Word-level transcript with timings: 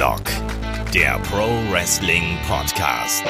Headlock, 0.00 0.24
der 0.94 1.18
Pro 1.18 1.46
Wrestling 1.70 2.38
Podcast. 2.48 3.22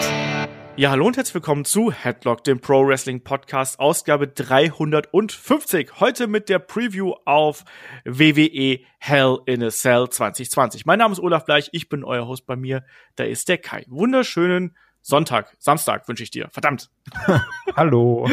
Ja, 0.76 0.90
hallo 0.90 1.08
und 1.08 1.16
herzlich 1.16 1.34
willkommen 1.34 1.64
zu 1.64 1.90
Headlock, 1.90 2.44
dem 2.44 2.60
Pro 2.60 2.86
Wrestling 2.86 3.24
Podcast, 3.24 3.80
Ausgabe 3.80 4.28
350. 4.28 5.98
Heute 5.98 6.28
mit 6.28 6.48
der 6.48 6.60
Preview 6.60 7.14
auf 7.24 7.64
WWE 8.04 8.78
Hell 9.00 9.38
in 9.46 9.64
a 9.64 9.70
Cell 9.70 10.10
2020. 10.10 10.86
Mein 10.86 11.00
Name 11.00 11.10
ist 11.10 11.18
Olaf 11.18 11.44
Bleich, 11.44 11.70
ich 11.72 11.88
bin 11.88 12.04
euer 12.04 12.28
Host 12.28 12.46
bei 12.46 12.54
mir. 12.54 12.84
Da 13.16 13.24
ist 13.24 13.48
der 13.48 13.58
Kai. 13.58 13.84
Wunderschönen 13.88 14.76
Sonntag, 15.00 15.56
Samstag 15.58 16.06
wünsche 16.06 16.22
ich 16.22 16.30
dir. 16.30 16.50
Verdammt. 16.52 16.88
hallo. 17.74 18.30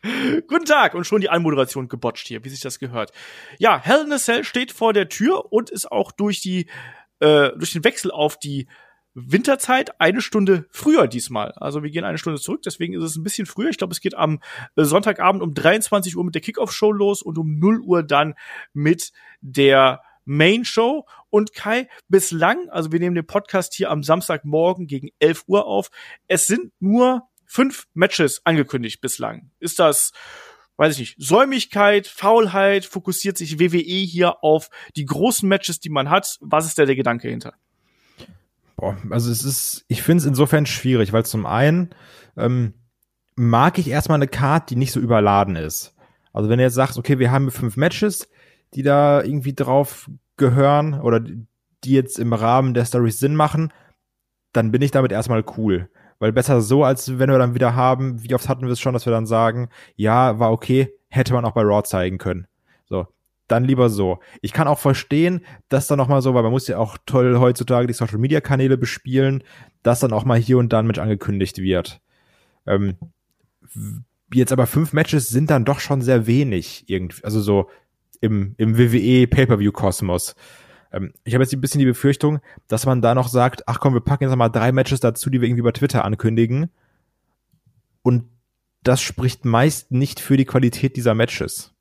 Guten 0.00 0.64
Tag 0.64 0.94
und 0.94 1.06
schon 1.06 1.20
die 1.20 1.28
Anmoderation 1.28 1.88
gebotcht 1.88 2.28
hier, 2.28 2.44
wie 2.44 2.48
sich 2.48 2.60
das 2.60 2.78
gehört. 2.78 3.12
Ja, 3.58 3.78
Hell 3.78 4.04
in 4.06 4.12
a 4.12 4.16
Cell 4.16 4.44
steht 4.44 4.72
vor 4.72 4.94
der 4.94 5.10
Tür 5.10 5.52
und 5.52 5.68
ist 5.68 5.92
auch 5.92 6.12
durch 6.12 6.40
die 6.40 6.66
äh, 7.20 7.50
durch 7.56 7.72
den 7.72 7.84
Wechsel 7.84 8.10
auf 8.10 8.38
die 8.38 8.68
Winterzeit 9.14 10.00
eine 10.00 10.20
Stunde 10.20 10.66
früher 10.70 11.08
diesmal. 11.08 11.52
Also 11.56 11.82
wir 11.82 11.90
gehen 11.90 12.04
eine 12.04 12.18
Stunde 12.18 12.40
zurück, 12.40 12.62
deswegen 12.62 12.94
ist 12.94 13.02
es 13.02 13.16
ein 13.16 13.24
bisschen 13.24 13.46
früher. 13.46 13.70
Ich 13.70 13.78
glaube, 13.78 13.92
es 13.92 14.00
geht 14.00 14.14
am 14.14 14.40
äh, 14.76 14.84
Sonntagabend 14.84 15.42
um 15.42 15.54
23 15.54 16.16
Uhr 16.16 16.24
mit 16.24 16.34
der 16.34 16.42
Kickoff-Show 16.42 16.92
los 16.92 17.22
und 17.22 17.38
um 17.38 17.58
0 17.58 17.80
Uhr 17.80 18.02
dann 18.02 18.34
mit 18.72 19.12
der 19.40 20.02
Main 20.24 20.64
Show. 20.64 21.06
Und 21.30 21.54
Kai, 21.54 21.88
bislang, 22.08 22.68
also 22.68 22.92
wir 22.92 23.00
nehmen 23.00 23.16
den 23.16 23.26
Podcast 23.26 23.74
hier 23.74 23.90
am 23.90 24.02
Samstagmorgen 24.02 24.86
gegen 24.86 25.08
11 25.18 25.44
Uhr 25.46 25.66
auf. 25.66 25.90
Es 26.26 26.46
sind 26.46 26.72
nur 26.78 27.28
fünf 27.44 27.88
Matches 27.94 28.42
angekündigt 28.44 29.00
bislang. 29.00 29.50
Ist 29.58 29.78
das, 29.78 30.12
weiß 30.78 30.94
ich 30.94 30.98
nicht, 31.00 31.16
Säumigkeit, 31.18 32.06
Faulheit? 32.06 32.86
Fokussiert 32.86 33.36
sich 33.36 33.58
WWE 33.58 33.76
hier 33.78 34.42
auf 34.42 34.70
die 34.96 35.04
großen 35.04 35.48
Matches, 35.48 35.80
die 35.80 35.90
man 35.90 36.08
hat? 36.08 36.38
Was 36.40 36.66
ist 36.66 36.78
da 36.78 36.86
der 36.86 36.96
Gedanke 36.96 37.28
hinter? 37.28 37.54
Boah, 38.76 38.96
also 39.10 39.30
es 39.30 39.44
ist, 39.44 39.84
ich 39.88 40.02
finde 40.02 40.22
es 40.22 40.26
insofern 40.26 40.64
schwierig, 40.64 41.12
weil 41.12 41.26
zum 41.26 41.46
einen 41.46 41.90
ähm, 42.36 42.74
mag 43.34 43.78
ich 43.78 43.88
erstmal 43.88 44.16
eine 44.16 44.28
Card, 44.28 44.70
die 44.70 44.76
nicht 44.76 44.92
so 44.92 45.00
überladen 45.00 45.56
ist. 45.56 45.94
Also 46.32 46.48
wenn 46.48 46.58
du 46.58 46.64
jetzt 46.64 46.74
sagst, 46.74 46.96
okay, 46.96 47.18
wir 47.18 47.32
haben 47.32 47.50
fünf 47.50 47.76
Matches, 47.76 48.28
die 48.74 48.82
da 48.82 49.22
irgendwie 49.22 49.54
drauf 49.54 50.08
gehören 50.36 51.00
oder 51.00 51.18
die 51.18 51.92
jetzt 51.92 52.20
im 52.20 52.32
Rahmen 52.32 52.72
der 52.72 52.84
Stories 52.84 53.18
Sinn 53.18 53.34
machen, 53.34 53.72
dann 54.52 54.70
bin 54.70 54.82
ich 54.82 54.92
damit 54.92 55.10
erstmal 55.10 55.44
cool. 55.56 55.90
Weil 56.18 56.32
besser 56.32 56.60
so, 56.60 56.84
als 56.84 57.18
wenn 57.18 57.30
wir 57.30 57.38
dann 57.38 57.54
wieder 57.54 57.76
haben, 57.76 58.22
wie 58.22 58.34
oft 58.34 58.48
hatten 58.48 58.62
wir 58.62 58.72
es 58.72 58.80
schon, 58.80 58.92
dass 58.92 59.06
wir 59.06 59.12
dann 59.12 59.26
sagen, 59.26 59.68
ja, 59.96 60.38
war 60.38 60.52
okay, 60.52 60.92
hätte 61.08 61.32
man 61.32 61.44
auch 61.44 61.52
bei 61.52 61.62
Raw 61.62 61.82
zeigen 61.84 62.18
können. 62.18 62.46
So, 62.86 63.06
dann 63.46 63.64
lieber 63.64 63.88
so. 63.88 64.18
Ich 64.42 64.52
kann 64.52 64.68
auch 64.68 64.78
verstehen, 64.78 65.40
dass 65.68 65.86
dann 65.86 65.98
noch 65.98 66.08
mal 66.08 66.22
so, 66.22 66.34
weil 66.34 66.42
man 66.42 66.52
muss 66.52 66.68
ja 66.68 66.78
auch 66.78 66.98
toll 67.06 67.38
heutzutage 67.38 67.86
die 67.86 67.94
Social 67.94 68.18
Media 68.18 68.40
Kanäle 68.40 68.76
bespielen, 68.76 69.44
dass 69.82 70.00
dann 70.00 70.12
auch 70.12 70.24
mal 70.24 70.38
hier 70.38 70.58
und 70.58 70.72
dann 70.72 70.86
mit 70.86 70.98
angekündigt 70.98 71.58
wird. 71.58 72.00
Ähm, 72.66 72.96
jetzt 74.32 74.52
aber 74.52 74.66
fünf 74.66 74.92
Matches 74.92 75.28
sind 75.28 75.50
dann 75.50 75.64
doch 75.64 75.80
schon 75.80 76.02
sehr 76.02 76.26
wenig 76.26 76.84
irgendwie, 76.88 77.24
also 77.24 77.40
so 77.40 77.70
im, 78.20 78.54
im 78.58 78.76
WWE 78.76 79.26
Pay-per-View 79.26 79.72
Kosmos. 79.72 80.34
Ähm, 80.92 81.12
ich 81.24 81.34
habe 81.34 81.44
jetzt 81.44 81.52
ein 81.52 81.60
bisschen 81.60 81.80
die 81.80 81.86
Befürchtung, 81.86 82.40
dass 82.66 82.86
man 82.86 83.02
da 83.02 83.14
noch 83.14 83.28
sagt, 83.28 83.66
ach 83.66 83.80
komm, 83.80 83.94
wir 83.94 84.00
packen 84.00 84.24
jetzt 84.24 84.36
mal 84.36 84.48
drei 84.48 84.72
Matches 84.72 85.00
dazu, 85.00 85.30
die 85.30 85.40
wir 85.40 85.48
irgendwie 85.48 85.62
bei 85.62 85.72
Twitter 85.72 86.04
ankündigen. 86.04 86.70
Und 88.02 88.24
das 88.82 89.00
spricht 89.00 89.44
meist 89.44 89.90
nicht 89.90 90.20
für 90.20 90.36
die 90.36 90.44
Qualität 90.44 90.96
dieser 90.96 91.14
Matches. 91.14 91.74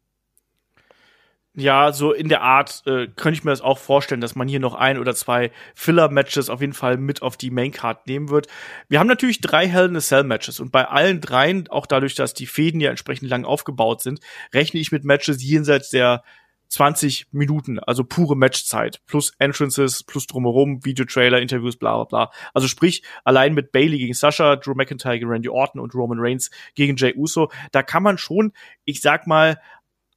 Ja, 1.59 1.91
so 1.91 2.13
in 2.13 2.29
der 2.29 2.43
Art 2.43 2.83
äh, 2.85 3.07
könnte 3.07 3.39
ich 3.39 3.43
mir 3.43 3.49
das 3.49 3.61
auch 3.61 3.79
vorstellen, 3.79 4.21
dass 4.21 4.35
man 4.35 4.47
hier 4.47 4.59
noch 4.59 4.75
ein 4.75 4.99
oder 4.99 5.15
zwei 5.15 5.51
Filler-Matches 5.73 6.51
auf 6.51 6.61
jeden 6.61 6.73
Fall 6.73 6.97
mit 6.97 7.23
auf 7.23 7.35
die 7.35 7.49
Maincard 7.49 8.05
nehmen 8.05 8.29
wird. 8.29 8.45
Wir 8.89 8.99
haben 8.99 9.07
natürlich 9.07 9.41
drei 9.41 9.67
Hell 9.67 9.87
in 9.87 9.95
a 9.95 9.99
Cell-Matches 9.99 10.59
und 10.59 10.71
bei 10.71 10.87
allen 10.87 11.19
dreien, 11.19 11.67
auch 11.69 11.87
dadurch, 11.87 12.13
dass 12.13 12.35
die 12.35 12.45
Fäden 12.45 12.79
ja 12.79 12.91
entsprechend 12.91 13.27
lang 13.31 13.43
aufgebaut 13.43 14.03
sind, 14.03 14.19
rechne 14.53 14.79
ich 14.79 14.91
mit 14.91 15.03
Matches 15.03 15.41
jenseits 15.41 15.89
der 15.89 16.21
20 16.69 17.27
Minuten, 17.31 17.79
also 17.79 18.03
pure 18.03 18.35
Matchzeit, 18.35 19.01
plus 19.05 19.33
Entrances, 19.39 20.03
plus 20.03 20.27
drumherum, 20.27 20.83
Videotrailer, 20.83 21.39
Interviews, 21.39 21.77
bla 21.77 21.95
bla 21.95 22.03
bla. 22.05 22.31
Also 22.53 22.67
sprich, 22.67 23.03
allein 23.23 23.53
mit 23.53 23.71
Bailey 23.71 23.97
gegen 23.97 24.13
Sascha, 24.13 24.55
Drew 24.55 24.73
McIntyre 24.75 25.19
gegen 25.19 25.29
Randy 25.29 25.49
Orton 25.49 25.79
und 25.79 25.93
Roman 25.95 26.19
Reigns 26.19 26.51
gegen 26.75 26.95
Jay 26.97 27.13
Uso, 27.15 27.49
da 27.71 27.83
kann 27.83 28.03
man 28.03 28.17
schon, 28.17 28.53
ich 28.83 29.01
sag 29.01 29.27
mal, 29.27 29.59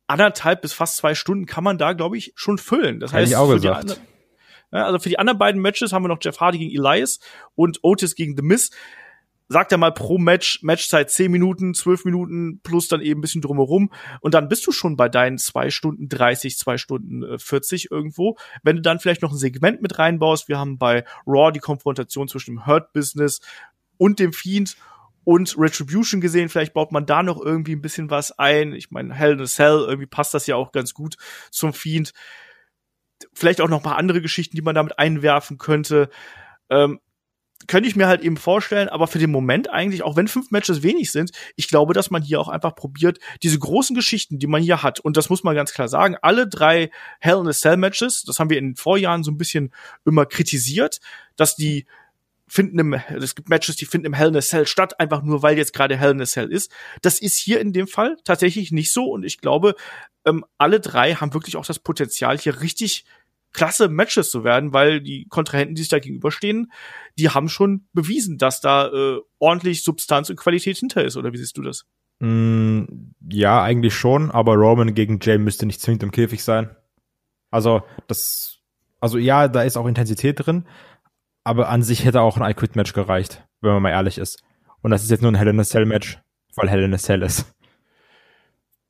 anderthalb 0.06 0.62
bis 0.62 0.72
fast 0.72 0.96
zwei 0.96 1.14
Stunden 1.14 1.46
kann 1.46 1.62
man 1.62 1.78
da, 1.78 1.92
glaube 1.92 2.18
ich, 2.18 2.32
schon 2.34 2.58
füllen. 2.58 2.98
Das 2.98 3.12
heißt, 3.12 3.30
ich 3.30 3.36
auch 3.36 3.50
gesagt. 3.50 4.00
Also 4.72 5.00
für 5.00 5.08
die 5.08 5.18
anderen 5.18 5.38
beiden 5.38 5.60
Matches 5.60 5.92
haben 5.92 6.04
wir 6.04 6.08
noch 6.08 6.18
Jeff 6.20 6.38
Hardy 6.40 6.58
gegen 6.58 6.70
Elias 6.70 7.18
und 7.54 7.80
Otis 7.82 8.14
gegen 8.14 8.36
The 8.36 8.42
Miz 8.42 8.70
sagt 9.50 9.72
er 9.72 9.78
mal 9.78 9.92
pro 9.92 10.16
Match, 10.16 10.62
Matchzeit 10.62 11.10
10 11.10 11.28
Minuten, 11.28 11.74
12 11.74 12.04
Minuten 12.04 12.60
plus 12.62 12.86
dann 12.86 13.00
eben 13.00 13.18
ein 13.18 13.20
bisschen 13.20 13.42
drumherum. 13.42 13.90
Und 14.20 14.32
dann 14.34 14.48
bist 14.48 14.64
du 14.64 14.70
schon 14.70 14.96
bei 14.96 15.08
deinen 15.08 15.38
zwei 15.38 15.70
Stunden 15.70 16.08
30, 16.08 16.56
zwei 16.56 16.78
Stunden 16.78 17.36
40 17.36 17.84
äh, 17.84 17.88
irgendwo. 17.90 18.36
Wenn 18.62 18.76
du 18.76 18.82
dann 18.82 19.00
vielleicht 19.00 19.22
noch 19.22 19.32
ein 19.32 19.38
Segment 19.38 19.82
mit 19.82 19.98
reinbaust, 19.98 20.46
wir 20.46 20.56
haben 20.56 20.78
bei 20.78 21.04
Raw 21.26 21.50
die 21.50 21.58
Konfrontation 21.58 22.28
zwischen 22.28 22.54
dem 22.54 22.66
Hurt 22.66 22.92
Business 22.92 23.40
und 23.98 24.20
dem 24.20 24.32
Fiend 24.32 24.76
und 25.24 25.58
Retribution 25.58 26.20
gesehen. 26.20 26.48
Vielleicht 26.48 26.72
baut 26.72 26.92
man 26.92 27.04
da 27.04 27.24
noch 27.24 27.40
irgendwie 27.44 27.74
ein 27.74 27.82
bisschen 27.82 28.08
was 28.08 28.38
ein. 28.38 28.72
Ich 28.72 28.92
meine, 28.92 29.12
Hell 29.12 29.32
in 29.32 29.40
a 29.40 29.46
Cell, 29.46 29.84
irgendwie 29.88 30.06
passt 30.06 30.32
das 30.32 30.46
ja 30.46 30.54
auch 30.54 30.70
ganz 30.70 30.94
gut 30.94 31.16
zum 31.50 31.72
Fiend. 31.72 32.12
Vielleicht 33.32 33.60
auch 33.60 33.68
noch 33.68 33.82
paar 33.82 33.96
andere 33.96 34.22
Geschichten, 34.22 34.54
die 34.54 34.62
man 34.62 34.76
damit 34.76 35.00
einwerfen 35.00 35.58
könnte. 35.58 36.08
Ähm, 36.70 37.00
könnte 37.66 37.88
ich 37.88 37.96
mir 37.96 38.08
halt 38.08 38.22
eben 38.22 38.36
vorstellen, 38.36 38.88
aber 38.88 39.06
für 39.06 39.18
den 39.18 39.30
Moment 39.30 39.70
eigentlich, 39.70 40.02
auch 40.02 40.16
wenn 40.16 40.28
fünf 40.28 40.50
Matches 40.50 40.82
wenig 40.82 41.12
sind, 41.12 41.30
ich 41.56 41.68
glaube, 41.68 41.92
dass 41.92 42.10
man 42.10 42.22
hier 42.22 42.40
auch 42.40 42.48
einfach 42.48 42.74
probiert, 42.74 43.18
diese 43.42 43.58
großen 43.58 43.94
Geschichten, 43.94 44.38
die 44.38 44.46
man 44.46 44.62
hier 44.62 44.82
hat, 44.82 45.00
und 45.00 45.16
das 45.16 45.30
muss 45.30 45.44
man 45.44 45.54
ganz 45.54 45.72
klar 45.72 45.88
sagen, 45.88 46.16
alle 46.22 46.48
drei 46.48 46.90
Hell 47.20 47.38
in 47.38 47.48
a 47.48 47.52
Cell 47.52 47.76
Matches, 47.76 48.22
das 48.24 48.38
haben 48.38 48.50
wir 48.50 48.58
in 48.58 48.70
den 48.70 48.76
Vorjahren 48.76 49.22
so 49.22 49.30
ein 49.30 49.38
bisschen 49.38 49.72
immer 50.04 50.26
kritisiert, 50.26 51.00
dass 51.36 51.54
die 51.54 51.86
finden 52.48 52.80
im, 52.80 52.94
es 52.94 53.36
gibt 53.36 53.48
Matches, 53.48 53.76
die 53.76 53.86
finden 53.86 54.06
im 54.06 54.14
Hell 54.14 54.28
in 54.28 54.36
a 54.36 54.40
Cell 54.40 54.66
statt, 54.66 54.98
einfach 54.98 55.22
nur 55.22 55.42
weil 55.42 55.56
jetzt 55.56 55.72
gerade 55.72 55.96
Hell 55.96 56.10
in 56.10 56.20
a 56.20 56.26
Cell 56.26 56.50
ist. 56.50 56.72
Das 57.02 57.20
ist 57.20 57.36
hier 57.36 57.60
in 57.60 57.72
dem 57.72 57.86
Fall 57.86 58.16
tatsächlich 58.24 58.72
nicht 58.72 58.92
so 58.92 59.04
und 59.04 59.22
ich 59.22 59.38
glaube, 59.38 59.76
ähm, 60.24 60.44
alle 60.58 60.80
drei 60.80 61.14
haben 61.14 61.34
wirklich 61.34 61.56
auch 61.56 61.64
das 61.64 61.78
Potenzial, 61.78 62.38
hier 62.38 62.60
richtig 62.60 63.04
klasse 63.52 63.88
Matches 63.88 64.30
zu 64.30 64.44
werden, 64.44 64.72
weil 64.72 65.00
die 65.00 65.26
Kontrahenten, 65.28 65.74
die 65.74 65.82
sich 65.82 65.88
da 65.88 65.98
gegenüberstehen, 65.98 66.72
die 67.18 67.30
haben 67.30 67.48
schon 67.48 67.86
bewiesen, 67.92 68.38
dass 68.38 68.60
da 68.60 68.88
äh, 68.88 69.20
ordentlich 69.38 69.82
Substanz 69.82 70.30
und 70.30 70.36
Qualität 70.36 70.78
hinter 70.78 71.04
ist. 71.04 71.16
Oder 71.16 71.32
wie 71.32 71.38
siehst 71.38 71.56
du 71.56 71.62
das? 71.62 71.84
Mm, 72.20 72.84
ja, 73.30 73.62
eigentlich 73.62 73.94
schon, 73.94 74.30
aber 74.30 74.54
Roman 74.54 74.94
gegen 74.94 75.18
Jay 75.20 75.38
müsste 75.38 75.66
nicht 75.66 75.80
zwingend 75.80 76.02
im 76.02 76.12
Käfig 76.12 76.44
sein. 76.44 76.76
Also, 77.50 77.82
das, 78.06 78.58
also 79.00 79.18
ja, 79.18 79.48
da 79.48 79.62
ist 79.62 79.76
auch 79.76 79.86
Intensität 79.86 80.46
drin, 80.46 80.66
aber 81.42 81.68
an 81.68 81.82
sich 81.82 82.04
hätte 82.04 82.20
auch 82.20 82.36
ein 82.36 82.48
I 82.48 82.54
Quit 82.54 82.76
Match 82.76 82.92
gereicht, 82.92 83.44
wenn 83.60 83.72
man 83.72 83.82
mal 83.82 83.90
ehrlich 83.90 84.18
ist. 84.18 84.42
Und 84.82 84.90
das 84.90 85.02
ist 85.02 85.10
jetzt 85.10 85.22
nur 85.22 85.32
ein 85.32 85.36
Hell 85.36 85.48
in 85.48 85.60
a 85.60 85.64
Cell 85.64 85.86
Match, 85.86 86.18
weil 86.54 86.70
Hell 86.70 86.82
in 86.82 86.94
a 86.94 86.98
Cell 86.98 87.22
ist. 87.22 87.46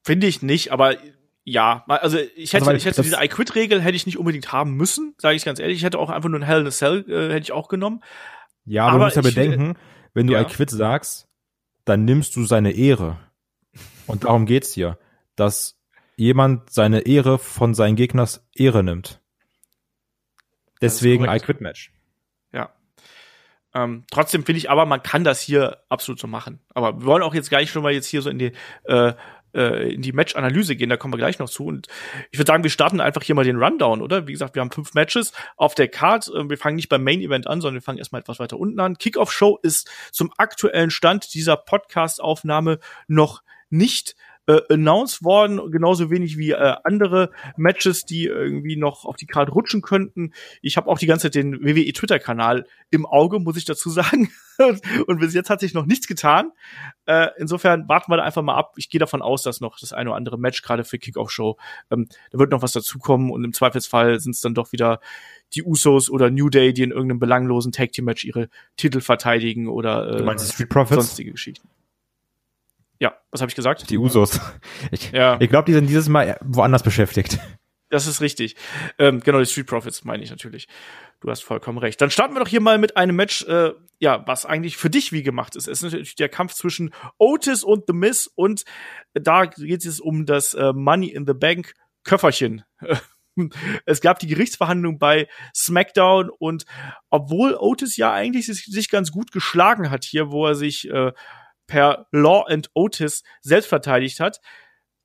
Finde 0.04 0.26
ich 0.26 0.42
nicht, 0.42 0.72
aber 0.72 0.96
ja, 1.44 1.84
also 1.86 2.18
ich 2.36 2.52
hätte, 2.52 2.66
also, 2.66 2.76
ich 2.76 2.84
hätte 2.84 3.02
diese 3.02 3.22
I 3.22 3.28
Quit 3.28 3.54
Regel 3.54 3.80
hätte 3.80 3.96
ich 3.96 4.06
nicht 4.06 4.18
unbedingt 4.18 4.52
haben 4.52 4.74
müssen, 4.74 5.14
sage 5.18 5.36
ich 5.36 5.44
ganz 5.44 5.58
ehrlich. 5.58 5.78
Ich 5.78 5.84
hätte 5.84 5.98
auch 5.98 6.10
einfach 6.10 6.28
nur 6.28 6.38
ein 6.38 6.44
Hell 6.44 6.60
in 6.60 6.66
a 6.66 6.70
Cell 6.70 7.04
äh, 7.08 7.32
hätte 7.32 7.42
ich 7.42 7.52
auch 7.52 7.68
genommen. 7.68 8.02
Ja, 8.64 8.84
aber, 8.84 8.92
aber 8.92 8.98
du 8.98 9.04
musst 9.04 9.16
ja 9.16 9.22
bedenken, 9.22 9.76
wenn 10.12 10.26
du 10.26 10.34
ja. 10.34 10.42
I 10.42 10.44
Quit 10.44 10.70
sagst, 10.70 11.28
dann 11.84 12.04
nimmst 12.04 12.36
du 12.36 12.44
seine 12.44 12.72
Ehre. 12.72 13.18
Und 14.06 14.24
darum 14.24 14.44
geht's 14.46 14.74
hier, 14.74 14.98
dass 15.34 15.80
jemand 16.16 16.70
seine 16.70 17.00
Ehre 17.00 17.38
von 17.38 17.74
seinen 17.74 17.96
Gegners 17.96 18.46
Ehre 18.54 18.82
nimmt. 18.84 19.20
Deswegen 20.82 21.24
I 21.24 21.38
Quit 21.38 21.60
Match. 21.60 21.92
Ja. 22.52 22.70
Ähm, 23.74 24.04
trotzdem 24.10 24.44
finde 24.44 24.58
ich 24.58 24.70
aber, 24.70 24.84
man 24.84 25.02
kann 25.02 25.24
das 25.24 25.40
hier 25.40 25.78
absolut 25.88 26.18
so 26.18 26.26
machen. 26.26 26.60
Aber 26.74 27.00
wir 27.00 27.06
wollen 27.06 27.22
auch 27.22 27.34
jetzt 27.34 27.50
gar 27.50 27.60
nicht 27.60 27.70
schon 27.70 27.82
mal 27.82 27.92
jetzt 27.92 28.06
hier 28.06 28.22
so 28.22 28.30
in 28.30 28.38
die 28.38 28.52
äh, 28.84 29.14
äh, 29.54 29.92
in 29.92 30.02
die 30.02 30.12
Match-Analyse 30.12 30.76
gehen, 30.76 30.90
da 30.90 30.96
kommen 30.96 31.12
wir 31.12 31.18
gleich 31.18 31.38
noch 31.38 31.50
zu. 31.50 31.66
Und 31.66 31.88
ich 32.30 32.38
würde 32.38 32.50
sagen, 32.50 32.62
wir 32.62 32.70
starten 32.70 33.00
einfach 33.00 33.22
hier 33.22 33.34
mal 33.34 33.44
den 33.44 33.62
Rundown, 33.62 34.02
oder? 34.02 34.26
Wie 34.26 34.32
gesagt, 34.32 34.54
wir 34.54 34.60
haben 34.60 34.70
fünf 34.70 34.94
Matches 34.94 35.32
auf 35.56 35.74
der 35.74 35.88
Card. 35.88 36.28
Äh, 36.28 36.48
wir 36.48 36.58
fangen 36.58 36.76
nicht 36.76 36.88
beim 36.88 37.02
Main-Event 37.02 37.46
an, 37.46 37.60
sondern 37.60 37.80
wir 37.80 37.82
fangen 37.82 37.98
erstmal 37.98 38.20
etwas 38.20 38.38
weiter 38.38 38.58
unten 38.58 38.80
an. 38.80 38.98
Kickoff-Show 38.98 39.58
ist 39.62 39.90
zum 40.12 40.32
aktuellen 40.36 40.90
Stand 40.90 41.34
dieser 41.34 41.56
Podcast-Aufnahme 41.56 42.78
noch 43.06 43.42
nicht 43.70 44.16
äh, 44.46 44.60
announced 44.68 45.22
worden, 45.22 45.70
genauso 45.70 46.10
wenig 46.10 46.36
wie 46.38 46.50
äh, 46.52 46.76
andere 46.84 47.30
Matches, 47.56 48.04
die 48.04 48.24
irgendwie 48.24 48.76
noch 48.76 49.04
auf 49.04 49.16
die 49.16 49.26
Karte 49.26 49.52
rutschen 49.52 49.82
könnten. 49.82 50.32
Ich 50.62 50.76
habe 50.76 50.88
auch 50.88 50.98
die 50.98 51.06
ganze 51.06 51.26
Zeit 51.26 51.34
den 51.34 51.60
WWE 51.60 51.92
Twitter-Kanal 51.92 52.66
im 52.90 53.06
Auge, 53.06 53.38
muss 53.38 53.56
ich 53.56 53.64
dazu 53.64 53.90
sagen. 53.90 54.30
Und 55.06 55.20
bis 55.20 55.34
jetzt 55.34 55.48
hat 55.48 55.60
sich 55.60 55.72
noch 55.72 55.86
nichts 55.86 56.06
getan. 56.06 56.52
Äh, 57.06 57.28
insofern 57.38 57.88
warten 57.88 58.12
wir 58.12 58.18
da 58.18 58.24
einfach 58.24 58.42
mal 58.42 58.56
ab. 58.56 58.74
Ich 58.76 58.90
gehe 58.90 58.98
davon 58.98 59.22
aus, 59.22 59.42
dass 59.42 59.60
noch 59.60 59.78
das 59.78 59.92
eine 59.92 60.10
oder 60.10 60.16
andere 60.16 60.38
Match 60.38 60.62
gerade 60.62 60.84
für 60.84 60.98
Kickoff-Show, 60.98 61.56
ähm, 61.90 62.08
da 62.30 62.38
wird 62.38 62.50
noch 62.50 62.62
was 62.62 62.72
dazukommen 62.72 63.30
und 63.30 63.44
im 63.44 63.52
Zweifelsfall 63.52 64.20
sind 64.20 64.34
es 64.34 64.40
dann 64.40 64.54
doch 64.54 64.72
wieder 64.72 65.00
die 65.54 65.62
Usos 65.62 66.10
oder 66.10 66.30
New 66.30 66.48
Day, 66.48 66.72
die 66.72 66.82
in 66.82 66.90
irgendeinem 66.90 67.18
belanglosen 67.18 67.72
Tag 67.72 67.92
Team 67.92 68.04
Match 68.04 68.24
ihre 68.24 68.48
Titel 68.76 69.00
verteidigen 69.00 69.68
oder 69.68 70.10
äh, 70.10 70.16
du 70.18 70.24
meinst 70.24 70.52
Street 70.52 70.68
Profits? 70.68 71.06
sonstige 71.06 71.32
Geschichten. 71.32 71.68
Ja, 73.00 73.16
was 73.30 73.40
habe 73.40 73.48
ich 73.48 73.56
gesagt? 73.56 73.88
Die 73.90 73.98
Usos. 73.98 74.40
Ich, 74.92 75.12
ja. 75.12 75.38
ich 75.40 75.48
glaube, 75.48 75.66
die 75.66 75.72
sind 75.72 75.86
dieses 75.86 76.08
Mal 76.08 76.38
woanders 76.42 76.82
beschäftigt. 76.82 77.38
Das 77.90 78.06
ist 78.06 78.20
richtig. 78.20 78.56
Ähm, 78.98 79.20
genau, 79.20 79.40
die 79.40 79.46
Street 79.46 79.66
Profits 79.66 80.04
meine 80.04 80.22
ich 80.22 80.30
natürlich. 80.30 80.68
Du 81.20 81.28
hast 81.28 81.42
vollkommen 81.42 81.78
recht. 81.78 82.00
Dann 82.00 82.10
starten 82.10 82.34
wir 82.34 82.40
doch 82.40 82.48
hier 82.48 82.60
mal 82.60 82.78
mit 82.78 82.96
einem 82.96 83.16
Match, 83.16 83.44
äh, 83.44 83.72
ja, 83.98 84.24
was 84.26 84.46
eigentlich 84.46 84.76
für 84.76 84.90
dich 84.90 85.12
wie 85.12 85.22
gemacht 85.22 85.56
ist. 85.56 85.66
Es 85.66 85.78
ist 85.78 85.82
natürlich 85.82 86.14
der 86.14 86.28
Kampf 86.28 86.54
zwischen 86.54 86.94
Otis 87.18 87.64
und 87.64 87.84
The 87.88 87.92
Miz 87.92 88.30
und 88.34 88.64
da 89.12 89.46
geht 89.46 89.84
es 89.84 90.00
um 90.00 90.24
das 90.24 90.54
äh, 90.54 90.72
Money 90.72 91.08
in 91.08 91.26
the 91.26 91.34
Bank 91.34 91.74
Köfferchen. 92.04 92.62
es 93.86 94.00
gab 94.00 94.18
die 94.20 94.28
Gerichtsverhandlung 94.28 94.98
bei 94.98 95.26
SmackDown 95.54 96.30
und 96.30 96.64
obwohl 97.10 97.54
Otis 97.54 97.96
ja 97.96 98.12
eigentlich 98.12 98.46
sich 98.46 98.88
ganz 98.88 99.10
gut 99.10 99.32
geschlagen 99.32 99.90
hat 99.90 100.04
hier, 100.04 100.30
wo 100.30 100.46
er 100.46 100.54
sich 100.54 100.88
äh, 100.88 101.12
per 101.70 102.06
Law 102.10 102.44
and 102.48 102.68
Otis 102.74 103.22
selbst 103.40 103.68
verteidigt 103.68 104.18
hat. 104.18 104.40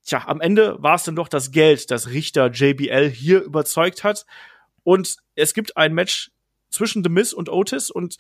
Tja, 0.04 0.24
am 0.26 0.42
Ende 0.42 0.82
war 0.82 0.96
es 0.96 1.04
dann 1.04 1.16
doch 1.16 1.28
das 1.28 1.52
Geld, 1.52 1.92
das 1.92 2.10
Richter 2.10 2.52
JBL 2.52 3.10
hier 3.10 3.42
überzeugt 3.42 4.04
hat. 4.04 4.26
Und 4.84 5.18
es 5.36 5.54
gibt 5.54 5.78
ein 5.78 5.94
Match 5.94 6.32
zwischen 6.72 7.04
The 7.04 7.10
Miz 7.10 7.34
und 7.34 7.50
Otis 7.50 7.92
und 7.92 8.18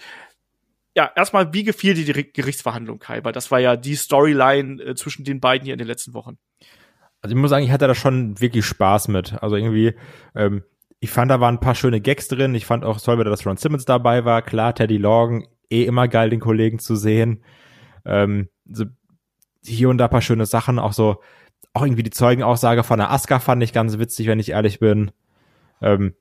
ja, 0.95 1.12
erstmal, 1.13 1.53
wie 1.53 1.63
gefiel 1.63 1.94
dir 1.94 2.06
die 2.06 2.31
Gerichtsverhandlung, 2.31 3.00
Kai? 3.00 3.21
Weil 3.24 3.33
das 3.33 3.51
war 3.51 3.59
ja 3.59 3.75
die 3.75 3.95
Storyline 3.95 4.81
äh, 4.81 4.95
zwischen 4.95 5.25
den 5.25 5.41
beiden 5.41 5.65
hier 5.65 5.74
in 5.74 5.77
den 5.77 5.88
letzten 5.88 6.13
Wochen. 6.13 6.38
Also 7.21 7.36
ich 7.36 7.41
muss 7.41 7.50
sagen, 7.50 7.65
ich 7.65 7.71
hatte 7.71 7.88
da 7.88 7.95
schon 7.95 8.39
wirklich 8.39 8.65
Spaß 8.65 9.09
mit. 9.09 9.33
Also 9.44 9.57
irgendwie, 9.57 9.95
ähm, 10.36 10.63
ich 11.01 11.09
fand, 11.09 11.30
da 11.31 11.41
waren 11.41 11.56
ein 11.56 11.59
paar 11.59 11.75
schöne 11.75 12.00
Gags 12.00 12.30
drin. 12.30 12.56
Ich 12.56 12.65
fand 12.65 12.86
auch 12.86 13.01
toll, 13.01 13.21
dass 13.25 13.45
Ron 13.45 13.57
Simmons 13.57 13.83
dabei 13.83 14.24
war. 14.24 14.41
Klar, 14.41 14.74
Teddy 14.74 14.98
Logan, 14.98 15.45
eh 15.69 15.83
immer 15.83 16.07
geil, 16.07 16.30
den 16.30 16.39
Kollegen 16.39 16.80
zu 16.80 16.95
sehen. 16.95 17.44
Ähm, 18.06 18.50
so 18.69 18.86
hier 19.66 19.90
und 19.90 19.98
da 19.98 20.07
paar 20.07 20.22
schöne 20.22 20.46
Sachen, 20.46 20.80
auch 20.80 20.94
so, 20.94 21.22
auch 21.74 21.84
irgendwie 21.84 22.04
die 22.04 22.12
Zeugenaussage 22.12 22.84
von 22.84 23.00
der 23.00 23.12
Aska 23.12 23.40
fand 23.40 23.63
ich 23.63 23.74
ganz 23.74 23.98
witzig, 23.98 24.28
wenn 24.28 24.40
ich 24.40 24.52
ehrlich 24.52 24.80
bin. 24.80 25.12
Ähm, 25.81 26.13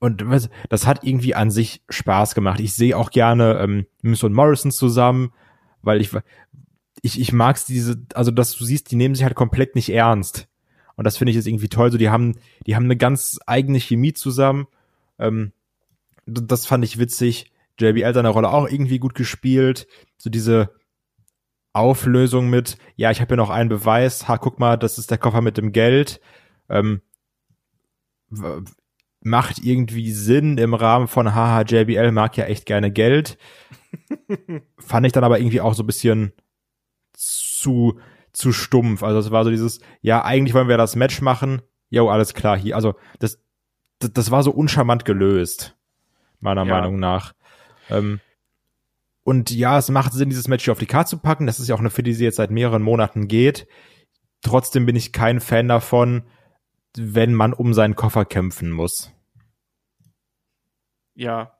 und 0.00 0.24
das 0.68 0.86
hat 0.86 1.02
irgendwie 1.02 1.34
an 1.34 1.50
sich 1.50 1.82
Spaß 1.88 2.34
gemacht. 2.34 2.60
Ich 2.60 2.74
sehe 2.74 2.96
auch 2.96 3.10
gerne 3.10 3.58
ähm, 3.58 3.86
Miss 4.02 4.22
und 4.22 4.32
Morrison 4.32 4.70
zusammen, 4.70 5.32
weil 5.82 6.00
ich, 6.00 6.10
ich, 7.02 7.20
ich 7.20 7.32
mag's 7.32 7.64
diese, 7.66 8.00
also 8.14 8.30
dass 8.30 8.56
du 8.56 8.64
siehst, 8.64 8.90
die 8.90 8.96
nehmen 8.96 9.14
sich 9.14 9.24
halt 9.24 9.34
komplett 9.34 9.74
nicht 9.74 9.90
ernst. 9.90 10.48
Und 10.94 11.04
das 11.04 11.16
finde 11.16 11.30
ich 11.30 11.36
jetzt 11.36 11.46
irgendwie 11.46 11.68
toll. 11.68 11.90
So, 11.90 11.98
die 11.98 12.10
haben, 12.10 12.36
die 12.66 12.76
haben 12.76 12.84
eine 12.84 12.96
ganz 12.96 13.38
eigene 13.46 13.78
Chemie 13.78 14.12
zusammen. 14.12 14.66
Ähm, 15.18 15.52
das 16.26 16.66
fand 16.66 16.84
ich 16.84 16.98
witzig. 16.98 17.52
JBL 17.78 18.14
seine 18.14 18.28
Rolle 18.28 18.50
auch 18.50 18.68
irgendwie 18.68 18.98
gut 18.98 19.14
gespielt. 19.14 19.86
So 20.16 20.30
diese, 20.30 20.70
Auflösung 21.78 22.50
mit, 22.50 22.78
ja, 22.96 23.10
ich 23.10 23.20
habe 23.20 23.28
hier 23.28 23.36
noch 23.36 23.50
einen 23.50 23.68
Beweis, 23.68 24.28
ha, 24.28 24.38
guck 24.38 24.58
mal, 24.58 24.76
das 24.76 24.98
ist 24.98 25.10
der 25.10 25.18
Koffer 25.18 25.40
mit 25.40 25.56
dem 25.56 25.72
Geld. 25.72 26.20
Ähm, 26.68 27.00
macht 29.20 29.58
irgendwie 29.58 30.12
Sinn 30.12 30.58
im 30.58 30.74
Rahmen 30.74 31.08
von 31.08 31.34
haha, 31.34 31.62
JBL 31.62 32.12
mag 32.12 32.36
ja 32.36 32.44
echt 32.44 32.66
gerne 32.66 32.90
Geld. 32.90 33.38
Fand 34.78 35.06
ich 35.06 35.12
dann 35.12 35.24
aber 35.24 35.38
irgendwie 35.38 35.60
auch 35.60 35.74
so 35.74 35.82
ein 35.82 35.86
bisschen 35.86 36.32
zu, 37.12 37.98
zu 38.32 38.52
stumpf. 38.52 39.02
Also 39.02 39.18
es 39.18 39.30
war 39.30 39.44
so 39.44 39.50
dieses, 39.50 39.80
ja, 40.00 40.24
eigentlich 40.24 40.54
wollen 40.54 40.68
wir 40.68 40.76
das 40.76 40.96
Match 40.96 41.20
machen. 41.20 41.62
Jo, 41.90 42.08
alles 42.08 42.34
klar 42.34 42.58
hier. 42.58 42.76
Also 42.76 42.94
das, 43.18 43.40
das, 43.98 44.12
das 44.12 44.30
war 44.30 44.42
so 44.42 44.50
uncharmant 44.50 45.04
gelöst, 45.04 45.76
meiner 46.40 46.64
ja. 46.64 46.74
Meinung 46.74 46.98
nach. 46.98 47.34
Ähm, 47.90 48.20
und 49.24 49.50
ja, 49.50 49.78
es 49.78 49.88
macht 49.90 50.12
Sinn, 50.12 50.30
dieses 50.30 50.48
Match 50.48 50.68
auf 50.68 50.78
die 50.78 50.86
Karte 50.86 51.10
zu 51.10 51.18
packen. 51.18 51.46
Das 51.46 51.60
ist 51.60 51.68
ja 51.68 51.74
auch 51.74 51.80
eine 51.80 51.90
Fehde, 51.90 52.12
die 52.12 52.24
jetzt 52.24 52.36
seit 52.36 52.50
mehreren 52.50 52.82
Monaten 52.82 53.28
geht. 53.28 53.66
Trotzdem 54.42 54.86
bin 54.86 54.96
ich 54.96 55.12
kein 55.12 55.40
Fan 55.40 55.68
davon, 55.68 56.22
wenn 56.96 57.34
man 57.34 57.52
um 57.52 57.74
seinen 57.74 57.96
Koffer 57.96 58.24
kämpfen 58.24 58.70
muss. 58.70 59.12
Ja. 61.14 61.56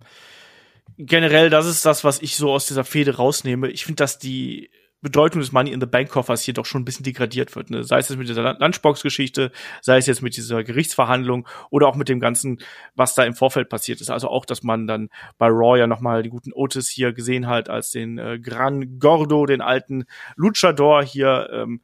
Generell, 0.97 1.51
das 1.51 1.67
ist 1.67 1.85
das, 1.85 2.05
was 2.05 2.23
ich 2.23 2.37
so 2.37 2.53
aus 2.53 2.67
dieser 2.67 2.85
Fehde 2.85 3.17
rausnehme. 3.17 3.69
Ich 3.69 3.85
finde, 3.85 4.03
dass 4.03 4.19
die 4.19 4.71
Bedeutung 5.01 5.41
des 5.41 5.53
Money 5.53 5.71
in 5.71 5.81
the 5.81 5.87
Bank 5.87 6.09
Koffers 6.09 6.43
hier 6.43 6.55
doch 6.55 6.67
schon 6.67 6.83
ein 6.83 6.85
bisschen 6.85 7.05
degradiert 7.05 7.55
wird. 7.55 7.71
Ne? 7.71 7.85
Sei 7.85 7.99
es 7.99 8.09
jetzt 8.09 8.19
mit 8.19 8.29
dieser 8.29 8.59
Lunchbox-Geschichte, 8.59 9.53
sei 9.81 9.99
es 9.99 10.07
jetzt 10.07 10.23
mit 10.23 10.37
dieser 10.37 10.65
Gerichtsverhandlung 10.65 11.47
oder 11.71 11.87
auch 11.87 11.95
mit 11.95 12.09
dem 12.09 12.19
Ganzen, 12.19 12.59
was 12.95 13.15
da 13.15 13.25
im 13.25 13.35
Vorfeld 13.35 13.69
passiert 13.69 14.01
ist. 14.01 14.11
Also 14.11 14.29
auch, 14.29 14.45
dass 14.45 14.63
man 14.63 14.87
dann 14.87 15.09
bei 15.39 15.47
Raw 15.47 15.79
ja 15.79 15.87
nochmal 15.87 16.23
die 16.23 16.31
guten 16.31 16.53
Otis 16.53 16.89
hier 16.89 17.13
gesehen 17.13 17.47
hat 17.47 17.71
als 17.71 17.91
den 17.91 18.19
äh, 18.19 18.39
Gran 18.41 18.99
Gordo, 18.99 19.47
den 19.47 19.61
alten 19.61 20.05
Luchador 20.37 21.05
hier. 21.05 21.49
Ähm, 21.53 21.81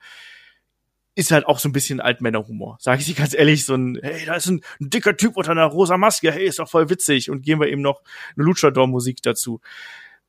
ist 1.16 1.30
halt 1.30 1.46
auch 1.46 1.60
so 1.60 1.68
ein 1.68 1.72
bisschen 1.72 2.00
Altmännerhumor. 2.00 2.76
Sag 2.80 2.98
ich 2.98 3.06
dir 3.06 3.14
ganz 3.14 3.34
ehrlich, 3.34 3.64
so 3.64 3.74
ein, 3.74 3.98
hey, 4.02 4.26
da 4.26 4.34
ist 4.34 4.46
ein, 4.46 4.62
ein, 4.80 4.90
dicker 4.90 5.16
Typ 5.16 5.36
unter 5.36 5.52
einer 5.52 5.66
rosa 5.66 5.96
Maske, 5.96 6.32
hey, 6.32 6.46
ist 6.46 6.58
doch 6.58 6.68
voll 6.68 6.90
witzig. 6.90 7.30
Und 7.30 7.42
geben 7.42 7.60
wir 7.60 7.68
eben 7.68 7.82
noch 7.82 8.02
eine 8.36 8.44
Luchador-Musik 8.44 9.22
dazu. 9.22 9.60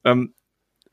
Ähm, 0.03 0.35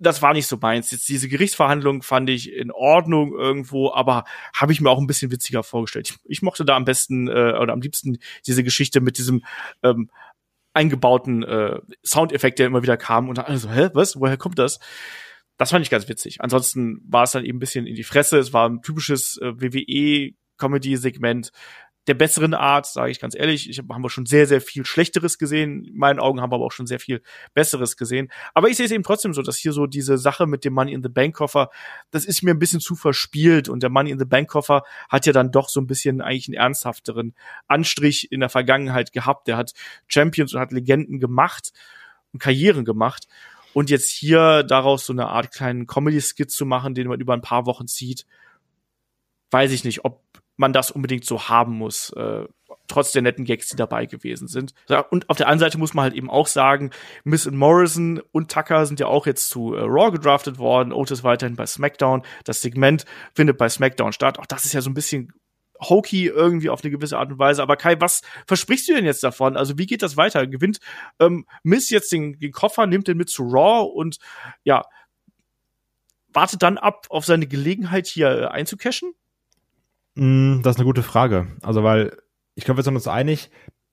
das 0.03 0.23
war 0.23 0.33
nicht 0.33 0.47
so 0.47 0.59
meins. 0.61 0.91
Jetzt 0.91 1.09
diese 1.09 1.29
Gerichtsverhandlung 1.29 2.03
fand 2.03 2.29
ich 2.29 2.53
in 2.53 2.71
Ordnung 2.71 3.33
irgendwo, 3.35 3.93
aber 3.93 4.25
habe 4.55 4.73
ich 4.73 4.81
mir 4.81 4.91
auch 4.91 4.99
ein 4.99 5.07
bisschen 5.07 5.31
witziger 5.31 5.63
vorgestellt. 5.63 6.11
Ich, 6.11 6.19
ich 6.25 6.43
mochte 6.43 6.65
da 6.65 6.77
am 6.77 6.85
besten 6.85 7.29
äh, 7.29 7.57
oder 7.59 7.73
am 7.73 7.81
liebsten 7.81 8.19
diese 8.47 8.65
Geschichte 8.65 9.01
mit 9.01 9.19
diesem 9.19 9.45
ähm, 9.83 10.11
eingebauten 10.75 11.43
äh, 11.43 11.81
Soundeffekt, 12.05 12.59
der 12.59 12.67
immer 12.67 12.83
wieder 12.83 12.97
kam 12.97 13.29
und 13.29 13.39
dann 13.39 13.47
also, 13.47 13.71
hä, 13.71 13.91
was, 13.95 14.17
woher 14.19 14.37
kommt 14.37 14.59
das? 14.59 14.79
Das 15.57 15.71
fand 15.71 15.85
ich 15.85 15.91
ganz 15.91 16.09
witzig. 16.09 16.41
Ansonsten 16.41 17.03
war 17.07 17.25
es 17.25 17.33
dann 17.33 17.45
eben 17.45 17.59
ein 17.59 17.61
bisschen 17.61 17.87
in 17.87 17.95
die 17.95 18.05
Fresse. 18.05 18.39
Es 18.39 18.53
war 18.53 18.69
ein 18.69 18.83
typisches 18.83 19.39
äh, 19.39 19.53
WWE 19.55 20.35
Comedy-Segment 20.57 21.53
der 22.09 22.15
besseren 22.15 22.53
Art, 22.53 22.87
sage 22.87 23.13
ich 23.13 23.21
ganz 23.21 23.37
ehrlich. 23.37 23.71
Ich 23.71 23.79
hab, 23.79 23.89
haben 23.91 24.03
wir 24.03 24.11
schon 24.11 24.27
sehr, 24.27 24.47
sehr 24.47 24.61
viel 24.61 24.85
Schlechteres 24.85 25.39
gesehen. 25.39 25.85
In 25.85 25.97
meinen 25.97 26.19
Augen 26.19 26.41
haben 26.41 26.51
wir 26.51 26.57
aber 26.57 26.65
auch 26.65 26.73
schon 26.73 26.87
sehr 26.87 26.99
viel 26.99 27.23
Besseres 27.55 27.97
gesehen. 27.97 28.31
Aber 28.55 28.69
ich 28.69 28.77
sehe 28.77 28.87
es 28.87 28.93
eben 28.93 29.05
trotzdem 29.05 29.35
so, 29.35 29.43
dass 29.43 29.57
hier 29.57 29.73
so 29.73 29.87
diese 29.87 30.19
Sache 30.19 30.47
mit 30.47 30.65
dem 30.65 30.73
Money 30.73 30.93
in 30.93 31.03
the 31.03 31.09
Bank 31.09 31.37
Koffer, 31.37 31.71
das 32.11 32.25
ist 32.25 32.43
mir 32.43 32.51
ein 32.51 32.59
bisschen 32.59 32.81
zu 32.81 32.97
verspielt. 32.97 33.69
Und 33.69 33.85
der 33.85 33.91
Money 33.91 34.11
in 34.11 34.19
the 34.19 34.25
Bank 34.25 34.49
Koffer 34.49 34.83
hat 35.09 35.27
ja 35.27 35.33
dann 35.33 35.53
doch 35.53 35.69
so 35.69 35.81
ein 35.81 35.87
bisschen 35.87 36.21
eigentlich 36.21 36.49
einen 36.49 36.55
ernsthafteren 36.57 37.35
Anstrich 37.69 38.33
in 38.33 38.41
der 38.41 38.49
Vergangenheit 38.49 39.13
gehabt. 39.13 39.47
Der 39.47 39.57
hat 39.57 39.73
Champions 40.09 40.55
und 40.55 40.61
hat 40.61 40.73
Legenden 40.73 41.21
gemacht 41.21 41.73
und 42.33 42.41
Karrieren 42.41 42.85
gemacht. 42.85 43.29
Und 43.75 43.91
jetzt 43.91 44.11
hier 44.11 44.65
daraus 44.65 45.07
so 45.07 45.13
eine 45.13 45.29
Art 45.29 45.53
kleinen 45.53 45.87
Comedy-Skit 45.87 46.51
zu 46.51 46.67
machen, 46.67 46.95
den 46.95 47.07
man 47.07 47.21
über 47.21 47.33
ein 47.33 47.41
paar 47.41 47.65
Wochen 47.67 47.87
zieht, 47.87 48.27
weiß 49.51 49.71
ich 49.71 49.85
nicht, 49.85 50.05
ob 50.05 50.21
man 50.57 50.73
das 50.73 50.91
unbedingt 50.91 51.25
so 51.25 51.49
haben 51.49 51.73
muss, 51.73 52.11
äh, 52.11 52.45
trotz 52.89 53.13
der 53.13 53.23
netten 53.23 53.45
Gags, 53.45 53.69
die 53.69 53.77
dabei 53.77 54.07
gewesen 54.07 54.49
sind. 54.49 54.75
Und 55.11 55.29
auf 55.31 55.37
der 55.37 55.47
anderen 55.47 55.61
Seite 55.61 55.79
muss 55.79 55.95
man 55.95 56.05
halt 56.05 56.15
eben 56.15 56.31
auch 56.31 56.47
sagen, 56.47 56.91
Miss 57.25 57.47
und 57.47 57.57
Morrison 57.57 58.21
und 58.33 58.51
Tucker 58.51 58.87
sind 58.87 59.01
ja 59.01 59.07
auch 59.07 59.27
jetzt 59.27 59.49
zu 59.49 59.75
äh, 59.75 59.81
Raw 59.81 60.11
gedraftet 60.11 60.59
worden, 60.59 60.93
Otis 60.93 61.25
weiterhin 61.25 61.57
bei 61.57 61.67
SmackDown. 61.67 62.23
Das 62.45 62.61
Segment 62.61 63.05
findet 63.35 63.59
bei 63.59 63.69
SmackDown 63.69 64.13
statt. 64.13 64.39
Auch 64.39 64.47
das 64.47 64.65
ist 64.65 64.73
ja 64.73 64.81
so 64.81 64.91
ein 64.91 64.95
bisschen 64.95 65.33
hokey 65.81 66.27
irgendwie 66.27 66.71
auf 66.71 66.83
eine 66.83 66.91
gewisse 66.91 67.19
Art 67.19 67.31
und 67.33 67.39
Weise. 67.39 67.63
Aber 67.63 67.77
Kai, 67.77 68.01
was 68.01 68.23
versprichst 68.47 68.89
du 68.89 68.95
denn 68.95 69.05
jetzt 69.05 69.25
davon? 69.25 69.57
Also 69.57 69.79
wie 69.79 69.87
geht 69.87 70.03
das 70.03 70.17
weiter? 70.17 70.47
Gewinnt 70.47 70.79
ähm, 71.19 71.47
Miss 71.63 71.91
jetzt 71.91 72.13
den, 72.13 72.39
den 72.39 72.53
Koffer, 72.53 72.87
nimmt 72.87 73.09
den 73.09 73.17
mit 73.17 73.31
zu 73.31 73.43
Raw 73.45 73.91
und 73.93 74.19
ja, 74.65 74.83
wartet 76.29 76.63
dann 76.63 76.79
ab 76.79 77.07
auf 77.11 77.25
seine 77.25 77.47
Gelegenheit 77.47 78.07
hier 78.07 78.29
äh, 78.29 78.47
einzucashen? 78.47 79.15
Mm, 80.15 80.63
das 80.63 80.77
ist 80.77 80.81
eine 80.81 80.87
gute 80.87 81.03
Frage. 81.03 81.49
Also, 81.63 81.83
weil 81.83 82.17
ich 82.55 82.65
glaube, 82.65 82.79
wir 82.79 82.85
sind 82.85 82.95
uns 82.95 83.09
einig, 83.09 83.51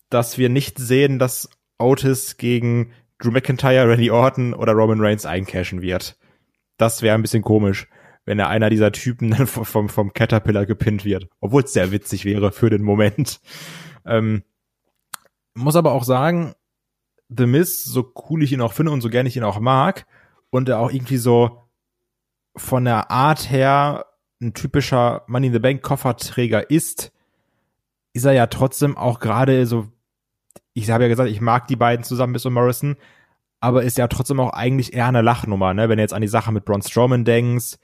dass 0.10 0.38
wir 0.38 0.50
nicht 0.50 0.78
sehen, 0.78 1.20
dass 1.20 1.50
Otis 1.78 2.38
gegen 2.38 2.92
Drew 3.20 3.32
McIntyre, 3.32 3.88
Randy 3.90 4.12
Orton 4.12 4.54
oder 4.54 4.74
Roman 4.74 5.02
Reigns 5.02 5.26
eincashen 5.26 5.82
wird. 5.82 6.18
Das 6.78 7.02
wäre 7.02 7.16
ein 7.16 7.22
bisschen 7.22 7.44
komisch, 7.44 7.88
wenn 8.26 8.40
er 8.40 8.50
einer 8.50 8.70
dieser 8.70 8.92
Typen 8.92 9.32
dann 9.32 9.48
vom, 9.48 9.90
vom 9.90 10.14
Caterpillar 10.14 10.66
gepinnt 10.66 11.06
wird. 11.06 11.28
Obwohl 11.40 11.64
es 11.64 11.74
sehr 11.74 11.92
witzig 11.92 12.26
wäre 12.26 12.52
für 12.52 12.70
den 12.70 12.84
Moment. 12.84 13.42
Ähm, 14.06 14.44
muss 15.54 15.76
aber 15.76 15.92
auch 15.94 16.04
sagen, 16.04 16.54
The 17.30 17.46
Miz, 17.46 17.84
so 17.84 18.14
cool 18.30 18.44
ich 18.44 18.52
ihn 18.52 18.62
auch 18.62 18.74
finde 18.74 18.92
und 18.92 19.02
so 19.02 19.10
gerne 19.10 19.30
ich 19.30 19.38
ihn 19.38 19.44
auch 19.44 19.60
mag, 19.60 20.06
und 20.50 20.68
er 20.68 20.80
auch 20.80 20.92
irgendwie 20.92 21.18
so 21.18 21.70
von 22.56 22.86
der 22.86 23.12
Art 23.12 23.52
her 23.52 24.06
ein 24.41 24.53
typischer 24.53 25.24
Money 25.27 25.48
in 25.48 25.53
the 25.53 25.60
Bank 25.60 25.81
Kofferträger 25.81 26.69
ist, 26.69 27.12
ist 28.13 28.25
er 28.25 28.34
ja 28.34 28.48
trotzdem 28.48 28.98
auch 28.98 29.19
gerade 29.19 29.65
so, 29.65 29.88
ich 30.74 30.89
habe 30.89 31.03
ja 31.03 31.10
gesagt, 31.10 31.29
ich 31.29 31.41
mag 31.41 31.67
die 31.67 31.75
beiden 31.75 32.03
zusammen 32.03 32.34
bis 32.34 32.46
und 32.46 32.53
Morrison, 32.53 32.96
aber 33.60 33.84
ist 33.84 33.98
ja 33.98 34.08
trotzdem 34.08 34.39
auch 34.39 34.53
eigentlich 34.53 34.93
eher 34.93 35.08
eine 35.08 35.22
Lachnummer, 35.22 35.74
ne? 35.74 35.89
Wenn 35.89 35.98
du 35.98 36.03
jetzt 36.03 36.13
an 36.13 36.22
die 36.22 36.27
Sache 36.27 36.51
mit 36.51 36.65
Braun 36.65 36.81
Strowman 36.81 37.25
denkst, 37.25 37.77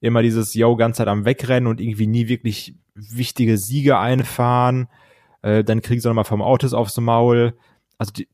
immer 0.00 0.22
dieses 0.22 0.54
Yo, 0.54 0.76
ganze 0.76 0.98
Zeit 0.98 1.08
am 1.08 1.24
Wegrennen 1.24 1.66
und 1.66 1.80
irgendwie 1.80 2.06
nie 2.06 2.28
wirklich 2.28 2.76
wichtige 2.94 3.58
Siege 3.58 3.98
einfahren, 3.98 4.88
äh, 5.42 5.64
dann 5.64 5.82
kriegen 5.82 6.00
sie 6.00 6.08
nochmal 6.08 6.24
vom 6.24 6.42
Autos 6.42 6.74
aufs 6.74 6.96
Maul. 6.98 7.58
Also 7.98 8.12
die, 8.12 8.28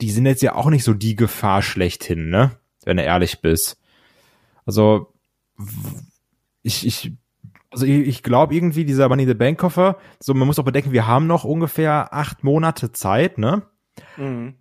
die 0.00 0.10
sind 0.10 0.26
jetzt 0.26 0.42
ja 0.42 0.54
auch 0.54 0.70
nicht 0.70 0.84
so 0.84 0.94
die 0.94 1.16
Gefahr 1.16 1.60
schlechthin, 1.60 2.30
ne? 2.30 2.52
Wenn 2.84 2.96
du 2.96 3.02
ehrlich 3.02 3.42
bist. 3.42 3.78
Also 4.64 5.12
ich, 6.62 6.86
ich 6.86 7.12
also 7.70 7.86
ich, 7.86 8.06
ich 8.06 8.22
glaube 8.22 8.54
irgendwie 8.54 8.84
dieser 8.84 9.08
Money 9.08 9.26
the 9.26 9.34
Bank 9.34 9.58
Koffer, 9.58 9.98
so 10.18 10.34
man 10.34 10.46
muss 10.46 10.58
auch 10.58 10.64
bedenken, 10.64 10.92
wir 10.92 11.06
haben 11.06 11.26
noch 11.26 11.44
ungefähr 11.44 12.12
acht 12.12 12.42
Monate 12.44 12.92
Zeit, 12.92 13.38
ne? 13.38 13.62
Mhm. 14.16 14.54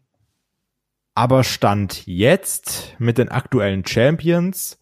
Aber 1.15 1.44
Stand 1.44 2.06
jetzt 2.06 2.96
mit 3.00 3.18
den 3.18 3.29
aktuellen 3.29 3.86
Champions 3.86 4.79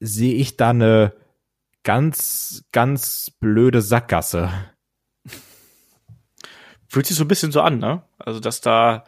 sehe 0.00 0.34
ich 0.34 0.56
da 0.56 0.70
eine 0.70 1.12
ganz, 1.82 2.64
ganz 2.72 3.30
blöde 3.40 3.82
Sackgasse. 3.82 4.50
Fühlt 6.88 7.06
sich 7.06 7.16
so 7.16 7.24
ein 7.24 7.28
bisschen 7.28 7.52
so 7.52 7.60
an, 7.60 7.78
ne? 7.78 8.02
Also, 8.18 8.40
dass 8.40 8.60
da 8.60 9.04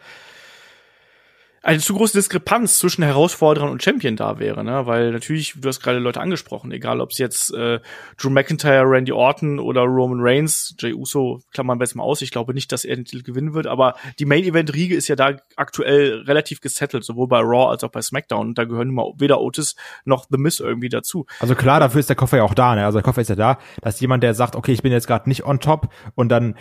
eine 1.66 1.80
zu 1.80 1.94
große 1.94 2.16
Diskrepanz 2.16 2.78
zwischen 2.78 3.02
Herausforderern 3.02 3.70
und 3.70 3.82
Champion 3.82 4.14
da 4.14 4.38
wäre, 4.38 4.62
ne? 4.62 4.86
Weil 4.86 5.10
natürlich, 5.10 5.54
du 5.56 5.68
hast 5.68 5.80
gerade 5.80 5.98
Leute 5.98 6.20
angesprochen, 6.20 6.70
egal 6.70 7.00
ob 7.00 7.10
es 7.10 7.18
jetzt 7.18 7.52
äh, 7.54 7.80
Drew 8.16 8.30
McIntyre, 8.30 8.84
Randy 8.88 9.10
Orton 9.10 9.58
oder 9.58 9.82
Roman 9.82 10.20
Reigns, 10.20 10.76
Jay 10.78 10.92
Uso, 10.92 11.40
klammern 11.52 11.80
wir 11.80 11.84
jetzt 11.84 11.96
mal 11.96 12.04
aus, 12.04 12.22
ich 12.22 12.30
glaube 12.30 12.54
nicht, 12.54 12.70
dass 12.70 12.84
er 12.84 12.94
den 12.94 13.04
Titel 13.04 13.24
gewinnen 13.24 13.52
wird, 13.52 13.66
aber 13.66 13.96
die 14.20 14.26
Main-Event-Riege 14.26 14.94
ist 14.94 15.08
ja 15.08 15.16
da 15.16 15.38
aktuell 15.56 16.20
relativ 16.20 16.60
gesettelt, 16.60 17.02
sowohl 17.02 17.26
bei 17.26 17.40
Raw 17.40 17.68
als 17.72 17.82
auch 17.82 17.90
bei 17.90 18.00
SmackDown. 18.00 18.46
Und 18.46 18.58
da 18.58 18.64
gehören 18.64 18.90
immer 18.90 19.12
weder 19.18 19.40
Otis 19.40 19.74
noch 20.04 20.26
The 20.30 20.38
Miz 20.38 20.60
irgendwie 20.60 20.88
dazu. 20.88 21.26
Also 21.40 21.56
klar, 21.56 21.80
dafür 21.80 21.98
ist 21.98 22.08
der 22.08 22.16
Koffer 22.16 22.36
ja 22.36 22.44
auch 22.44 22.54
da, 22.54 22.76
ne? 22.76 22.84
Also 22.84 22.98
der 22.98 23.04
Koffer 23.04 23.22
ist 23.22 23.28
ja 23.28 23.34
da, 23.34 23.58
dass 23.82 23.98
jemand, 23.98 24.22
der 24.22 24.34
sagt, 24.34 24.54
okay, 24.54 24.70
ich 24.70 24.82
bin 24.82 24.92
jetzt 24.92 25.08
gerade 25.08 25.28
nicht 25.28 25.44
on 25.44 25.58
top 25.58 25.92
und 26.14 26.28
dann 26.28 26.54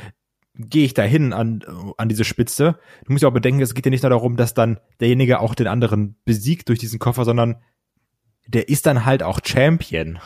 gehe 0.58 0.86
ich 0.86 0.94
da 0.94 1.04
hin 1.04 1.34
an, 1.34 1.64
an 1.98 2.10
diese 2.10 2.24
Spitze. 2.24 2.80
Du 3.06 3.12
musst 3.12 3.24
ja 3.24 3.30
auch 3.30 3.34
bedenken, 3.34 3.62
es 3.62 3.74
geht 3.74 3.86
ja 3.86 3.90
nicht 3.90 4.04
nur 4.04 4.10
darum, 4.10 4.38
dass 4.38 4.54
dann 4.54 4.80
derjenige 5.00 5.40
auch 5.40 5.56
den 5.56 5.68
anderen 5.68 6.18
besiegt 6.26 6.70
durch 6.70 6.80
diesen 6.80 7.00
Koffer, 7.00 7.26
sondern 7.26 7.58
der 8.48 8.70
ist 8.70 8.86
dann 8.86 9.06
halt 9.06 9.24
auch 9.24 9.40
Champion. 9.44 10.20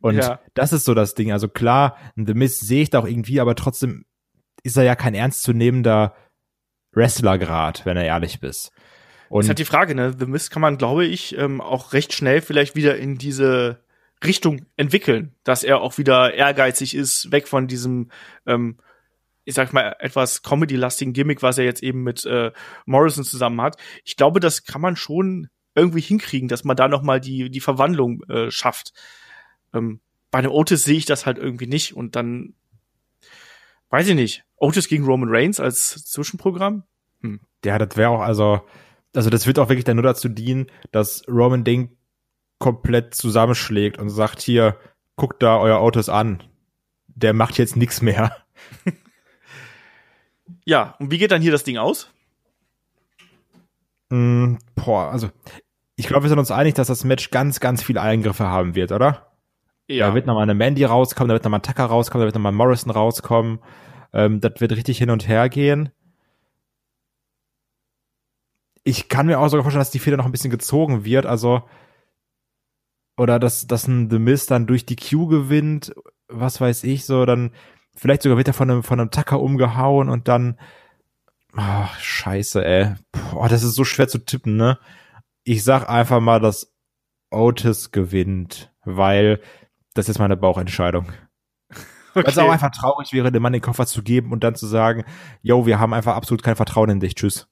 Und 0.00 0.16
ja. 0.16 0.40
das 0.54 0.72
ist 0.72 0.84
so 0.84 0.94
das 0.94 1.14
Ding. 1.14 1.32
Also 1.32 1.48
klar, 1.48 1.96
The 2.14 2.34
Miz 2.34 2.60
sehe 2.60 2.82
ich 2.82 2.90
da 2.90 3.00
auch 3.00 3.06
irgendwie, 3.06 3.40
aber 3.40 3.54
trotzdem 3.54 4.06
ist 4.62 4.76
er 4.76 4.84
ja 4.84 4.94
kein 4.94 5.14
ernstzunehmender 5.14 6.14
Wrestler 6.92 7.38
grad, 7.38 7.84
wenn 7.84 7.96
er 7.96 8.04
ehrlich 8.04 8.40
bist. 8.40 8.72
Und 9.28 9.40
das 9.40 9.46
ist 9.46 9.48
halt 9.50 9.58
die 9.58 9.64
Frage, 9.64 9.94
ne? 9.94 10.14
The 10.18 10.26
Miz 10.26 10.50
kann 10.50 10.62
man, 10.62 10.78
glaube 10.78 11.04
ich, 11.04 11.36
ähm, 11.36 11.60
auch 11.60 11.92
recht 11.92 12.14
schnell 12.14 12.40
vielleicht 12.40 12.76
wieder 12.76 12.96
in 12.96 13.18
diese 13.18 13.84
Richtung 14.24 14.66
entwickeln, 14.76 15.34
dass 15.44 15.64
er 15.64 15.80
auch 15.80 15.98
wieder 15.98 16.34
ehrgeizig 16.34 16.94
ist, 16.94 17.30
weg 17.30 17.46
von 17.46 17.66
diesem 17.66 18.10
ähm, 18.46 18.78
ich 19.48 19.54
sag 19.54 19.72
mal, 19.72 19.96
etwas 19.98 20.42
Comedy-lastigen 20.42 21.14
Gimmick, 21.14 21.42
was 21.42 21.56
er 21.56 21.64
jetzt 21.64 21.82
eben 21.82 22.02
mit 22.02 22.26
äh, 22.26 22.52
Morrison 22.84 23.24
zusammen 23.24 23.62
hat. 23.62 23.78
Ich 24.04 24.16
glaube, 24.16 24.40
das 24.40 24.64
kann 24.64 24.82
man 24.82 24.94
schon 24.94 25.48
irgendwie 25.74 26.02
hinkriegen, 26.02 26.48
dass 26.48 26.64
man 26.64 26.76
da 26.76 26.86
noch 26.86 27.00
mal 27.00 27.18
die, 27.18 27.48
die 27.48 27.60
Verwandlung 27.60 28.22
äh, 28.24 28.50
schafft. 28.50 28.92
Ähm, 29.72 30.00
bei 30.30 30.40
einem 30.40 30.50
Otis 30.50 30.84
sehe 30.84 30.98
ich 30.98 31.06
das 31.06 31.24
halt 31.24 31.38
irgendwie 31.38 31.66
nicht 31.66 31.96
und 31.96 32.14
dann 32.14 32.56
weiß 33.88 34.08
ich 34.08 34.14
nicht. 34.14 34.44
Otis 34.56 34.86
gegen 34.86 35.06
Roman 35.06 35.30
Reigns 35.30 35.60
als 35.60 36.04
Zwischenprogramm? 36.04 36.82
Hm. 37.22 37.40
Ja, 37.64 37.78
das 37.78 37.96
wäre 37.96 38.10
auch, 38.10 38.20
also, 38.20 38.60
also 39.16 39.30
das 39.30 39.46
wird 39.46 39.58
auch 39.58 39.70
wirklich 39.70 39.84
dann 39.84 39.96
nur 39.96 40.02
dazu 40.02 40.28
dienen, 40.28 40.66
dass 40.92 41.26
Roman 41.26 41.64
Ding 41.64 41.96
komplett 42.58 43.14
zusammenschlägt 43.14 43.98
und 43.98 44.10
sagt, 44.10 44.42
hier, 44.42 44.78
guckt 45.16 45.42
da 45.42 45.56
euer 45.58 45.78
Autos 45.78 46.10
an. 46.10 46.42
Der 47.06 47.32
macht 47.32 47.56
jetzt 47.56 47.76
nichts 47.76 48.02
mehr. 48.02 48.36
Ja, 50.64 50.94
und 50.98 51.10
wie 51.10 51.18
geht 51.18 51.30
dann 51.30 51.42
hier 51.42 51.52
das 51.52 51.64
Ding 51.64 51.78
aus? 51.78 52.10
Mm, 54.10 54.56
boah, 54.74 55.10
also 55.10 55.30
ich 55.96 56.06
glaube, 56.06 56.24
wir 56.24 56.28
sind 56.28 56.38
uns 56.38 56.50
einig, 56.50 56.74
dass 56.74 56.86
das 56.86 57.04
Match 57.04 57.30
ganz, 57.30 57.60
ganz 57.60 57.82
viele 57.82 58.00
Eingriffe 58.00 58.46
haben 58.46 58.74
wird, 58.74 58.92
oder? 58.92 59.32
Ja. 59.88 60.08
Da 60.08 60.14
wird 60.14 60.26
nochmal 60.26 60.44
eine 60.44 60.54
Mandy 60.54 60.84
rauskommen, 60.84 61.28
da 61.28 61.34
wird 61.34 61.44
nochmal 61.44 61.60
ein 61.60 61.64
Tucker 61.64 61.84
rauskommen, 61.84 62.22
da 62.22 62.26
wird 62.26 62.34
nochmal 62.34 62.52
Morrison 62.52 62.90
rauskommen. 62.90 63.58
Ähm, 64.12 64.40
das 64.40 64.60
wird 64.60 64.72
richtig 64.72 64.98
hin 64.98 65.10
und 65.10 65.26
her 65.26 65.48
gehen. 65.48 65.90
Ich 68.84 69.08
kann 69.08 69.26
mir 69.26 69.38
auch 69.38 69.48
sogar 69.48 69.64
vorstellen, 69.64 69.80
dass 69.80 69.90
die 69.90 69.98
Feder 69.98 70.16
noch 70.16 70.24
ein 70.24 70.32
bisschen 70.32 70.50
gezogen 70.50 71.04
wird, 71.04 71.26
also 71.26 71.62
oder 73.18 73.38
dass, 73.38 73.66
dass 73.66 73.88
ein 73.88 74.08
The 74.08 74.18
Mist 74.18 74.50
dann 74.50 74.66
durch 74.66 74.86
die 74.86 74.96
Q 74.96 75.26
gewinnt, 75.26 75.92
was 76.28 76.60
weiß 76.60 76.84
ich, 76.84 77.04
so, 77.04 77.26
dann 77.26 77.50
Vielleicht 77.98 78.22
sogar 78.22 78.38
wird 78.38 78.46
er 78.46 78.54
von 78.54 78.70
einem, 78.70 78.82
von 78.84 79.00
einem 79.00 79.10
Tacker 79.10 79.40
umgehauen 79.40 80.08
und 80.08 80.28
dann, 80.28 80.56
ach, 81.56 81.98
scheiße, 81.98 82.64
ey. 82.64 82.94
Boah, 83.32 83.48
das 83.48 83.64
ist 83.64 83.74
so 83.74 83.84
schwer 83.84 84.06
zu 84.06 84.18
tippen, 84.18 84.56
ne? 84.56 84.78
Ich 85.42 85.64
sag 85.64 85.88
einfach 85.88 86.20
mal, 86.20 86.38
dass 86.38 86.72
Otis 87.30 87.90
gewinnt, 87.90 88.72
weil 88.84 89.40
das 89.94 90.08
ist 90.08 90.20
meine 90.20 90.36
Bauchentscheidung. 90.36 91.06
Okay. 91.08 91.14
Weil 92.14 92.24
es 92.32 92.38
auch 92.38 92.50
einfach 92.50 92.70
traurig 92.70 93.12
wäre, 93.12 93.30
dem 93.30 93.42
Mann 93.42 93.52
den 93.52 93.62
Koffer 93.62 93.86
zu 93.86 94.02
geben 94.02 94.32
und 94.32 94.42
dann 94.42 94.54
zu 94.54 94.66
sagen, 94.66 95.04
yo, 95.42 95.66
wir 95.66 95.78
haben 95.78 95.92
einfach 95.92 96.16
absolut 96.16 96.42
kein 96.42 96.56
Vertrauen 96.56 96.90
in 96.90 97.00
dich, 97.00 97.14
tschüss. 97.14 97.48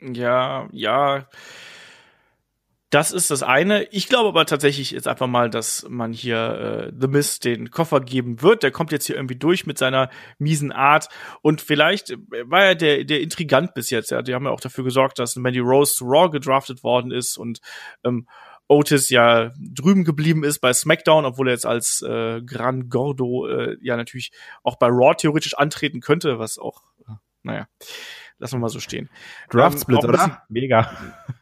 Ja, 0.00 0.68
ja. 0.72 1.26
Das 2.96 3.12
ist 3.12 3.30
das 3.30 3.42
eine. 3.42 3.84
Ich 3.90 4.08
glaube 4.08 4.30
aber 4.30 4.46
tatsächlich 4.46 4.92
jetzt 4.92 5.06
einfach 5.06 5.26
mal, 5.26 5.50
dass 5.50 5.84
man 5.86 6.14
hier 6.14 6.88
äh, 6.88 6.92
The 6.98 7.08
Mist 7.08 7.44
den 7.44 7.70
Koffer 7.70 8.00
geben 8.00 8.40
wird. 8.40 8.62
Der 8.62 8.70
kommt 8.70 8.90
jetzt 8.90 9.04
hier 9.04 9.16
irgendwie 9.16 9.36
durch 9.36 9.66
mit 9.66 9.76
seiner 9.76 10.08
miesen 10.38 10.72
Art. 10.72 11.10
Und 11.42 11.60
vielleicht 11.60 12.12
äh, 12.12 12.16
war 12.46 12.64
er 12.64 12.74
der, 12.74 13.04
der 13.04 13.20
Intrigant 13.20 13.74
bis 13.74 13.90
jetzt. 13.90 14.12
Ja, 14.12 14.22
die 14.22 14.32
haben 14.32 14.46
ja 14.46 14.50
auch 14.50 14.62
dafür 14.62 14.82
gesorgt, 14.82 15.18
dass 15.18 15.36
Mandy 15.36 15.58
Rose 15.58 15.94
zu 15.94 16.06
Raw 16.06 16.30
gedraftet 16.30 16.84
worden 16.84 17.10
ist 17.10 17.36
und 17.36 17.60
ähm, 18.02 18.26
Otis 18.66 19.10
ja 19.10 19.52
drüben 19.58 20.04
geblieben 20.04 20.42
ist 20.42 20.60
bei 20.60 20.72
SmackDown, 20.72 21.26
obwohl 21.26 21.48
er 21.48 21.52
jetzt 21.52 21.66
als 21.66 22.00
äh, 22.00 22.40
Gran 22.40 22.88
Gordo 22.88 23.46
äh, 23.46 23.76
ja 23.82 23.98
natürlich 23.98 24.32
auch 24.62 24.76
bei 24.76 24.86
Raw 24.86 25.14
theoretisch 25.14 25.52
antreten 25.52 26.00
könnte, 26.00 26.38
was 26.38 26.58
auch, 26.58 26.80
äh, 27.06 27.12
naja. 27.42 27.68
Lassen 28.38 28.56
wir 28.56 28.60
mal 28.60 28.68
so 28.68 28.80
stehen. 28.80 29.08
Draft 29.50 29.80
Split, 29.80 30.04
ähm, 30.04 30.10
oder? 30.10 30.42
Mega. 30.48 30.90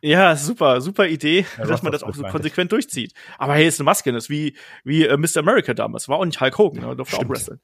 Ja, 0.00 0.36
super, 0.36 0.80
super 0.80 1.06
Idee, 1.08 1.44
ja, 1.58 1.66
dass 1.66 1.82
man 1.82 1.90
das 1.90 2.02
auch 2.02 2.14
so 2.14 2.22
konsequent 2.22 2.70
durchzieht. 2.70 3.12
Aber 3.38 3.54
hey, 3.54 3.66
ist 3.66 3.80
eine 3.80 3.84
Maske, 3.84 4.12
das 4.12 4.24
ist 4.24 4.30
wie, 4.30 4.56
wie 4.84 5.04
äh, 5.04 5.16
Mr. 5.16 5.38
America 5.38 5.74
damals. 5.74 6.08
War 6.08 6.18
auch 6.18 6.24
nicht 6.24 6.40
Hulk 6.40 6.56
Hogan, 6.58 6.86
ne? 6.86 6.94
durfte 6.94 7.16
auch 7.16 7.28
wresteln. 7.28 7.60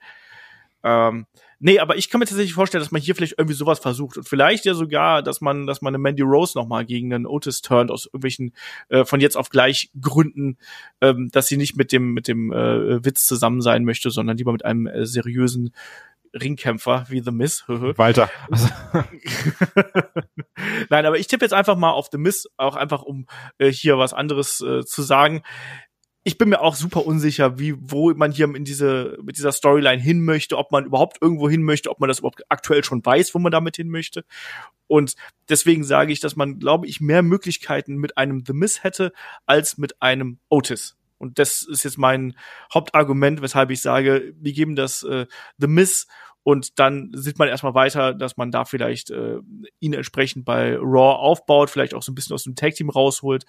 Ähm, 0.82 1.26
nee, 1.58 1.78
aber 1.78 1.96
ich 1.96 2.08
kann 2.08 2.20
mir 2.20 2.24
tatsächlich 2.24 2.54
vorstellen, 2.54 2.82
dass 2.82 2.90
man 2.90 3.02
hier 3.02 3.14
vielleicht 3.14 3.34
irgendwie 3.36 3.54
sowas 3.54 3.78
versucht 3.78 4.16
und 4.16 4.28
vielleicht 4.28 4.64
ja 4.64 4.74
sogar, 4.74 5.22
dass 5.22 5.40
man, 5.40 5.66
dass 5.66 5.82
man 5.82 5.94
eine 5.94 6.02
Mandy 6.02 6.22
Rose 6.22 6.56
noch 6.56 6.66
mal 6.66 6.86
gegen 6.86 7.12
einen 7.12 7.26
Otis 7.26 7.60
turnt 7.60 7.90
aus 7.90 8.06
irgendwelchen 8.06 8.54
äh, 8.88 9.04
von 9.04 9.20
jetzt 9.20 9.36
auf 9.36 9.50
gleich 9.50 9.90
Gründen, 10.00 10.56
ähm, 11.00 11.28
dass 11.30 11.48
sie 11.48 11.58
nicht 11.58 11.76
mit 11.76 11.92
dem 11.92 12.14
mit 12.14 12.28
dem 12.28 12.52
äh, 12.52 13.04
Witz 13.04 13.26
zusammen 13.26 13.60
sein 13.60 13.84
möchte, 13.84 14.10
sondern 14.10 14.38
lieber 14.38 14.52
mit 14.52 14.64
einem 14.64 14.86
äh, 14.86 15.04
seriösen 15.04 15.74
Ringkämpfer 16.34 17.06
wie 17.08 17.20
The 17.20 17.30
Miss. 17.30 17.64
Walter. 17.68 18.30
Nein, 20.88 21.06
aber 21.06 21.18
ich 21.18 21.26
tippe 21.26 21.44
jetzt 21.44 21.52
einfach 21.52 21.76
mal 21.76 21.90
auf 21.90 22.08
The 22.10 22.18
Miss, 22.18 22.48
auch 22.56 22.76
einfach 22.76 23.02
um 23.02 23.26
äh, 23.58 23.70
hier 23.70 23.98
was 23.98 24.12
anderes 24.12 24.60
äh, 24.60 24.84
zu 24.84 25.02
sagen. 25.02 25.42
Ich 26.22 26.36
bin 26.36 26.50
mir 26.50 26.60
auch 26.60 26.74
super 26.74 27.06
unsicher, 27.06 27.58
wie 27.58 27.74
wo 27.78 28.12
man 28.12 28.30
hier 28.30 28.54
in 28.54 28.64
diese 28.64 29.16
mit 29.22 29.38
dieser 29.38 29.52
Storyline 29.52 30.02
hin 30.02 30.22
möchte, 30.22 30.58
ob 30.58 30.70
man 30.70 30.84
überhaupt 30.84 31.16
irgendwo 31.22 31.48
hin 31.48 31.62
möchte, 31.62 31.90
ob 31.90 31.98
man 31.98 32.08
das 32.08 32.18
überhaupt 32.18 32.42
aktuell 32.50 32.84
schon 32.84 33.04
weiß, 33.04 33.34
wo 33.34 33.38
man 33.38 33.52
damit 33.52 33.76
hin 33.76 33.88
möchte. 33.88 34.24
Und 34.86 35.14
deswegen 35.48 35.82
sage 35.84 36.12
ich, 36.12 36.20
dass 36.20 36.36
man, 36.36 36.58
glaube 36.58 36.86
ich, 36.86 37.00
mehr 37.00 37.22
Möglichkeiten 37.22 37.96
mit 37.96 38.18
einem 38.18 38.44
The 38.44 38.52
Miss 38.52 38.82
hätte 38.82 39.12
als 39.46 39.78
mit 39.78 40.02
einem 40.02 40.40
Otis. 40.48 40.99
Und 41.20 41.38
das 41.38 41.62
ist 41.62 41.84
jetzt 41.84 41.98
mein 41.98 42.34
Hauptargument, 42.72 43.42
weshalb 43.42 43.70
ich 43.70 43.82
sage, 43.82 44.32
wir 44.36 44.52
geben 44.52 44.74
das 44.74 45.02
äh, 45.02 45.26
The 45.58 45.66
Miss 45.66 46.06
und 46.42 46.78
dann 46.78 47.10
sieht 47.14 47.38
man 47.38 47.48
erstmal 47.48 47.74
weiter, 47.74 48.14
dass 48.14 48.36
man 48.36 48.50
da 48.50 48.64
vielleicht 48.64 49.10
äh, 49.10 49.40
ihn 49.78 49.92
entsprechend 49.92 50.46
bei 50.46 50.76
Raw 50.76 51.18
aufbaut, 51.18 51.68
vielleicht 51.68 51.94
auch 51.94 52.02
so 52.02 52.12
ein 52.12 52.14
bisschen 52.14 52.34
aus 52.34 52.44
dem 52.44 52.54
Tag 52.54 52.74
Team 52.74 52.88
rausholt 52.88 53.44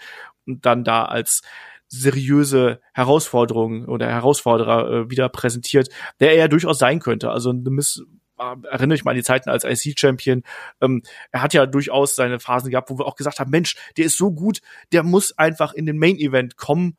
und 0.46 0.66
dann 0.66 0.84
da 0.84 1.06
als 1.06 1.42
seriöse 1.88 2.82
Herausforderung 2.94 3.86
oder 3.86 4.08
Herausforderer 4.08 4.92
äh, 4.92 5.10
wieder 5.10 5.30
präsentiert, 5.30 5.90
der 6.20 6.32
er 6.32 6.38
ja 6.38 6.48
durchaus 6.50 6.80
sein 6.80 7.00
könnte. 7.00 7.32
Also 7.32 7.54
The 7.54 7.72
Miss 7.72 8.04
äh, 8.38 8.56
erinnere 8.70 8.96
ich 8.96 9.06
mal 9.06 9.12
an 9.12 9.18
die 9.18 9.24
Zeiten 9.24 9.50
als 9.50 9.63
IC-Champion. 9.63 10.44
Ähm, 10.82 11.04
er 11.32 11.42
hat 11.42 11.54
ja 11.54 11.66
durchaus 11.66 12.16
seine 12.16 12.42
Phasen 12.42 12.72
gehabt, 12.72 12.90
wo 12.90 12.98
wir 12.98 13.06
auch 13.06 13.16
gesagt 13.16 13.40
haben, 13.40 13.51
Mensch, 13.51 13.75
der 13.96 14.06
ist 14.06 14.18
so 14.18 14.32
gut, 14.32 14.62
der 14.92 15.04
muss 15.04 15.38
einfach 15.38 15.74
in 15.74 15.86
den 15.86 15.98
Main-Event 15.98 16.58
kommen 16.58 16.98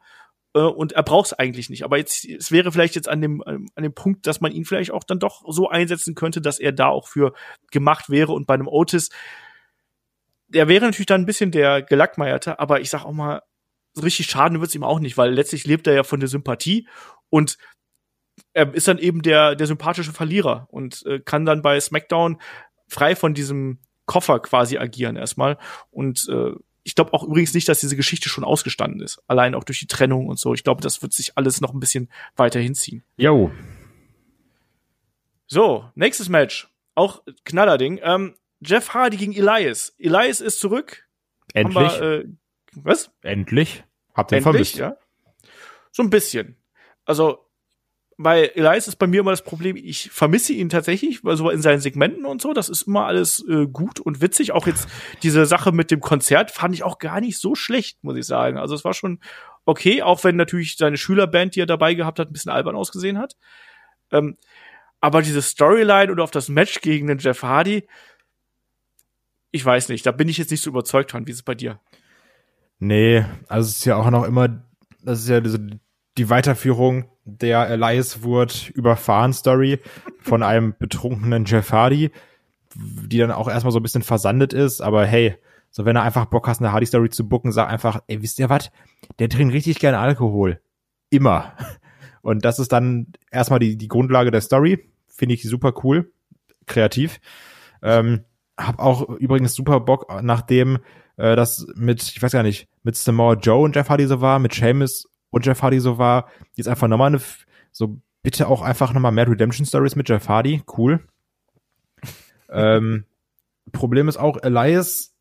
und 0.61 0.93
er 0.93 1.03
braucht 1.03 1.27
es 1.27 1.33
eigentlich 1.33 1.71
nicht. 1.71 1.85
Aber 1.85 1.97
jetzt, 1.97 2.25
es 2.25 2.53
wäre 2.53 2.73
vielleicht 2.73 2.95
jetzt 2.95 3.09
an 3.09 3.21
dem, 3.21 3.43
an 3.43 3.83
dem 3.83 3.95
Punkt, 3.95 4.27
dass 4.27 4.41
man 4.41 4.53
ihn 4.53 4.65
vielleicht 4.65 4.91
auch 4.91 5.05
dann 5.05 5.19
doch 5.19 5.43
so 5.49 5.69
einsetzen 5.69 6.15
könnte, 6.15 6.41
dass 6.41 6.59
er 6.59 6.73
da 6.73 6.89
auch 6.89 7.09
für 7.09 7.33
gemacht 7.71 8.11
wäre 8.11 8.33
und 8.33 8.47
bei 8.47 8.55
einem 8.55 8.69
Otis, 8.69 9.09
der 10.49 10.69
wäre 10.69 10.85
natürlich 10.85 11.07
dann 11.07 11.23
ein 11.23 11.27
bisschen 11.27 11.51
der 11.51 11.83
Gelackmeierte, 11.83 12.59
aber 12.59 12.81
ich 12.81 12.91
sag 12.91 13.05
auch 13.05 13.13
mal, 13.13 13.43
so 13.95 14.03
richtig 14.03 14.27
schaden 14.27 14.61
wird's 14.61 14.75
ihm 14.75 14.85
auch 14.85 15.01
nicht, 15.01 15.17
weil 15.17 15.33
letztlich 15.33 15.67
lebt 15.67 15.87
er 15.87 15.95
ja 15.95 16.03
von 16.03 16.21
der 16.21 16.29
Sympathie 16.29 16.89
und 17.31 17.59
er 18.55 18.75
ist 18.75 18.89
dann 18.89 18.99
eben 18.99 19.23
der, 19.23 19.55
der 19.57 19.67
sympathische 19.67 20.13
Verlierer 20.13 20.67
und 20.71 21.05
äh, 21.07 21.21
kann 21.21 21.45
dann 21.45 21.63
bei 21.63 21.79
SmackDown 21.81 22.41
frei 22.89 23.17
von 23.17 23.35
diesem 23.35 23.81
Koffer 24.07 24.41
quasi 24.41 24.79
agieren 24.79 25.17
erstmal. 25.17 25.59
Und 25.91 26.29
äh, 26.29 26.53
ich 26.85 26.95
glaube 26.95 27.13
auch 27.13 27.23
übrigens 27.25 27.55
nicht, 27.55 27.69
dass 27.69 27.81
diese 27.81 27.97
Geschichte 27.97 28.29
schon 28.29 28.45
ausgestanden 28.45 29.01
ist. 29.01 29.23
Allein 29.27 29.55
auch 29.55 29.65
durch 29.65 29.79
die 29.79 29.87
Trennung 29.87 30.27
und 30.27 30.39
so. 30.39 30.55
Ich 30.55 30.65
glaube, 30.65 30.83
das 30.83 31.03
wird 31.03 31.13
sich 31.13 31.37
alles 31.37 31.61
noch 31.61 31.73
ein 31.73 31.81
bisschen 31.81 32.11
weiter 32.37 32.61
hinziehen. 32.61 33.05
Jo. 33.17 33.53
So, 35.47 35.91
nächstes 35.95 36.29
Match. 36.29 36.69
Auch 36.95 37.23
Knallerding. 37.45 38.01
Ähm, 38.03 38.35
Jeff 38.61 38.95
Hardy 38.95 39.17
gegen 39.17 39.33
Elias. 39.33 39.95
Elias 39.99 40.41
ist 40.41 40.61
zurück. 40.61 41.09
Endlich. 41.55 42.01
Wir, 42.01 42.03
äh, 42.03 42.25
was? 42.75 43.11
Endlich. 43.23 43.85
Habt 44.15 44.33
ihr 44.33 44.43
vermisst? 44.43 44.77
ja. 44.77 44.97
So 45.91 46.03
ein 46.03 46.11
bisschen. 46.11 46.57
Also, 47.05 47.47
bei 48.19 48.47
Elias 48.55 48.89
ist 48.89 48.97
bei 48.97 49.07
mir 49.07 49.21
immer 49.21 49.31
das 49.31 49.43
Problem, 49.43 49.77
ich 49.77 50.11
vermisse 50.11 50.53
ihn 50.53 50.69
tatsächlich, 50.69 51.25
weil 51.25 51.37
so 51.37 51.51
in 51.51 51.63
seinen 51.63 51.81
Segmenten 51.81 52.25
und 52.25 52.41
so, 52.41 52.53
das 52.53 52.69
ist 52.69 52.83
immer 52.83 53.07
alles 53.07 53.45
äh, 53.49 53.67
gut 53.67 54.01
und 54.01 54.21
witzig. 54.21 54.53
Auch 54.53 54.67
jetzt 54.67 54.89
diese 55.23 55.47
Sache 55.47 55.73
mit 55.73 55.91
dem 55.91 56.01
Konzert 56.01 56.51
fand 56.51 56.75
ich 56.75 56.83
auch 56.83 56.99
gar 56.99 57.21
nicht 57.21 57.39
so 57.39 57.55
schlecht, 57.55 58.03
muss 58.05 58.17
ich 58.17 58.27
sagen. 58.27 58.59
Also 58.59 58.75
es 58.75 58.85
war 58.85 58.95
schon 58.95 59.21
okay, 59.65 60.03
auch 60.03 60.25
wenn 60.25 60.37
natürlich 60.37 60.77
seine 60.77 60.97
Schülerband, 60.97 61.55
die 61.55 61.61
er 61.61 61.67
dabei 61.67 61.95
gehabt 61.95 62.19
hat, 62.19 62.29
ein 62.29 62.33
bisschen 62.33 62.53
albern 62.53 62.77
ausgesehen 62.77 63.19
hat. 63.19 63.37
Ähm, 64.11 64.37
aber 65.01 65.23
diese 65.23 65.43
Storyline 65.43 66.13
oder 66.13 66.25
auf 66.25 66.31
das 66.31 66.49
Match 66.49 66.81
gegen 66.81 67.07
den 67.07 67.19
Jeff 67.19 67.43
Hardy, 67.43 67.89
ich 69.51 69.65
weiß 69.65 69.89
nicht, 69.89 70.07
da 70.07 70.13
bin 70.13 70.29
ich 70.29 70.39
jetzt 70.39 70.51
nicht 70.51 70.63
so 70.63 70.71
überzeugt 70.71 71.11
von. 71.13 71.27
Wie 71.27 71.31
ist 71.31 71.39
es 71.39 71.43
bei 71.43 71.55
dir? 71.55 71.81
Nee, 72.79 73.25
also 73.49 73.69
es 73.69 73.79
ist 73.79 73.85
ja 73.85 73.97
auch 73.97 74.11
noch 74.11 74.25
immer, 74.25 74.65
das 75.03 75.21
ist 75.21 75.29
ja 75.29 75.41
diese, 75.41 75.81
die 76.19 76.31
Weiterführung 76.31 77.07
der 77.25 77.69
Elias 77.69 78.23
wurde 78.23 78.55
überfahren 78.75 79.33
Story 79.33 79.79
von 80.21 80.43
einem 80.43 80.75
betrunkenen 80.79 81.45
Jeff 81.45 81.73
Hardy, 81.73 82.11
die 82.75 83.19
dann 83.19 83.31
auch 83.31 83.49
erstmal 83.49 83.73
so 83.73 83.79
ein 83.79 83.83
bisschen 83.83 84.03
versandet 84.03 84.53
ist, 84.53 84.81
aber 84.81 85.07
hey, 85.07 85.37
so 85.71 85.85
wenn 85.87 85.97
er 85.97 86.03
einfach 86.03 86.27
Bock 86.27 86.49
hast, 86.49 86.61
eine 86.61 86.73
Hardy 86.73 86.87
Story 86.87 87.09
zu 87.09 87.29
booken, 87.29 87.51
sag 87.51 87.69
einfach, 87.69 88.03
ey, 88.07 88.21
wisst 88.23 88.39
ihr 88.39 88.51
was? 88.51 88.71
Der 89.19 89.29
trinkt 89.29 89.55
richtig 89.55 89.79
gerne 89.79 89.99
Alkohol. 89.99 90.61
Immer. 91.09 91.55
Und 92.23 92.45
das 92.45 92.59
ist 92.59 92.73
dann 92.73 93.09
erstmal 93.31 93.59
die, 93.59 93.77
die 93.77 93.89
Grundlage 93.89 94.31
der 94.31 94.43
Story. 94.43 94.91
Finde 95.09 95.35
ich 95.35 95.43
super 95.43 95.73
cool. 95.83 96.13
Kreativ. 96.67 97.21
Ähm, 97.83 98.25
hab 98.59 98.79
auch 98.79 99.09
übrigens 99.09 99.55
super 99.55 99.81
Bock, 99.81 100.07
nachdem 100.23 100.79
äh, 101.17 101.37
das 101.37 101.67
mit, 101.75 102.03
ich 102.03 102.23
weiß 102.23 102.33
gar 102.33 102.43
nicht, 102.43 102.69
mit 102.83 102.97
Samoa 102.97 103.35
Joe 103.35 103.65
und 103.65 103.75
Jeff 103.75 103.89
Hardy 103.89 104.07
so 104.07 104.21
war, 104.21 104.39
mit 104.39 104.55
Seamus 104.55 105.09
und 105.33 105.45
Jeff 105.45 105.63
Hardy 105.63 105.81
so 105.81 105.99
war, 105.99 106.29
jetzt 106.55 106.69
einfach 106.69 106.87
nochmal 106.87 107.09
eine, 107.09 107.21
so 107.73 107.99
bitte 108.23 108.47
auch 108.47 108.63
einfach 108.63 108.93
nochmal 108.93 109.11
mehr 109.11 109.29
Redemption 109.29 109.67
Stories 109.67 109.97
mit 109.97 110.09
Jeff 110.09 110.29
Hardy, 110.29 110.63
cool. 110.79 111.01
ähm, 112.51 113.05
Problem 113.73 114.09
ist 114.09 114.19
auch, 114.19 114.41
Elias 114.43 115.15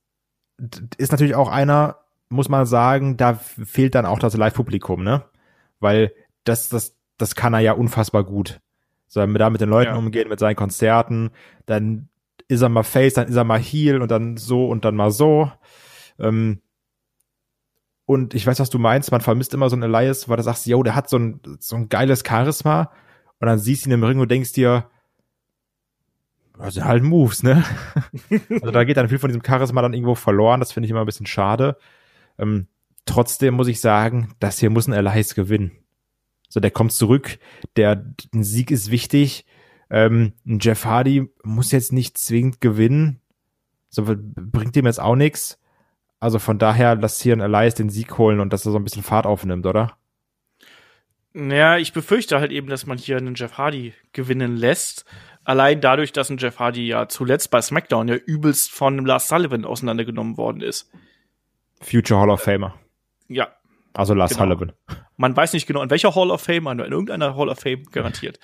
ist 0.97 1.11
natürlich 1.11 1.35
auch 1.35 1.49
einer, 1.49 1.97
muss 2.29 2.49
man 2.49 2.65
sagen, 2.65 3.17
da 3.17 3.33
fehlt 3.33 3.95
dann 3.95 4.05
auch 4.05 4.19
das 4.19 4.37
Live-Publikum, 4.37 5.03
ne? 5.03 5.23
Weil 5.79 6.13
das, 6.43 6.69
das, 6.69 6.95
das 7.17 7.35
kann 7.35 7.53
er 7.53 7.59
ja 7.59 7.73
unfassbar 7.73 8.23
gut. 8.23 8.61
So, 9.07 9.25
da 9.25 9.49
mit 9.49 9.61
den 9.61 9.69
Leuten 9.69 9.91
Ja. 9.91 9.97
umgehen, 9.97 10.29
mit 10.29 10.39
seinen 10.39 10.55
Konzerten, 10.55 11.31
dann 11.65 12.09
ist 12.47 12.61
er 12.61 12.69
mal 12.69 12.83
Face, 12.83 13.13
dann 13.15 13.27
ist 13.27 13.35
er 13.35 13.43
mal 13.43 13.59
Heel 13.59 14.01
und 14.01 14.11
dann 14.11 14.37
so 14.37 14.67
und 14.67 14.85
dann 14.85 14.95
mal 14.95 15.11
so. 15.11 15.51
Ähm, 16.19 16.61
und 18.11 18.33
ich 18.33 18.45
weiß, 18.45 18.59
was 18.59 18.69
du 18.69 18.77
meinst, 18.77 19.09
man 19.11 19.21
vermisst 19.21 19.53
immer 19.53 19.69
so 19.69 19.77
einen 19.77 19.83
Elias, 19.83 20.27
weil 20.27 20.35
du 20.35 20.43
sagst, 20.43 20.65
yo, 20.65 20.83
der 20.83 20.95
hat 20.95 21.09
so 21.09 21.17
ein, 21.17 21.39
so 21.59 21.77
ein 21.77 21.87
geiles 21.87 22.23
Charisma 22.27 22.91
und 23.39 23.47
dann 23.47 23.57
siehst 23.57 23.85
du 23.85 23.89
ihn 23.89 23.93
im 23.93 24.03
Ring 24.03 24.19
und 24.19 24.29
denkst 24.29 24.51
dir, 24.51 24.89
das 26.57 26.73
sind 26.73 26.83
halt 26.83 27.03
Moves, 27.03 27.41
ne? 27.41 27.63
also 28.49 28.71
da 28.71 28.83
geht 28.83 28.97
dann 28.97 29.07
viel 29.07 29.17
von 29.17 29.29
diesem 29.29 29.43
Charisma 29.45 29.81
dann 29.81 29.93
irgendwo 29.93 30.15
verloren, 30.15 30.59
das 30.59 30.73
finde 30.73 30.87
ich 30.87 30.91
immer 30.91 30.99
ein 30.99 31.05
bisschen 31.05 31.25
schade. 31.25 31.77
Ähm, 32.37 32.67
trotzdem 33.05 33.53
muss 33.53 33.69
ich 33.69 33.79
sagen, 33.79 34.35
das 34.39 34.59
hier 34.59 34.69
muss 34.69 34.87
ein 34.87 34.93
Elias 34.93 35.33
gewinnen. 35.33 35.71
So, 36.49 36.59
der 36.59 36.71
kommt 36.71 36.91
zurück, 36.91 37.39
der 37.77 38.13
ein 38.33 38.43
Sieg 38.43 38.71
ist 38.71 38.91
wichtig. 38.91 39.45
Ähm, 39.89 40.33
ein 40.45 40.59
Jeff 40.59 40.83
Hardy 40.83 41.29
muss 41.43 41.71
jetzt 41.71 41.93
nicht 41.93 42.17
zwingend 42.17 42.59
gewinnen. 42.59 43.21
So 43.89 44.03
bringt 44.05 44.75
ihm 44.75 44.85
jetzt 44.85 44.99
auch 44.99 45.15
nichts. 45.15 45.60
Also 46.21 46.39
von 46.39 46.57
daher, 46.59 46.95
hier 47.19 47.33
ein 47.35 47.41
Elias 47.41 47.75
den 47.75 47.89
Sieg 47.89 48.17
holen 48.17 48.39
und 48.39 48.53
dass 48.53 48.65
er 48.65 48.71
so 48.71 48.77
ein 48.77 48.83
bisschen 48.85 49.03
Fahrt 49.03 49.25
aufnimmt, 49.25 49.65
oder? 49.65 49.97
Ja, 51.33 51.77
ich 51.77 51.93
befürchte 51.93 52.39
halt 52.39 52.51
eben, 52.51 52.67
dass 52.67 52.85
man 52.85 52.97
hier 52.97 53.17
einen 53.17 53.35
Jeff 53.35 53.57
Hardy 53.57 53.93
gewinnen 54.13 54.55
lässt. 54.55 55.05
Allein 55.43 55.81
dadurch, 55.81 56.11
dass 56.13 56.29
ein 56.29 56.37
Jeff 56.37 56.59
Hardy 56.59 56.85
ja 56.87 57.07
zuletzt 57.07 57.49
bei 57.51 57.61
SmackDown 57.61 58.07
ja 58.07 58.15
übelst 58.15 58.71
von 58.71 59.03
Lars 59.05 59.27
Sullivan 59.27 59.65
auseinandergenommen 59.65 60.37
worden 60.37 60.61
ist. 60.61 60.91
Future 61.81 62.19
Hall 62.19 62.29
of 62.29 62.41
Famer. 62.41 62.75
Ja, 63.27 63.47
Also 63.93 64.13
Lars 64.13 64.31
Genau. 64.31 64.43
Sullivan. 64.43 64.73
man 65.17 65.35
weiß 65.35 65.53
nicht 65.53 65.65
genau, 65.65 65.81
in 65.81 65.89
welcher 65.89 66.13
Hall 66.13 66.29
of 66.31 66.41
Fame, 66.41 66.67
in 66.67 66.79
irgendeiner 66.79 67.35
Hall 67.35 67.49
of 67.49 67.59
Fame 67.59 67.83
garantiert. 67.91 68.39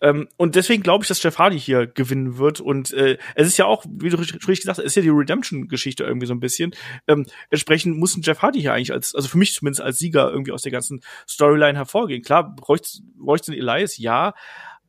Ähm, 0.00 0.28
und 0.36 0.54
deswegen 0.54 0.82
glaube 0.82 1.04
ich, 1.04 1.08
dass 1.08 1.22
Jeff 1.22 1.38
Hardy 1.38 1.58
hier 1.58 1.86
gewinnen 1.86 2.38
wird. 2.38 2.60
Und 2.60 2.92
äh, 2.92 3.18
es 3.34 3.46
ist 3.46 3.56
ja 3.56 3.64
auch, 3.64 3.84
wie 3.88 4.10
du 4.10 4.16
richtig 4.16 4.40
gesagt 4.42 4.68
hast, 4.68 4.78
es 4.78 4.84
ist 4.84 4.96
ja 4.96 5.02
die 5.02 5.08
Redemption-Geschichte 5.08 6.04
irgendwie 6.04 6.26
so 6.26 6.34
ein 6.34 6.40
bisschen. 6.40 6.74
Ähm, 7.08 7.26
entsprechend 7.50 7.96
muss 7.96 8.16
ein 8.16 8.22
Jeff 8.22 8.42
Hardy 8.42 8.60
hier 8.60 8.74
eigentlich 8.74 8.92
als, 8.92 9.14
also 9.14 9.28
für 9.28 9.38
mich 9.38 9.54
zumindest 9.54 9.80
als 9.80 9.98
Sieger 9.98 10.30
irgendwie 10.30 10.52
aus 10.52 10.62
der 10.62 10.72
ganzen 10.72 11.00
Storyline 11.28 11.78
hervorgehen. 11.78 12.22
Klar, 12.22 12.54
bräuchte 12.54 13.00
bräuchte 13.16 13.52
ein 13.52 13.58
Elias, 13.58 13.96
ja, 13.98 14.34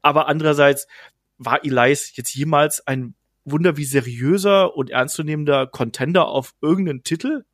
aber 0.01 0.27
andererseits 0.27 0.87
war 1.37 1.63
Elias 1.63 2.15
jetzt 2.15 2.33
jemals 2.35 2.85
ein 2.85 3.15
Wunder 3.45 3.77
wie 3.77 3.85
seriöser 3.85 4.75
und 4.75 4.89
ernstzunehmender 4.89 5.67
Contender 5.67 6.27
auf 6.27 6.53
irgendeinen 6.61 7.03
Titel? 7.03 7.45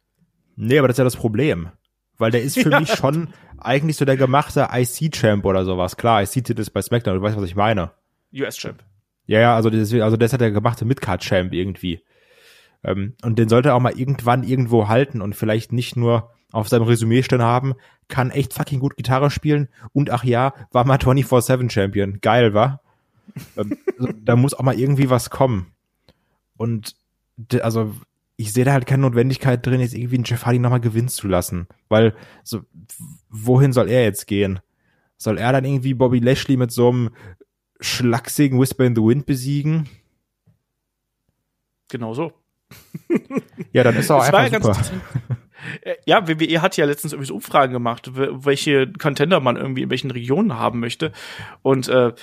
Nee, 0.56 0.80
aber 0.80 0.88
das 0.88 0.96
ist 0.96 1.00
ja 1.00 1.04
das 1.04 1.16
Problem. 1.16 1.70
Weil 2.18 2.32
der 2.32 2.42
ist 2.44 2.60
für 2.60 2.70
Ja. 2.72 2.80
mich 2.80 2.94
schon 2.94 3.30
eigentlich 3.58 3.98
so 3.98 4.06
der 4.06 4.18
gemachte 4.18 4.68
IC-Champ 4.72 5.46
oder 5.46 5.66
sowas. 5.66 5.98
Klar, 5.98 6.22
IC-Titel 6.24 6.60
ist 6.60 6.72
bei 6.72 6.82
SmackDown, 6.82 7.16
du 7.16 7.22
weißt, 7.22 7.38
was 7.38 7.44
ich 7.44 7.56
meine. 7.56 7.92
US-Champ. 8.34 8.84
Ja, 9.26 9.40
ja, 9.40 9.56
also 9.56 9.70
das, 9.70 9.94
also 9.94 10.18
das 10.18 10.34
hat 10.34 10.42
der 10.42 10.52
gemachte 10.52 10.86
Midcard-Champ 10.86 11.54
irgendwie. 11.54 12.02
Ähm, 12.84 13.14
und 13.24 13.40
den 13.40 13.48
sollte 13.48 13.70
er 13.70 13.76
auch 13.76 13.80
mal 13.80 13.98
irgendwann 13.98 14.44
irgendwo 14.44 14.88
halten 14.90 15.22
und 15.22 15.36
vielleicht 15.36 15.72
nicht 15.72 15.96
nur 15.96 16.32
auf 16.52 16.68
seinem 16.68 16.84
Resümee 16.84 17.24
stehen 17.24 17.42
haben, 17.42 17.74
kann 18.10 18.30
echt 18.30 18.54
fucking 18.54 18.80
gut 18.80 18.98
Gitarre 18.98 19.32
spielen 19.32 19.70
und 19.94 20.10
ach 20.12 20.24
ja, 20.24 20.54
war 20.72 20.86
mal 20.86 20.98
24-7-Champion. 20.98 22.20
Geil, 22.22 22.54
war? 22.54 22.82
ähm, 23.58 23.78
also, 24.00 24.14
da 24.22 24.36
muss 24.36 24.54
auch 24.54 24.62
mal 24.64 24.78
irgendwie 24.78 25.10
was 25.10 25.30
kommen. 25.30 25.72
Und 26.58 26.96
also 27.62 27.94
ich 28.36 28.52
sehe 28.52 28.66
da 28.66 28.74
halt 28.74 28.86
keine 28.86 29.04
Notwendigkeit 29.04 29.66
drin, 29.66 29.80
jetzt 29.80 29.94
irgendwie 29.94 30.16
einen 30.16 30.24
Jeff 30.24 30.46
Hardy 30.46 30.60
nochmal 30.60 30.82
gewinnen 30.82 31.08
zu 31.08 31.28
lassen. 31.28 31.68
Weil, 31.90 32.16
so, 32.44 32.62
wohin 33.30 33.74
soll 33.74 33.90
er 33.90 34.04
jetzt 34.04 34.28
gehen? 34.28 34.60
Soll 35.18 35.38
er 35.38 35.52
dann 35.52 35.66
irgendwie 35.66 35.94
Bobby 35.94 36.20
Lashley 36.20 36.58
mit 36.58 36.72
so 36.72 36.90
einem 36.90 37.10
schlachsigen 37.80 38.60
Whisper 38.60 38.86
in 38.86 38.96
the 38.96 39.02
Wind 39.02 39.26
besiegen? 39.26 39.88
Genau 41.90 42.14
so. 42.14 42.34
Ja, 43.72 43.84
dann 43.84 43.96
ist 43.96 44.10
er 44.10 44.16
auch 44.18 44.32
war 44.32 44.40
einfach 44.40 44.74
super. 44.74 44.82
Äh, 45.82 45.96
Ja, 46.06 46.28
WWE 46.28 46.62
hat 46.62 46.76
ja 46.76 46.86
letztens 46.86 47.14
irgendwie 47.14 47.28
so 47.28 47.36
Umfragen 47.36 47.72
gemacht, 47.72 48.12
welche 48.14 48.92
Contender 48.94 49.40
man 49.40 49.56
irgendwie 49.58 49.84
in 49.84 49.90
welchen 49.90 50.12
Regionen 50.12 50.54
haben 50.54 50.80
möchte. 50.80 51.12
Und 51.62 51.88
äh, 51.88 52.14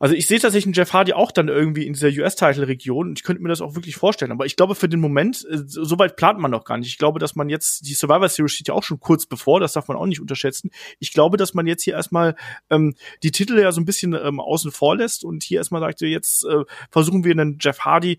also 0.00 0.14
ich 0.14 0.26
sehe 0.26 0.38
tatsächlich 0.38 0.66
einen 0.66 0.74
Jeff 0.74 0.92
Hardy 0.92 1.12
auch 1.12 1.32
dann 1.32 1.48
irgendwie 1.48 1.86
in 1.86 1.92
dieser 1.92 2.08
US-Title-Region 2.08 3.14
ich 3.16 3.24
könnte 3.24 3.42
mir 3.42 3.48
das 3.48 3.60
auch 3.60 3.74
wirklich 3.74 3.96
vorstellen. 3.96 4.30
Aber 4.30 4.46
ich 4.46 4.56
glaube, 4.56 4.74
für 4.74 4.88
den 4.88 5.00
Moment, 5.00 5.44
äh, 5.50 5.58
so 5.66 5.84
so 5.84 5.98
weit 5.98 6.16
plant 6.16 6.38
man 6.38 6.50
noch 6.50 6.64
gar 6.64 6.78
nicht. 6.78 6.88
Ich 6.88 6.98
glaube, 6.98 7.18
dass 7.18 7.34
man 7.34 7.48
jetzt, 7.48 7.86
die 7.86 7.94
Survivor 7.94 8.28
Series 8.28 8.52
steht 8.52 8.68
ja 8.68 8.74
auch 8.74 8.82
schon 8.82 9.00
kurz 9.00 9.26
bevor, 9.26 9.60
das 9.60 9.72
darf 9.72 9.88
man 9.88 9.96
auch 9.96 10.06
nicht 10.06 10.20
unterschätzen. 10.20 10.70
Ich 10.98 11.12
glaube, 11.12 11.36
dass 11.36 11.54
man 11.54 11.66
jetzt 11.66 11.82
hier 11.82 11.94
erstmal 11.94 12.36
ähm, 12.70 12.94
die 13.22 13.32
Titel 13.32 13.58
ja 13.58 13.72
so 13.72 13.80
ein 13.80 13.84
bisschen 13.84 14.14
ähm, 14.14 14.40
außen 14.40 14.70
vor 14.70 14.96
lässt 14.96 15.24
und 15.24 15.42
hier 15.42 15.58
erstmal 15.58 15.80
sagt, 15.80 16.00
jetzt 16.00 16.44
äh, 16.44 16.64
versuchen 16.90 17.24
wir 17.24 17.32
einen 17.32 17.58
Jeff 17.60 17.80
Hardy 17.80 18.18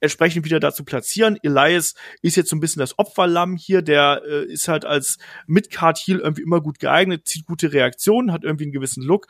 entsprechend 0.00 0.44
wieder 0.44 0.60
dazu 0.60 0.84
platzieren. 0.84 1.38
Elias 1.42 1.94
ist 2.22 2.36
jetzt 2.36 2.50
so 2.50 2.56
ein 2.56 2.60
bisschen 2.60 2.80
das 2.80 2.98
Opferlamm 2.98 3.56
hier, 3.56 3.82
der 3.82 4.22
äh, 4.26 4.44
ist 4.44 4.68
halt 4.68 4.84
als 4.84 5.18
Midcard 5.46 5.98
Heel 5.98 6.18
irgendwie 6.18 6.42
immer 6.42 6.60
gut 6.60 6.78
geeignet, 6.78 7.26
zieht 7.26 7.46
gute 7.46 7.72
Reaktionen, 7.72 8.32
hat 8.32 8.44
irgendwie 8.44 8.64
einen 8.64 8.72
gewissen 8.72 9.02
Look, 9.02 9.26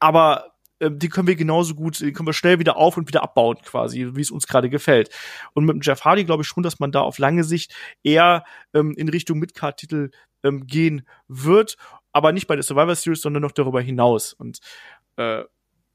aber 0.00 0.53
die 0.80 1.08
können 1.08 1.26
wir 1.26 1.36
genauso 1.36 1.74
gut, 1.74 2.00
die 2.00 2.12
können 2.12 2.26
wir 2.28 2.32
schnell 2.32 2.58
wieder 2.58 2.76
auf 2.76 2.96
und 2.96 3.08
wieder 3.08 3.22
abbauen 3.22 3.56
quasi, 3.62 4.10
wie 4.14 4.20
es 4.20 4.30
uns 4.30 4.46
gerade 4.46 4.68
gefällt. 4.68 5.10
Und 5.52 5.64
mit 5.64 5.74
dem 5.74 5.80
Jeff 5.82 6.04
Hardy 6.04 6.24
glaube 6.24 6.42
ich 6.42 6.48
schon, 6.48 6.62
dass 6.62 6.80
man 6.80 6.92
da 6.92 7.00
auf 7.00 7.18
lange 7.18 7.44
Sicht 7.44 7.74
eher 8.02 8.44
ähm, 8.72 8.94
in 8.96 9.08
Richtung 9.08 9.38
Midcard-Titel 9.38 10.10
ähm, 10.42 10.66
gehen 10.66 11.06
wird, 11.28 11.76
aber 12.12 12.32
nicht 12.32 12.46
bei 12.46 12.54
der 12.54 12.62
Survivor 12.62 12.94
Series, 12.94 13.22
sondern 13.22 13.42
noch 13.42 13.52
darüber 13.52 13.80
hinaus. 13.80 14.32
Und 14.32 14.58
äh, 15.16 15.44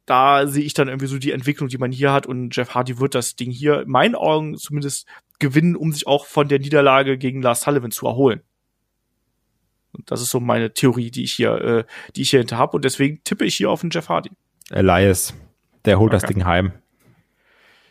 da 0.05 0.47
sehe 0.47 0.63
ich 0.63 0.73
dann 0.73 0.87
irgendwie 0.87 1.07
so 1.07 1.19
die 1.19 1.31
Entwicklung, 1.31 1.69
die 1.69 1.77
man 1.77 1.91
hier 1.91 2.11
hat 2.11 2.25
und 2.25 2.55
Jeff 2.55 2.73
Hardy 2.73 2.99
wird 2.99 3.13
das 3.13 3.35
Ding 3.35 3.51
hier 3.51 3.81
in 3.81 3.89
meinen 3.89 4.15
Augen 4.15 4.57
zumindest 4.57 5.07
gewinnen, 5.37 5.75
um 5.75 5.91
sich 5.93 6.07
auch 6.07 6.25
von 6.25 6.47
der 6.47 6.59
Niederlage 6.59 7.17
gegen 7.17 7.41
Lars 7.41 7.61
Sullivan 7.61 7.91
zu 7.91 8.07
erholen. 8.07 8.41
Und 9.91 10.09
das 10.11 10.21
ist 10.21 10.29
so 10.29 10.39
meine 10.39 10.73
Theorie, 10.73 11.11
die 11.11 11.23
ich 11.23 11.33
hier, 11.33 11.53
äh, 11.61 11.83
die 12.15 12.23
ich 12.23 12.31
hier 12.31 12.39
hinter 12.39 12.57
habe 12.57 12.75
und 12.75 12.85
deswegen 12.85 13.23
tippe 13.23 13.45
ich 13.45 13.55
hier 13.55 13.69
auf 13.69 13.81
den 13.81 13.89
Jeff 13.91 14.09
Hardy. 14.09 14.31
Elias, 14.69 15.33
der 15.85 15.99
holt 15.99 16.13
okay. 16.13 16.21
das 16.21 16.29
Ding 16.29 16.45
heim. 16.45 16.73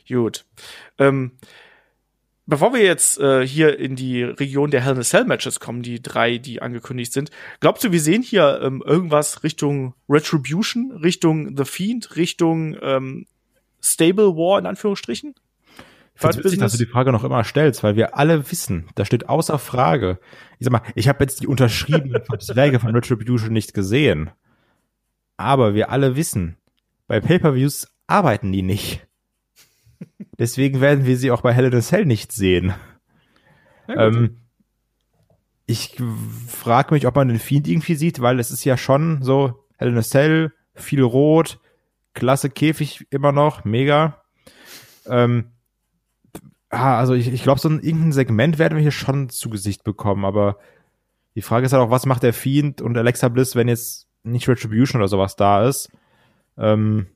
Gut. 0.09 0.47
Ähm, 0.99 1.33
Bevor 2.51 2.73
wir 2.73 2.83
jetzt 2.83 3.21
äh, 3.21 3.47
hier 3.47 3.79
in 3.79 3.95
die 3.95 4.23
Region 4.23 4.71
der 4.71 4.81
Hell 4.81 4.95
in 4.95 5.01
a 5.01 5.03
Cell 5.03 5.27
Matches 5.27 5.61
kommen, 5.61 5.83
die 5.83 6.01
drei, 6.01 6.39
die 6.39 6.63
angekündigt 6.63 7.13
sind, 7.13 7.31
glaubst 7.61 7.85
du, 7.85 7.93
wir 7.93 8.01
sehen 8.01 8.23
hier 8.23 8.61
ähm, 8.63 8.83
irgendwas 8.87 9.43
Richtung 9.45 9.93
Retribution, 10.09 10.93
Richtung 10.93 11.59
The 11.59 11.67
Fiend, 11.67 12.17
Richtung 12.17 12.75
ähm, 12.81 13.27
Stable 13.83 14.35
War 14.37 14.59
in 14.59 14.65
Anführungsstrichen? 14.65 15.35
Ich 16.15 16.21
finde 16.23 16.43
witzig, 16.43 16.59
dass 16.59 16.73
du 16.73 16.79
die 16.79 16.91
Frage 16.91 17.13
noch 17.13 17.23
immer 17.23 17.45
stellst, 17.45 17.83
weil 17.83 17.97
wir 17.97 18.17
alle 18.17 18.51
wissen, 18.51 18.89
da 18.95 19.05
steht 19.05 19.29
außer 19.29 19.59
Frage. 19.59 20.19
Ich 20.59 20.65
sag 20.65 20.73
mal, 20.73 20.83
ich 20.95 21.07
habe 21.07 21.23
jetzt 21.23 21.43
die 21.43 21.47
unterschriebenen 21.47 22.23
Verträge 22.25 22.81
von 22.81 22.95
Retribution 22.95 23.53
nicht 23.53 23.75
gesehen. 23.75 24.31
Aber 25.37 25.75
wir 25.75 25.91
alle 25.91 26.17
wissen, 26.17 26.57
bei 27.09 27.21
Pay-Per-Views 27.21 27.89
arbeiten 28.07 28.53
die 28.53 28.63
nicht. 28.63 29.07
Deswegen 30.39 30.81
werden 30.81 31.05
wir 31.05 31.17
sie 31.17 31.33
auch 31.33 31.41
bei 31.41 31.53
Hell 31.53 31.65
in 31.65 31.75
a 31.75 31.81
Cell 31.81 32.07
nicht 32.07 32.31
sehen. 32.31 32.75
Ähm, 33.89 34.43
ich 35.67 36.01
frage 36.47 36.95
mich, 36.95 37.07
ob 37.07 37.17
man 37.17 37.29
den 37.29 37.39
Fiend 37.39 37.67
irgendwie 37.67 37.95
sieht, 37.95 38.21
weil 38.21 38.39
es 38.39 38.51
ist 38.51 38.65
ja 38.65 38.77
schon 38.77 39.23
so 39.23 39.65
Hell 39.79 39.89
in 39.89 39.99
a 39.99 40.03
Cell, 40.03 40.53
viel 40.75 41.03
Rot, 41.03 41.59
klasse 42.15 42.51
Käfig 42.51 43.07
immer 43.11 43.33
noch, 43.33 43.65
mega. 43.65 44.23
Ähm, 45.07 45.53
also 46.69 47.15
ich, 47.15 47.33
ich 47.33 47.43
glaube, 47.43 47.61
so 47.61 47.69
ein 47.69 47.81
irgendein 47.81 48.13
Segment 48.13 48.59
werden 48.59 48.77
wir 48.77 48.83
hier 48.83 48.91
schon 48.91 49.31
zu 49.31 49.49
Gesicht 49.49 49.85
bekommen, 49.85 50.25
aber 50.25 50.59
die 51.35 51.43
Frage 51.43 51.67
ist 51.67 51.73
halt 51.73 51.83
auch, 51.83 51.91
was 51.91 52.07
macht 52.07 52.23
der 52.23 52.35
Fiend 52.35 52.83
und 52.83 52.97
Alexa 52.97 53.29
Bliss, 53.29 53.57
wenn 53.57 53.69
jetzt 53.69 54.07
nicht 54.23 54.49
Retribution 54.49 55.01
oder 55.01 55.09
sowas 55.09 55.37
da 55.37 55.67
ist? 55.67 55.91
Ähm, 56.59 57.07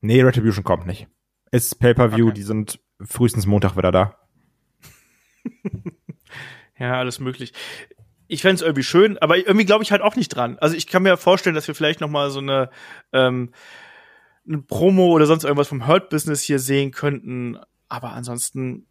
nee, 0.00 0.22
Retribution 0.22 0.64
kommt 0.64 0.86
nicht. 0.86 1.06
Ist 1.50 1.78
Pay-Per-View, 1.78 2.26
okay. 2.26 2.34
die 2.34 2.42
sind 2.42 2.80
frühestens 3.00 3.46
Montag 3.46 3.76
wieder 3.76 3.92
da. 3.92 4.18
ja, 6.78 6.98
alles 6.98 7.20
möglich. 7.20 7.52
Ich 8.26 8.42
fände 8.42 8.62
irgendwie 8.64 8.82
schön, 8.82 9.16
aber 9.18 9.38
irgendwie 9.38 9.64
glaube 9.64 9.82
ich 9.84 9.92
halt 9.92 10.02
auch 10.02 10.16
nicht 10.16 10.28
dran. 10.28 10.58
Also 10.58 10.76
ich 10.76 10.86
kann 10.86 11.02
mir 11.02 11.16
vorstellen, 11.16 11.54
dass 11.54 11.68
wir 11.68 11.74
vielleicht 11.74 12.00
noch 12.00 12.10
mal 12.10 12.30
so 12.30 12.40
eine, 12.40 12.68
ähm, 13.12 13.52
eine 14.46 14.58
Promo 14.58 15.12
oder 15.12 15.26
sonst 15.26 15.44
irgendwas 15.44 15.68
vom 15.68 15.86
Hurt-Business 15.86 16.42
hier 16.42 16.58
sehen 16.58 16.90
könnten. 16.90 17.58
Aber 17.88 18.12
ansonsten 18.12 18.86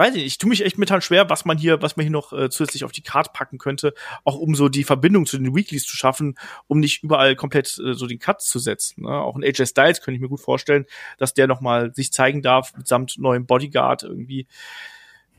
weiß 0.00 0.14
ich 0.14 0.22
nicht, 0.22 0.26
ich 0.26 0.38
tue 0.38 0.48
mich 0.48 0.64
echt 0.64 0.78
mit 0.78 0.90
schwer, 1.04 1.28
was 1.28 1.44
man 1.44 1.58
hier, 1.58 1.82
was 1.82 1.96
man 1.98 2.04
hier 2.04 2.10
noch 2.10 2.32
äh, 2.32 2.48
zusätzlich 2.48 2.84
auf 2.84 2.92
die 2.92 3.02
Karte 3.02 3.30
packen 3.34 3.58
könnte, 3.58 3.92
auch 4.24 4.36
um 4.36 4.54
so 4.54 4.70
die 4.70 4.82
Verbindung 4.82 5.26
zu 5.26 5.36
den 5.36 5.54
Weeklies 5.54 5.84
zu 5.84 5.94
schaffen, 5.94 6.36
um 6.68 6.80
nicht 6.80 7.02
überall 7.02 7.36
komplett 7.36 7.78
äh, 7.78 7.92
so 7.92 8.06
den 8.06 8.18
Cut 8.18 8.40
zu 8.40 8.58
setzen. 8.58 9.02
Ne? 9.02 9.10
Auch 9.10 9.36
ein 9.36 9.44
AJ 9.44 9.66
Styles 9.66 10.00
könnte 10.00 10.16
ich 10.16 10.22
mir 10.22 10.30
gut 10.30 10.40
vorstellen, 10.40 10.86
dass 11.18 11.34
der 11.34 11.46
noch 11.46 11.60
mal 11.60 11.94
sich 11.94 12.12
zeigen 12.12 12.40
darf 12.40 12.74
mitsamt 12.78 13.18
neuem 13.18 13.44
Bodyguard 13.44 14.04
irgendwie. 14.04 14.46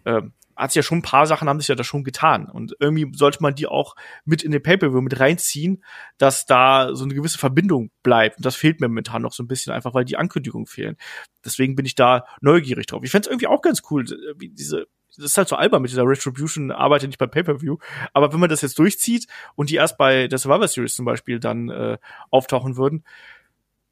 Ähm, 0.06 0.32
hat 0.56 0.72
sich 0.72 0.78
ja 0.78 0.84
schon 0.84 1.00
ein 1.00 1.04
paar 1.04 1.26
Sachen 1.26 1.48
haben 1.48 1.60
sich 1.60 1.68
ja 1.68 1.76
da 1.76 1.84
schon 1.84 2.04
getan 2.04 2.46
und 2.46 2.76
irgendwie 2.80 3.12
sollte 3.16 3.42
man 3.42 3.56
die 3.56 3.68
auch 3.68 3.96
mit 4.26 4.44
in 4.44 4.52
den 4.52 4.62
Pay-per-View 4.62 5.02
mit 5.02 5.20
reinziehen, 5.20 5.84
dass 6.18 6.46
da 6.46 6.94
so 6.94 7.04
eine 7.04 7.14
gewisse 7.14 7.38
Verbindung 7.38 7.92
bleibt 8.04 8.38
und 8.38 8.46
das 8.46 8.56
fehlt 8.56 8.82
mir 8.82 8.88
momentan 8.88 9.22
noch 9.22 9.34
so 9.34 9.44
ein 9.44 9.48
bisschen 9.48 9.74
einfach, 9.74 9.94
weil 9.94 10.06
die 10.06 10.18
Ankündigungen 10.18 10.68
fehlen. 10.68 10.98
Deswegen 11.46 11.76
bin 11.76 11.86
ich 11.86 11.96
da 11.96 12.26
neugierig 12.42 12.88
drauf. 12.88 13.02
Ich 13.04 13.12
fände 13.12 13.30
irgendwie 13.30 13.48
auch 13.48 13.62
ganz 13.62 13.82
cool, 13.90 14.06
wie 14.38 14.50
diese 14.50 14.88
das 15.18 15.26
ist 15.26 15.38
halt 15.38 15.50
so 15.50 15.58
albern 15.58 15.82
mit 15.82 15.92
dieser 15.92 16.06
Retribution, 16.06 16.72
arbeitet 16.72 17.10
nicht 17.10 17.18
beim 17.18 17.30
Pay-Per-View. 17.30 17.78
Aber 18.14 18.32
wenn 18.32 18.40
man 18.40 18.50
das 18.50 18.62
jetzt 18.62 18.80
durchzieht 18.80 19.28
und 19.56 19.70
die 19.70 19.76
erst 19.76 19.98
bei 19.98 20.28
der 20.28 20.40
Survivor 20.40 20.68
Series 20.68 20.96
zum 20.96 21.06
Beispiel 21.06 21.40
dann 21.40 21.70
äh, 21.70 21.98
auftauchen 22.30 22.78
würden, 22.78 23.04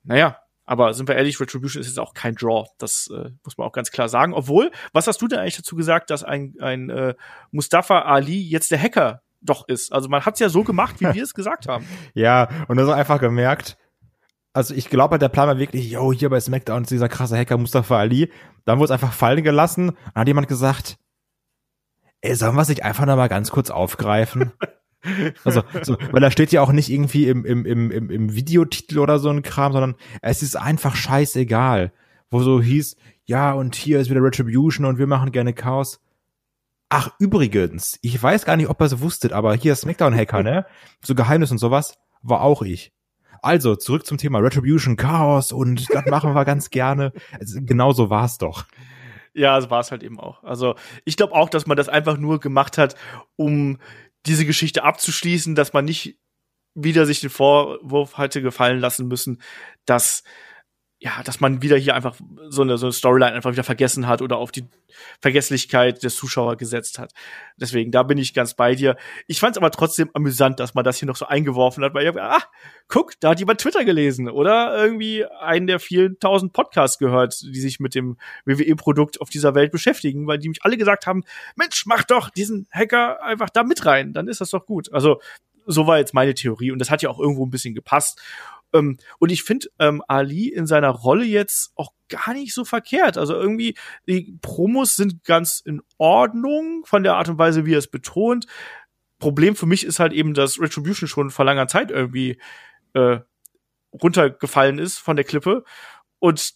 naja, 0.03 0.39
aber 0.69 0.93
sind 0.93 1.07
wir 1.07 1.15
ehrlich, 1.15 1.39
Retribution 1.39 1.81
ist 1.81 1.87
jetzt 1.87 1.97
auch 1.97 2.13
kein 2.13 2.35
Draw. 2.35 2.67
Das 2.77 3.09
äh, 3.11 3.31
muss 3.43 3.57
man 3.57 3.65
auch 3.65 3.71
ganz 3.71 3.89
klar 3.89 4.07
sagen. 4.07 4.35
Obwohl, 4.35 4.69
was 4.93 5.07
hast 5.07 5.19
du 5.19 5.27
denn 5.27 5.39
eigentlich 5.39 5.57
dazu 5.57 5.75
gesagt, 5.75 6.11
dass 6.11 6.23
ein, 6.23 6.53
ein 6.61 6.91
äh, 6.91 7.15
Mustafa 7.49 8.03
Ali 8.03 8.39
jetzt 8.39 8.69
der 8.69 8.79
Hacker 8.79 9.23
doch 9.41 9.67
ist? 9.67 9.91
Also 9.91 10.09
man 10.09 10.27
hat 10.27 10.35
es 10.35 10.41
ja 10.41 10.49
so 10.49 10.63
gemacht, 10.63 10.97
wie 10.99 11.05
wir 11.15 11.23
es 11.23 11.33
gesagt 11.33 11.67
haben. 11.67 11.87
Ja, 12.13 12.49
und 12.67 12.77
das 12.77 12.87
einfach 12.87 13.19
gemerkt. 13.19 13.79
Also 14.53 14.75
ich 14.75 14.91
glaube, 14.91 15.17
der 15.17 15.29
Plan 15.29 15.47
war 15.47 15.57
wirklich, 15.57 15.89
yo, 15.89 16.13
hier 16.13 16.29
bei 16.29 16.39
SmackDown 16.39 16.83
ist 16.83 16.91
dieser 16.91 17.09
krasse 17.09 17.35
Hacker 17.35 17.57
Mustafa 17.57 17.97
Ali. 17.97 18.31
Dann 18.65 18.77
wurde 18.77 18.85
es 18.85 18.91
einfach 18.91 19.13
fallen 19.13 19.43
gelassen. 19.43 19.97
Dann 20.13 20.21
hat 20.21 20.27
jemand 20.27 20.47
gesagt, 20.47 20.97
ey, 22.21 22.35
sollen 22.35 22.53
wir 22.53 22.61
es 22.61 22.69
nicht 22.69 22.83
einfach 22.83 23.07
noch 23.07 23.15
mal 23.15 23.27
ganz 23.27 23.49
kurz 23.49 23.71
aufgreifen? 23.71 24.51
Also, 25.43 25.63
so, 25.81 25.97
weil 26.11 26.21
da 26.21 26.31
steht 26.31 26.51
ja 26.51 26.61
auch 26.61 26.71
nicht 26.71 26.89
irgendwie 26.89 27.27
im, 27.27 27.45
im, 27.45 27.65
im, 27.65 27.91
im, 27.91 28.09
im 28.09 28.35
Videotitel 28.35 28.99
oder 28.99 29.19
so 29.19 29.29
ein 29.29 29.43
Kram, 29.43 29.71
sondern 29.71 29.95
es 30.21 30.43
ist 30.43 30.55
einfach 30.55 30.95
scheißegal. 30.95 31.91
Wo 32.29 32.41
so 32.41 32.61
hieß, 32.61 32.95
ja, 33.25 33.53
und 33.53 33.75
hier 33.75 33.99
ist 33.99 34.09
wieder 34.09 34.23
Retribution 34.23 34.85
und 34.85 34.97
wir 34.97 35.07
machen 35.07 35.31
gerne 35.31 35.53
Chaos. 35.53 35.99
Ach, 36.89 37.11
übrigens, 37.19 37.99
ich 38.01 38.21
weiß 38.21 38.45
gar 38.45 38.57
nicht, 38.57 38.69
ob 38.69 38.81
ihr 38.81 38.85
es 38.85 39.01
wusstet, 39.01 39.31
aber 39.31 39.55
hier 39.55 39.75
Smackdown-Hacker, 39.75 40.43
ne? 40.43 40.65
So 41.01 41.15
Geheimnis 41.15 41.51
und 41.51 41.59
sowas, 41.59 41.97
war 42.21 42.41
auch 42.41 42.61
ich. 42.63 42.91
Also, 43.41 43.75
zurück 43.75 44.05
zum 44.05 44.17
Thema 44.17 44.39
Retribution, 44.39 44.97
Chaos 44.97 45.51
und 45.51 45.93
das 45.93 46.05
machen 46.07 46.33
wir 46.33 46.45
ganz 46.45 46.71
gerne. 46.71 47.13
Also, 47.39 47.59
genau 47.61 47.93
so 47.93 48.09
war's 48.09 48.37
doch. 48.37 48.65
Ja, 49.33 49.61
so 49.61 49.69
war 49.69 49.79
es 49.79 49.91
halt 49.91 50.03
eben 50.03 50.19
auch. 50.19 50.43
Also, 50.43 50.75
ich 51.05 51.15
glaube 51.15 51.33
auch, 51.33 51.49
dass 51.49 51.67
man 51.67 51.77
das 51.77 51.89
einfach 51.89 52.17
nur 52.17 52.39
gemacht 52.39 52.77
hat, 52.77 52.95
um 53.35 53.77
diese 54.25 54.45
Geschichte 54.45 54.83
abzuschließen, 54.83 55.55
dass 55.55 55.73
man 55.73 55.85
nicht 55.85 56.17
wieder 56.75 57.05
sich 57.05 57.21
den 57.21 57.29
Vorwurf 57.29 58.17
hatte 58.17 58.41
gefallen 58.41 58.79
lassen 58.79 59.07
müssen, 59.07 59.41
dass 59.85 60.23
ja, 61.01 61.23
dass 61.23 61.39
man 61.39 61.61
wieder 61.61 61.77
hier 61.77 61.95
einfach 61.95 62.15
so 62.49 62.61
eine, 62.61 62.77
so 62.77 62.87
eine 62.87 62.93
Storyline 62.93 63.31
einfach 63.31 63.53
wieder 63.53 63.63
vergessen 63.63 64.05
hat 64.05 64.21
oder 64.21 64.37
auf 64.37 64.51
die 64.51 64.65
Vergesslichkeit 65.21 66.03
des 66.03 66.17
Zuschauers 66.17 66.57
gesetzt 66.57 66.99
hat. 66.99 67.13
Deswegen, 67.55 67.89
da 67.89 68.03
bin 68.03 68.17
ich 68.17 68.33
ganz 68.33 68.53
bei 68.53 68.75
dir. 68.75 68.97
Ich 69.25 69.39
fand 69.39 69.55
es 69.55 69.57
aber 69.57 69.71
trotzdem 69.71 70.09
amüsant, 70.13 70.59
dass 70.59 70.73
man 70.73 70.83
das 70.83 70.97
hier 70.97 71.07
noch 71.07 71.15
so 71.15 71.25
eingeworfen 71.25 71.85
hat, 71.85 71.93
weil 71.93 72.05
ich 72.05 72.19
ah, 72.19 72.43
guck, 72.89 73.13
da 73.21 73.29
hat 73.29 73.39
jemand 73.39 73.61
Twitter 73.61 73.85
gelesen 73.85 74.29
oder 74.29 74.75
irgendwie 74.77 75.25
einen 75.25 75.67
der 75.67 75.79
vielen 75.79 76.19
tausend 76.19 76.51
Podcasts 76.51 76.97
gehört, 76.97 77.41
die 77.43 77.61
sich 77.61 77.79
mit 77.79 77.95
dem 77.95 78.17
WWE-Produkt 78.43 79.21
auf 79.21 79.29
dieser 79.29 79.55
Welt 79.55 79.71
beschäftigen, 79.71 80.27
weil 80.27 80.37
die 80.37 80.49
mich 80.49 80.65
alle 80.65 80.75
gesagt 80.75 81.07
haben, 81.07 81.23
Mensch, 81.55 81.85
mach 81.85 82.03
doch 82.03 82.29
diesen 82.29 82.67
Hacker 82.71 83.23
einfach 83.23 83.49
da 83.49 83.63
mit 83.63 83.85
rein, 83.85 84.11
dann 84.11 84.27
ist 84.27 84.41
das 84.41 84.49
doch 84.49 84.65
gut. 84.65 84.91
Also, 84.91 85.21
so 85.65 85.85
war 85.85 85.99
jetzt 85.99 86.15
meine 86.15 86.33
Theorie 86.33 86.71
und 86.71 86.79
das 86.79 86.89
hat 86.89 87.03
ja 87.03 87.09
auch 87.09 87.19
irgendwo 87.19 87.45
ein 87.45 87.51
bisschen 87.51 87.75
gepasst. 87.75 88.19
Ähm, 88.73 88.97
und 89.19 89.31
ich 89.31 89.43
finde 89.43 89.67
ähm, 89.79 90.03
Ali 90.07 90.47
in 90.49 90.67
seiner 90.67 90.89
Rolle 90.89 91.25
jetzt 91.25 91.71
auch 91.75 91.93
gar 92.07 92.33
nicht 92.33 92.53
so 92.53 92.65
verkehrt. 92.65 93.17
Also 93.17 93.33
irgendwie, 93.33 93.75
die 94.07 94.37
Promos 94.41 94.95
sind 94.95 95.23
ganz 95.23 95.61
in 95.63 95.81
Ordnung 95.97 96.83
von 96.85 97.03
der 97.03 97.15
Art 97.15 97.29
und 97.29 97.37
Weise, 97.37 97.65
wie 97.65 97.73
er 97.73 97.79
es 97.79 97.87
betont. 97.87 98.45
Problem 99.19 99.55
für 99.55 99.65
mich 99.65 99.85
ist 99.85 99.99
halt 99.99 100.13
eben, 100.13 100.33
dass 100.33 100.59
Retribution 100.59 101.07
schon 101.07 101.29
vor 101.29 101.45
langer 101.45 101.67
Zeit 101.67 101.91
irgendwie 101.91 102.39
äh, 102.93 103.19
runtergefallen 103.93 104.79
ist 104.79 104.97
von 104.97 105.15
der 105.15 105.25
Klippe. 105.25 105.63
Und 106.19 106.53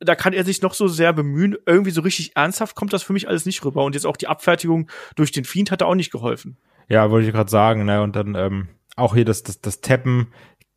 da 0.00 0.14
kann 0.14 0.32
er 0.32 0.44
sich 0.44 0.60
noch 0.60 0.74
so 0.74 0.88
sehr 0.88 1.12
bemühen. 1.12 1.56
Irgendwie 1.66 1.90
so 1.90 2.02
richtig 2.02 2.36
ernsthaft 2.36 2.74
kommt 2.74 2.92
das 2.92 3.02
für 3.02 3.12
mich 3.12 3.28
alles 3.28 3.46
nicht 3.46 3.64
rüber. 3.64 3.84
Und 3.84 3.94
jetzt 3.94 4.06
auch 4.06 4.16
die 4.16 4.26
Abfertigung 4.26 4.90
durch 5.16 5.32
den 5.32 5.44
Fiend 5.44 5.70
hat 5.70 5.80
er 5.80 5.86
auch 5.86 5.94
nicht 5.94 6.12
geholfen. 6.12 6.56
Ja, 6.88 7.10
wollte 7.10 7.26
ich 7.26 7.32
gerade 7.32 7.50
sagen. 7.50 7.84
Ne? 7.84 8.02
Und 8.02 8.16
dann 8.16 8.34
ähm, 8.34 8.68
auch 8.96 9.14
hier 9.14 9.24
das, 9.24 9.42
das, 9.42 9.60
das 9.60 9.80
Tappen 9.80 10.32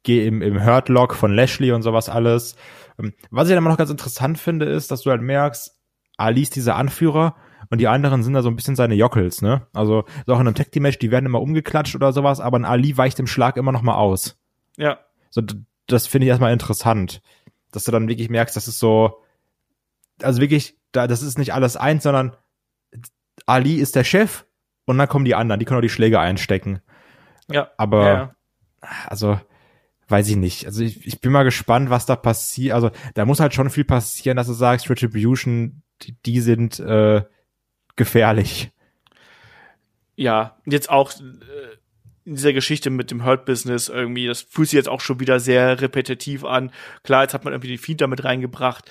im, 0.10 0.42
im 0.42 0.64
Hurt-Log 0.64 1.14
von 1.14 1.34
Lashley 1.34 1.72
und 1.72 1.82
sowas 1.82 2.10
alles. 2.10 2.56
Ähm, 3.00 3.14
was 3.30 3.48
ich 3.48 3.54
dann 3.54 3.64
immer 3.64 3.70
noch 3.70 3.78
ganz 3.78 3.90
interessant 3.90 4.38
finde, 4.40 4.66
ist, 4.66 4.92
dass 4.92 5.02
du 5.02 5.12
halt 5.12 5.22
merkst, 5.22 5.78
Ali 6.18 6.42
ist 6.42 6.56
dieser 6.56 6.76
Anführer 6.76 7.36
und 7.70 7.80
die 7.80 7.88
anderen 7.88 8.24
sind 8.24 8.34
da 8.34 8.42
so 8.42 8.50
ein 8.50 8.56
bisschen 8.56 8.76
seine 8.76 8.96
Jockels, 8.96 9.42
ne? 9.42 9.68
Also, 9.74 10.06
so 10.26 10.34
auch 10.34 10.40
in 10.40 10.48
einem 10.48 10.56
Tag 10.56 10.72
Team 10.72 10.84
Match, 10.84 11.00
die 11.00 11.12
werden 11.12 11.26
immer 11.26 11.42
umgeklatscht 11.42 11.96
oder 11.96 12.14
sowas, 12.14 12.40
aber 12.40 12.58
ein 12.58 12.66
Ali 12.66 12.98
weicht 12.98 13.20
im 13.20 13.28
Schlag 13.28 13.58
immer 13.58 13.72
noch 13.72 13.82
mal 13.82 13.96
aus. 13.96 14.40
Ja. 14.78 15.00
So, 15.30 15.42
das 15.88 16.08
finde 16.08 16.26
ich 16.26 16.30
erstmal 16.30 16.54
interessant, 16.54 17.22
dass 17.72 17.84
du 17.84 17.92
dann 17.92 18.08
wirklich 18.08 18.30
merkst, 18.30 18.56
das 18.56 18.68
ist 18.68 18.80
so, 18.80 19.22
also 20.22 20.42
wirklich, 20.42 20.78
da, 20.92 21.08
das 21.08 21.22
ist 21.22 21.38
nicht 21.38 21.54
alles 21.54 21.76
eins, 21.76 22.04
sondern 22.04 22.36
Ali 23.46 23.76
ist 23.76 23.96
der 23.96 24.04
Chef 24.04 24.46
und 24.86 24.98
dann 24.98 25.08
kommen 25.08 25.26
die 25.26 25.36
anderen, 25.36 25.60
die 25.60 25.66
können 25.66 25.80
auch 25.80 25.84
die 25.84 25.90
Schläge 25.90 26.20
einstecken. 26.20 26.82
Ja. 27.50 27.70
Aber, 27.78 28.06
ja. 28.06 28.36
also, 29.08 29.40
weiß 30.08 30.30
ich 30.30 30.36
nicht. 30.36 30.66
Also 30.66 30.84
ich, 30.84 31.06
ich 31.06 31.22
bin 31.22 31.32
mal 31.32 31.44
gespannt, 31.44 31.90
was 31.90 32.06
da 32.06 32.16
passiert. 32.16 32.74
Also 32.74 32.92
da 33.14 33.26
muss 33.26 33.40
halt 33.40 33.54
schon 33.54 33.70
viel 33.70 33.86
passieren, 33.86 34.38
dass 34.38 34.48
du 34.48 34.54
sagst, 34.54 34.90
Retribution, 34.90 35.82
die, 36.02 36.16
die 36.26 36.40
sind 36.40 36.80
äh, 36.80 37.24
gefährlich. 37.96 38.72
Ja, 40.16 40.58
jetzt 40.66 40.90
auch 40.90 41.12
äh, 41.12 41.78
in 42.26 42.36
dieser 42.36 42.54
Geschichte 42.54 42.90
mit 42.90 43.12
dem 43.12 43.26
Hurt 43.26 43.46
Business 43.46 43.90
irgendwie, 43.90 44.28
das 44.28 44.42
fühlt 44.42 44.70
sich 44.70 44.78
jetzt 44.78 44.90
auch 44.90 45.02
schon 45.02 45.20
wieder 45.20 45.40
sehr 45.40 45.82
repetitiv 45.82 46.44
an. 46.44 46.72
Klar, 47.04 47.24
jetzt 47.24 47.34
hat 47.34 47.44
man 47.44 47.54
irgendwie 47.54 47.70
den 47.70 47.78
Feed 47.78 48.02
damit 48.02 48.24
reingebracht. 48.24 48.90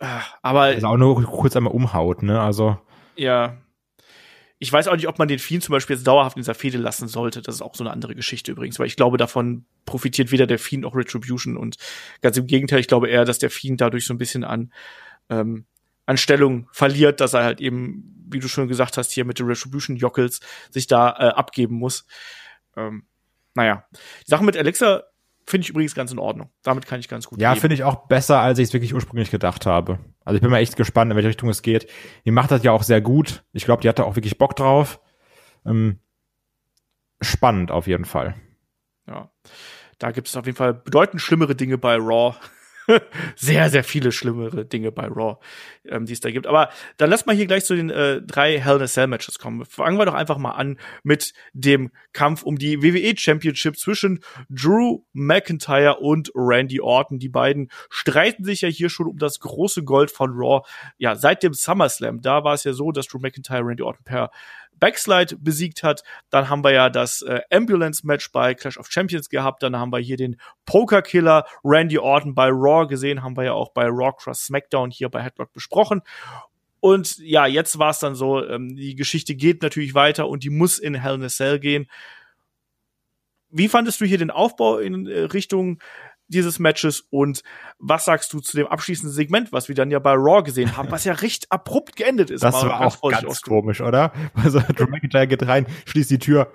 Äh, 0.00 0.06
aber. 0.42 0.62
Also 0.62 0.86
auch 0.86 0.96
nur 0.96 1.22
kurz 1.24 1.56
einmal 1.56 1.72
umhaut, 1.72 2.22
ne? 2.22 2.40
Also. 2.40 2.78
Ja. 3.16 3.56
Ich 4.62 4.70
weiß 4.70 4.88
auch 4.88 4.94
nicht, 4.94 5.08
ob 5.08 5.18
man 5.18 5.26
den 5.26 5.38
Fiend 5.38 5.62
zum 5.62 5.72
Beispiel 5.72 5.96
jetzt 5.96 6.06
dauerhaft 6.06 6.36
in 6.36 6.42
dieser 6.42 6.54
Fehde 6.54 6.76
lassen 6.76 7.08
sollte. 7.08 7.40
Das 7.40 7.54
ist 7.54 7.62
auch 7.62 7.74
so 7.74 7.82
eine 7.82 7.92
andere 7.92 8.14
Geschichte 8.14 8.52
übrigens, 8.52 8.78
weil 8.78 8.86
ich 8.86 8.96
glaube, 8.96 9.16
davon 9.16 9.64
profitiert 9.86 10.32
weder 10.32 10.46
der 10.46 10.58
Fiend 10.58 10.82
noch 10.82 10.94
Retribution 10.94 11.56
und 11.56 11.76
ganz 12.20 12.36
im 12.36 12.46
Gegenteil, 12.46 12.78
ich 12.78 12.86
glaube 12.86 13.08
eher, 13.08 13.24
dass 13.24 13.38
der 13.38 13.50
Fiend 13.50 13.80
dadurch 13.80 14.04
so 14.04 14.12
ein 14.12 14.18
bisschen 14.18 14.44
an, 14.44 14.70
ähm, 15.30 15.64
an 16.04 16.18
Stellung 16.18 16.68
verliert, 16.72 17.20
dass 17.20 17.32
er 17.32 17.42
halt 17.42 17.60
eben, 17.62 18.26
wie 18.28 18.38
du 18.38 18.48
schon 18.48 18.68
gesagt 18.68 18.98
hast, 18.98 19.12
hier 19.12 19.24
mit 19.24 19.38
den 19.38 19.46
Retribution 19.46 19.96
Jockels 19.96 20.40
sich 20.70 20.86
da 20.86 21.08
äh, 21.08 21.32
abgeben 21.32 21.76
muss. 21.76 22.04
Ähm, 22.76 23.04
naja. 23.54 23.86
Die 24.26 24.30
Sache 24.30 24.44
mit 24.44 24.58
Alexa 24.58 25.04
Finde 25.46 25.64
ich 25.64 25.70
übrigens 25.70 25.94
ganz 25.94 26.12
in 26.12 26.18
Ordnung. 26.18 26.50
Damit 26.62 26.86
kann 26.86 27.00
ich 27.00 27.08
ganz 27.08 27.26
gut 27.26 27.40
Ja, 27.40 27.54
finde 27.54 27.74
ich 27.74 27.84
auch 27.84 28.06
besser, 28.06 28.40
als 28.40 28.58
ich 28.58 28.68
es 28.68 28.72
wirklich 28.72 28.94
ursprünglich 28.94 29.30
gedacht 29.30 29.66
habe. 29.66 29.98
Also 30.24 30.36
ich 30.36 30.42
bin 30.42 30.50
mal 30.50 30.58
echt 30.58 30.76
gespannt, 30.76 31.10
in 31.10 31.16
welche 31.16 31.28
Richtung 31.28 31.48
es 31.48 31.62
geht. 31.62 31.90
Die 32.24 32.30
macht 32.30 32.50
das 32.50 32.62
ja 32.62 32.72
auch 32.72 32.82
sehr 32.82 33.00
gut. 33.00 33.44
Ich 33.52 33.64
glaube, 33.64 33.82
die 33.82 33.88
hat 33.88 33.98
da 33.98 34.04
auch 34.04 34.16
wirklich 34.16 34.38
Bock 34.38 34.54
drauf. 34.54 35.00
Ähm, 35.66 35.98
spannend 37.20 37.70
auf 37.70 37.86
jeden 37.86 38.04
Fall. 38.04 38.34
Ja. 39.08 39.30
Da 39.98 40.12
gibt 40.12 40.28
es 40.28 40.36
auf 40.36 40.46
jeden 40.46 40.56
Fall 40.56 40.72
bedeutend 40.72 41.20
schlimmere 41.20 41.54
Dinge 41.54 41.78
bei 41.78 41.96
Raw. 41.96 42.36
sehr, 43.36 43.70
sehr 43.70 43.84
viele 43.84 44.12
schlimmere 44.12 44.64
Dinge 44.64 44.92
bei 44.92 45.06
Raw, 45.06 45.38
ähm, 45.84 46.06
die 46.06 46.12
es 46.12 46.20
da 46.20 46.30
gibt. 46.30 46.46
Aber 46.46 46.70
dann 46.96 47.10
lass 47.10 47.26
mal 47.26 47.34
hier 47.34 47.46
gleich 47.46 47.64
zu 47.64 47.74
den 47.74 47.90
äh, 47.90 48.22
drei 48.22 48.58
Hell 48.58 48.76
in 48.76 48.82
a 48.82 48.86
Cell 48.86 49.06
Matches 49.06 49.38
kommen. 49.38 49.64
Fangen 49.64 49.98
wir 49.98 50.06
doch 50.06 50.14
einfach 50.14 50.38
mal 50.38 50.52
an 50.52 50.78
mit 51.02 51.32
dem 51.52 51.90
Kampf 52.12 52.42
um 52.42 52.56
die 52.56 52.82
WWE 52.82 53.16
Championship 53.16 53.78
zwischen 53.78 54.20
Drew 54.48 55.00
McIntyre 55.12 55.96
und 55.96 56.30
Randy 56.34 56.80
Orton. 56.80 57.18
Die 57.18 57.28
beiden 57.28 57.70
streiten 57.88 58.44
sich 58.44 58.62
ja 58.62 58.68
hier 58.68 58.90
schon 58.90 59.06
um 59.06 59.18
das 59.18 59.40
große 59.40 59.84
Gold 59.84 60.10
von 60.10 60.30
Raw. 60.32 60.66
Ja, 60.98 61.16
seit 61.16 61.42
dem 61.42 61.54
SummerSlam, 61.54 62.20
da 62.20 62.44
war 62.44 62.54
es 62.54 62.64
ja 62.64 62.72
so, 62.72 62.92
dass 62.92 63.06
Drew 63.06 63.18
McIntyre 63.18 63.64
Randy 63.64 63.82
Orton 63.82 64.04
per 64.04 64.30
Backslide 64.80 65.36
besiegt 65.36 65.82
hat. 65.82 66.02
Dann 66.30 66.48
haben 66.48 66.64
wir 66.64 66.72
ja 66.72 66.90
das 66.90 67.22
äh, 67.22 67.40
Ambulance-Match 67.50 68.32
bei 68.32 68.54
Clash 68.54 68.78
of 68.78 68.90
Champions 68.90 69.28
gehabt. 69.28 69.62
Dann 69.62 69.76
haben 69.76 69.92
wir 69.92 70.00
hier 70.00 70.16
den 70.16 70.40
Poker-Killer 70.66 71.46
Randy 71.62 71.98
Orton 71.98 72.34
bei 72.34 72.48
Raw 72.50 72.86
gesehen. 72.86 73.22
Haben 73.22 73.36
wir 73.36 73.44
ja 73.44 73.52
auch 73.52 73.72
bei 73.72 73.84
Raw 73.86 74.12
Cross 74.16 74.46
SmackDown 74.46 74.90
hier 74.90 75.08
bei 75.08 75.22
Headlock 75.22 75.52
besprochen. 75.52 76.02
Und 76.80 77.18
ja, 77.18 77.46
jetzt 77.46 77.78
war 77.78 77.90
es 77.90 77.98
dann 77.98 78.14
so, 78.14 78.44
ähm, 78.44 78.74
die 78.74 78.94
Geschichte 78.94 79.34
geht 79.34 79.62
natürlich 79.62 79.94
weiter 79.94 80.28
und 80.28 80.44
die 80.44 80.50
muss 80.50 80.78
in 80.78 80.94
Hell 80.94 81.14
in 81.14 81.24
a 81.24 81.28
Cell 81.28 81.58
gehen. 81.58 81.86
Wie 83.50 83.68
fandest 83.68 84.00
du 84.00 84.06
hier 84.06 84.18
den 84.18 84.30
Aufbau 84.30 84.78
in 84.78 85.06
äh, 85.06 85.20
Richtung 85.20 85.80
dieses 86.30 86.58
Matches 86.58 87.04
und 87.10 87.42
was 87.78 88.04
sagst 88.04 88.32
du 88.32 88.40
zu 88.40 88.56
dem 88.56 88.66
abschließenden 88.66 89.14
Segment, 89.14 89.52
was 89.52 89.68
wir 89.68 89.74
dann 89.74 89.90
ja 89.90 89.98
bei 89.98 90.14
Raw 90.14 90.42
gesehen 90.42 90.76
haben, 90.76 90.90
was 90.90 91.04
ja 91.04 91.12
recht 91.12 91.50
abrupt 91.50 91.96
geendet 91.96 92.30
ist. 92.30 92.42
Das 92.42 92.54
war 92.54 92.80
auch 92.80 93.10
ganz 93.10 93.42
komisch, 93.42 93.80
oder? 93.80 94.12
Also 94.42 94.60
Drew 94.60 94.86
McIntyre 94.86 95.26
geht 95.26 95.46
rein, 95.46 95.66
schließt 95.86 96.10
die 96.10 96.18
Tür. 96.18 96.50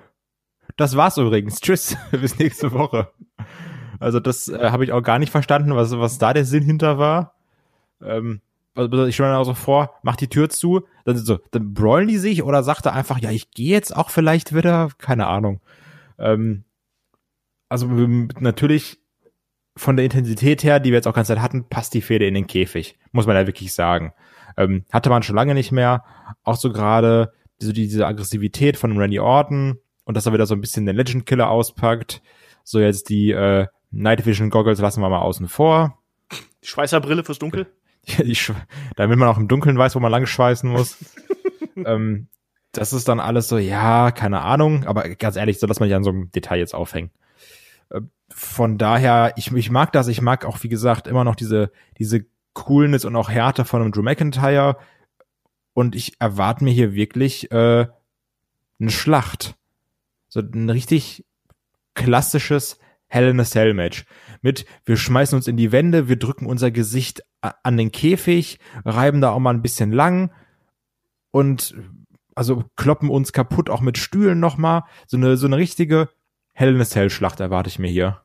Das 0.77 0.95
war's 0.95 1.17
übrigens. 1.17 1.59
Tschüss, 1.59 1.95
bis 2.11 2.39
nächste 2.39 2.71
Woche. 2.71 3.11
Also 3.99 4.19
das 4.19 4.47
äh, 4.47 4.71
habe 4.71 4.83
ich 4.83 4.91
auch 4.91 5.01
gar 5.01 5.19
nicht 5.19 5.31
verstanden, 5.31 5.75
was, 5.75 5.97
was 5.97 6.17
da 6.17 6.33
der 6.33 6.45
Sinn 6.45 6.63
hinter 6.63 6.97
war. 6.97 7.35
Ähm, 8.01 8.41
also 8.75 9.05
ich 9.05 9.15
stelle 9.15 9.31
mir 9.31 9.37
auch 9.37 9.45
so 9.45 9.53
vor, 9.53 9.95
macht 10.03 10.19
die 10.21 10.27
Tür 10.27 10.49
zu, 10.49 10.85
dann 11.05 11.17
so, 11.17 11.39
dann 11.51 11.73
brawlen 11.73 12.07
die 12.07 12.17
sich 12.17 12.43
oder 12.43 12.61
sagt 12.63 12.85
er 12.85 12.93
einfach, 12.93 13.19
ja, 13.19 13.31
ich 13.31 13.51
gehe 13.51 13.71
jetzt 13.71 13.95
auch 13.95 14.09
vielleicht 14.09 14.53
wieder, 14.53 14.89
keine 14.97 15.27
Ahnung. 15.27 15.61
Ähm, 16.17 16.65
also 17.69 17.87
natürlich 17.87 18.99
von 19.77 19.97
der 19.97 20.05
Intensität 20.05 20.63
her, 20.63 20.79
die 20.79 20.91
wir 20.91 20.97
jetzt 20.97 21.07
auch 21.07 21.13
ganz 21.13 21.27
Zeit 21.27 21.41
hatten, 21.41 21.67
passt 21.67 21.93
die 21.93 22.01
Fehde 22.01 22.25
in 22.25 22.33
den 22.33 22.47
Käfig, 22.47 22.97
muss 23.11 23.27
man 23.27 23.35
ja 23.35 23.47
wirklich 23.47 23.73
sagen. 23.73 24.13
Ähm, 24.57 24.85
hatte 24.91 25.09
man 25.09 25.23
schon 25.23 25.35
lange 25.35 25.53
nicht 25.53 25.71
mehr. 25.71 26.03
Auch 26.43 26.55
so 26.55 26.71
gerade 26.71 27.33
so 27.57 27.73
diese 27.73 28.05
Aggressivität 28.05 28.77
von 28.77 28.97
Randy 28.97 29.19
Orton 29.19 29.79
und 30.05 30.15
dass 30.15 30.25
er 30.25 30.33
wieder 30.33 30.45
so 30.45 30.55
ein 30.55 30.61
bisschen 30.61 30.85
den 30.85 30.95
Legend 30.95 31.25
Killer 31.25 31.49
auspackt. 31.49 32.21
So 32.63 32.79
jetzt 32.79 33.09
die 33.09 33.31
äh, 33.31 33.67
Night 33.91 34.25
Vision 34.25 34.49
Goggles 34.49 34.79
lassen 34.79 35.01
wir 35.01 35.09
mal 35.09 35.19
außen 35.19 35.47
vor. 35.47 35.99
Die 36.63 36.67
Schweißerbrille 36.67 37.23
fürs 37.23 37.39
Dunkel? 37.39 37.67
Ja, 38.05 38.23
die 38.23 38.37
damit 38.95 39.17
man 39.17 39.27
auch 39.27 39.37
im 39.37 39.47
Dunkeln 39.47 39.77
weiß, 39.77 39.95
wo 39.95 39.99
man 39.99 40.11
lang 40.11 40.25
schweißen 40.25 40.69
muss. 40.69 40.97
ähm, 41.75 42.27
das 42.71 42.93
ist 42.93 43.07
dann 43.07 43.19
alles 43.19 43.47
so, 43.47 43.57
ja, 43.57 44.11
keine 44.11 44.41
Ahnung, 44.41 44.85
aber 44.85 45.07
ganz 45.15 45.37
ehrlich, 45.37 45.59
so 45.59 45.67
lass 45.67 45.79
man 45.79 45.89
ja 45.89 45.97
an 45.97 46.03
so 46.03 46.09
einem 46.09 46.31
Detail 46.31 46.59
jetzt 46.59 46.75
aufhängen. 46.75 47.11
Von 48.37 48.77
daher, 48.77 49.31
ich, 49.37 49.53
ich 49.53 49.71
mag 49.71 49.93
das, 49.93 50.09
ich 50.09 50.21
mag 50.21 50.43
auch, 50.43 50.61
wie 50.61 50.67
gesagt, 50.67 51.07
immer 51.07 51.23
noch 51.23 51.35
diese, 51.35 51.71
diese 51.97 52.25
Coolness 52.51 53.05
und 53.05 53.15
auch 53.15 53.29
Härte 53.29 53.63
von 53.63 53.81
einem 53.81 53.93
Drew 53.93 54.01
McIntyre. 54.01 54.75
Und 55.73 55.95
ich 55.95 56.19
erwarte 56.19 56.65
mir 56.65 56.71
hier 56.71 56.93
wirklich 56.93 57.49
äh, 57.51 57.87
eine 58.77 58.91
Schlacht. 58.91 59.55
So 60.27 60.41
ein 60.41 60.69
richtig 60.69 61.23
klassisches 61.93 62.77
Hell 63.07 63.29
in 63.29 63.39
a 63.39 63.45
Cell 63.45 63.73
Match. 63.73 64.03
Mit, 64.41 64.65
wir 64.83 64.97
schmeißen 64.97 65.37
uns 65.37 65.47
in 65.47 65.55
die 65.55 65.71
Wände, 65.71 66.09
wir 66.09 66.19
drücken 66.19 66.45
unser 66.45 66.71
Gesicht 66.71 67.23
an 67.39 67.77
den 67.77 67.93
Käfig, 67.93 68.59
reiben 68.83 69.21
da 69.21 69.29
auch 69.29 69.39
mal 69.39 69.53
ein 69.53 69.61
bisschen 69.61 69.93
lang 69.93 70.33
und 71.31 71.73
also 72.35 72.65
kloppen 72.75 73.09
uns 73.09 73.31
kaputt, 73.31 73.69
auch 73.69 73.79
mit 73.79 73.97
Stühlen 73.97 74.41
nochmal. 74.41 74.83
So 75.07 75.15
eine, 75.15 75.37
so 75.37 75.47
eine 75.47 75.55
richtige 75.55 76.09
Hell 76.51 76.75
in 76.75 76.81
a 76.81 76.85
Cell 76.85 77.09
Schlacht 77.09 77.39
erwarte 77.39 77.69
ich 77.69 77.79
mir 77.79 77.87
hier. 77.89 78.24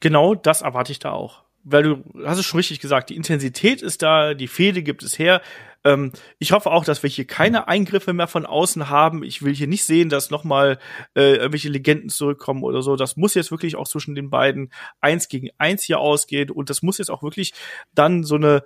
Genau 0.00 0.34
das 0.34 0.62
erwarte 0.62 0.92
ich 0.92 0.98
da 0.98 1.12
auch. 1.12 1.44
Weil 1.62 1.82
du 1.82 2.04
hast 2.24 2.38
es 2.38 2.46
schon 2.46 2.58
richtig 2.58 2.80
gesagt, 2.80 3.10
die 3.10 3.16
Intensität 3.16 3.82
ist 3.82 4.02
da, 4.02 4.32
die 4.32 4.48
Fehde 4.48 4.82
gibt 4.82 5.02
es 5.02 5.18
her. 5.18 5.42
Ähm, 5.84 6.12
ich 6.38 6.52
hoffe 6.52 6.70
auch, 6.70 6.84
dass 6.84 7.02
wir 7.02 7.10
hier 7.10 7.26
keine 7.26 7.68
Eingriffe 7.68 8.14
mehr 8.14 8.26
von 8.26 8.46
außen 8.46 8.88
haben. 8.88 9.22
Ich 9.22 9.42
will 9.42 9.54
hier 9.54 9.66
nicht 9.66 9.84
sehen, 9.84 10.08
dass 10.08 10.30
nochmal 10.30 10.78
äh, 11.14 11.34
irgendwelche 11.36 11.68
Legenden 11.68 12.08
zurückkommen 12.08 12.64
oder 12.64 12.80
so. 12.80 12.96
Das 12.96 13.16
muss 13.16 13.34
jetzt 13.34 13.50
wirklich 13.50 13.76
auch 13.76 13.88
zwischen 13.88 14.14
den 14.14 14.30
beiden 14.30 14.72
eins 15.00 15.28
gegen 15.28 15.50
eins 15.58 15.82
hier 15.82 16.00
ausgehen 16.00 16.50
und 16.50 16.70
das 16.70 16.82
muss 16.82 16.98
jetzt 16.98 17.10
auch 17.10 17.22
wirklich 17.22 17.52
dann 17.94 18.24
so 18.24 18.36
eine 18.36 18.64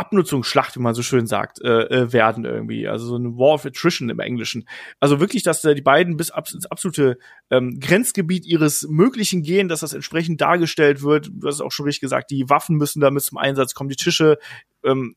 Abnutzungsschlacht, 0.00 0.76
wie 0.76 0.80
man 0.80 0.94
so 0.94 1.02
schön 1.02 1.26
sagt, 1.26 1.60
äh, 1.62 1.82
äh, 1.82 2.12
werden 2.12 2.46
irgendwie. 2.46 2.88
Also 2.88 3.06
so 3.06 3.16
eine 3.16 3.36
War 3.36 3.54
of 3.54 3.66
Attrition 3.66 4.08
im 4.08 4.18
Englischen. 4.18 4.66
Also 4.98 5.20
wirklich, 5.20 5.42
dass 5.42 5.62
äh, 5.64 5.74
die 5.74 5.82
beiden 5.82 6.16
bis 6.16 6.30
ab, 6.30 6.48
ins 6.52 6.64
absolute 6.64 7.18
ähm, 7.50 7.78
Grenzgebiet 7.78 8.46
ihres 8.46 8.86
Möglichen 8.88 9.42
gehen, 9.42 9.68
dass 9.68 9.80
das 9.80 9.92
entsprechend 9.92 10.40
dargestellt 10.40 11.02
wird. 11.02 11.30
Du 11.32 11.46
hast 11.46 11.60
auch 11.60 11.70
schon 11.70 11.84
richtig 11.84 12.00
gesagt, 12.00 12.30
die 12.30 12.48
Waffen 12.48 12.76
müssen 12.76 13.00
damit 13.00 13.22
zum 13.22 13.36
Einsatz 13.36 13.74
kommen, 13.74 13.90
die 13.90 13.96
Tische. 13.96 14.38
Ähm, 14.82 15.16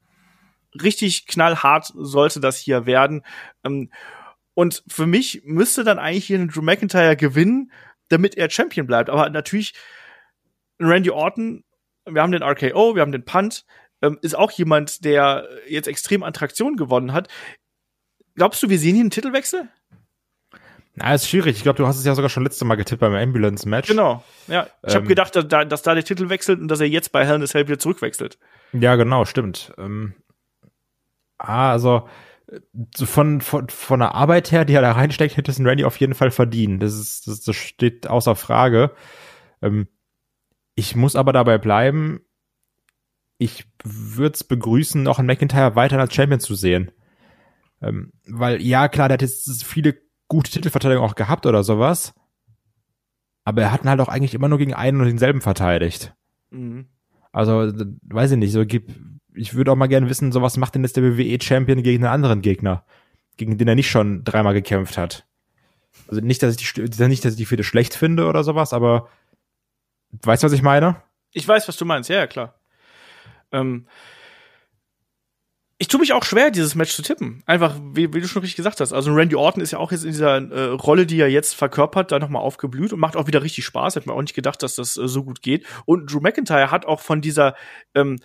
richtig 0.82 1.28
knallhart 1.28 1.94
sollte 1.96 2.42
das 2.42 2.58
hier 2.58 2.86
werden. 2.86 3.24
Ähm, 3.64 3.90
und 4.54 4.84
für 4.88 5.08
mich 5.08 5.44
müsste 5.46 5.86
dann 5.86 5.98
eigentlich 5.98 6.26
hier 6.26 6.40
ein 6.40 6.50
Drew 6.50 6.62
McIntyre 6.62 7.16
gewinnen, 7.16 7.72
damit 8.10 8.36
er 8.36 8.50
Champion 8.50 8.86
bleibt. 8.86 9.10
Aber 9.10 9.30
natürlich, 9.30 9.74
Randy 10.80 11.10
Orton, 11.10 11.64
wir 12.06 12.22
haben 12.22 12.32
den 12.32 12.44
RKO, 12.44 12.96
wir 12.96 13.02
haben 13.02 13.12
den 13.12 13.26
Punt, 13.26 13.66
ähm, 14.04 14.20
ist 14.22 14.38
auch 14.38 14.52
jemand, 14.52 15.04
der 15.06 15.48
jetzt 15.68 15.88
extrem 15.88 16.22
Attraktion 16.22 16.76
gewonnen 16.76 17.14
hat. 17.14 17.28
Glaubst 18.36 18.62
du, 18.62 18.70
wir 18.70 18.78
sehen 18.78 18.96
hier 18.96 19.02
einen 19.02 19.10
Titelwechsel? 19.10 19.70
Na, 20.96 21.14
ist 21.14 21.28
schwierig. 21.28 21.58
Ich 21.58 21.64
glaube, 21.64 21.78
du 21.78 21.88
hast 21.88 21.98
es 21.98 22.06
ja 22.06 22.14
sogar 22.14 22.30
schon 22.30 22.44
letztes 22.44 22.64
Mal 22.68 22.76
getippt 22.76 23.00
beim 23.00 23.16
Ambulance-Match. 23.16 23.88
Genau. 23.88 24.24
Ja, 24.48 24.68
ich 24.86 24.94
ähm, 24.94 24.98
habe 24.98 25.08
gedacht, 25.08 25.36
dass 25.36 25.48
da, 25.48 25.66
dass 25.66 25.82
da 25.82 25.96
der 25.96 26.04
Titel 26.04 26.30
wechselt 26.30 26.60
und 26.60 26.68
dass 26.68 26.82
er 26.82 26.88
jetzt 26.88 27.12
bei 27.12 27.26
Hell 27.26 27.38
in 27.38 27.44
a 27.44 27.48
Cell 27.48 27.68
wieder 27.68 27.80
zurückwechselt. 27.80 28.38
Ja, 28.74 28.96
genau, 28.96 29.26
stimmt. 29.26 29.74
Ähm, 29.80 30.14
ah, 31.40 31.72
also 31.72 32.08
so 32.96 33.06
von, 33.08 33.42
von, 33.42 33.70
von 33.70 34.00
der 34.00 34.14
Arbeit 34.14 34.52
her, 34.52 34.66
die 34.66 34.74
er 34.74 34.82
da 34.82 34.92
reinsteckt, 34.92 35.38
hätte 35.38 35.50
es 35.50 35.58
ein 35.58 35.66
Randy 35.66 35.86
auf 35.86 35.98
jeden 35.98 36.14
Fall 36.14 36.30
verdient. 36.30 36.84
Das, 36.84 36.94
ist, 36.94 37.28
das, 37.28 37.42
das 37.42 37.56
steht 37.56 38.08
außer 38.08 38.36
Frage. 38.36 38.92
Ähm, 39.64 39.88
ich 40.76 40.96
muss 40.96 41.16
aber 41.16 41.34
dabei 41.34 41.58
bleiben, 41.58 42.22
ich 43.44 43.66
würde 43.84 44.34
es 44.34 44.44
begrüßen, 44.44 45.04
noch 45.04 45.20
einen 45.20 45.28
McIntyre 45.28 45.76
weiter 45.76 46.00
als 46.00 46.14
Champion 46.14 46.40
zu 46.40 46.56
sehen. 46.56 46.92
Ähm, 47.82 48.14
weil, 48.28 48.62
ja, 48.62 48.88
klar, 48.88 49.10
der 49.10 49.16
hat 49.16 49.22
jetzt 49.22 49.64
viele 49.64 49.96
gute 50.28 50.52
Titelverteidigungen 50.52 51.10
auch 51.10 51.16
gehabt 51.16 51.46
oder 51.46 51.64
sowas. 51.64 52.14
Aber 53.44 53.62
er 53.62 53.72
hat 53.72 53.84
ihn 53.84 53.90
halt 53.90 54.00
auch 54.00 54.08
eigentlich 54.08 54.34
immer 54.34 54.48
nur 54.48 54.58
gegen 54.58 54.74
einen 54.74 55.02
und 55.02 55.08
denselben 55.08 55.42
verteidigt. 55.42 56.14
Mhm. 56.50 56.88
Also, 57.34 57.72
weiß 58.04 58.32
ich 58.32 58.38
nicht, 58.38 58.54
so 58.54 58.66
gibt, 58.66 58.92
ich 59.34 59.54
würde 59.54 59.72
auch 59.72 59.76
mal 59.76 59.88
gerne 59.88 60.10
wissen, 60.10 60.32
so 60.32 60.42
was 60.42 60.56
macht 60.56 60.76
denn 60.76 60.84
jetzt 60.84 60.96
der 60.96 61.04
WWE-Champion 61.04 61.84
gegen 61.84 62.06
einen 62.06 62.14
anderen 62.14 62.42
Gegner, 62.42 62.86
gegen 63.36 63.58
den 63.58 63.68
er 63.68 63.76
nicht 63.76 63.90
schon 63.90 64.24
dreimal 64.24 64.54
gekämpft 64.54 64.98
hat. 64.98 65.28
Also 66.08 66.22
nicht, 66.22 66.42
dass 66.42 66.56
ich 66.56 66.74
die, 66.74 66.82
nicht, 67.08 67.26
dass 67.26 67.34
ich 67.34 67.38
die 67.38 67.46
Fehde 67.46 67.64
schlecht 67.64 67.96
finde 67.96 68.28
oder 68.28 68.44
sowas, 68.44 68.72
aber 68.72 69.10
weißt 70.12 70.44
du, 70.44 70.46
was 70.46 70.54
ich 70.54 70.62
meine? 70.62 71.02
Ich 71.32 71.48
weiß, 71.48 71.68
was 71.68 71.78
du 71.78 71.86
meinst, 71.86 72.10
ja, 72.10 72.18
ja 72.18 72.28
klar. 72.28 72.56
Ähm, 73.54 73.88
ich 75.80 75.88
tue 75.88 76.00
mich 76.00 76.14
auch 76.14 76.24
schwer, 76.24 76.52
dieses 76.52 76.76
Match 76.76 76.96
zu 76.96 77.02
tippen. 77.02 77.44
Einfach, 77.46 77.76
wie, 77.94 78.14
wie, 78.14 78.22
du 78.22 78.28
schon 78.28 78.42
richtig 78.42 78.56
gesagt 78.56 78.80
hast. 78.80 78.94
Also 78.94 79.12
Randy 79.14 79.36
Orton 79.36 79.62
ist 79.62 79.72
ja 79.72 79.80
auch 79.80 79.92
jetzt 79.92 80.04
in 80.04 80.12
dieser 80.12 80.38
äh, 80.38 80.64
Rolle, 80.70 81.06
die 81.06 81.20
er 81.20 81.30
jetzt 81.30 81.56
verkörpert, 81.56 82.12
da 82.12 82.20
nochmal 82.20 82.42
aufgeblüht 82.42 82.94
und 82.94 83.00
macht 83.00 83.18
auch 83.18 83.28
wieder 83.28 83.44
richtig 83.44 83.66
Spaß. 83.66 83.96
Hätte 83.96 84.08
man 84.08 84.18
auch 84.18 84.22
nicht 84.22 84.36
gedacht, 84.36 84.64
dass 84.64 84.76
das 84.76 84.98
äh, 84.98 85.08
so 85.08 85.24
gut 85.24 85.42
geht. 85.42 85.66
Und 85.86 86.12
Drew 86.12 86.22
McIntyre 86.22 86.72
hat 86.72 86.86
auch 86.86 87.00
von 87.00 87.22
dieser 87.22 87.56
ähm, 87.96 88.20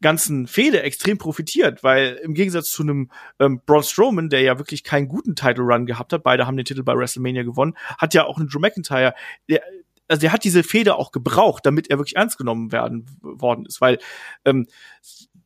ganzen 0.00 0.46
Fehde 0.46 0.82
extrem 0.82 1.18
profitiert, 1.18 1.84
weil 1.84 2.18
im 2.22 2.34
Gegensatz 2.34 2.70
zu 2.70 2.82
einem 2.82 3.10
ähm, 3.38 3.60
Braun 3.64 3.82
Strowman, 3.82 4.28
der 4.28 4.40
ja 4.40 4.58
wirklich 4.58 4.82
keinen 4.82 5.08
guten 5.08 5.36
Title 5.36 5.64
Run 5.64 5.86
gehabt 5.86 6.12
hat, 6.12 6.22
beide 6.22 6.46
haben 6.46 6.56
den 6.56 6.66
Titel 6.66 6.82
bei 6.82 6.94
WrestleMania 6.94 7.44
gewonnen, 7.44 7.76
hat 7.98 8.14
ja 8.14 8.24
auch 8.24 8.38
ein 8.38 8.48
Drew 8.48 8.58
McIntyre, 8.58 9.14
der 9.48 9.62
also 10.08 10.20
der 10.20 10.32
hat 10.32 10.44
diese 10.44 10.62
Fehde 10.62 10.96
auch 10.96 11.12
gebraucht, 11.12 11.66
damit 11.66 11.90
er 11.90 11.98
wirklich 11.98 12.16
ernst 12.16 12.38
genommen 12.38 12.72
werden 12.72 13.06
worden 13.20 13.66
ist, 13.66 13.80
weil 13.80 13.98
ähm, 14.44 14.66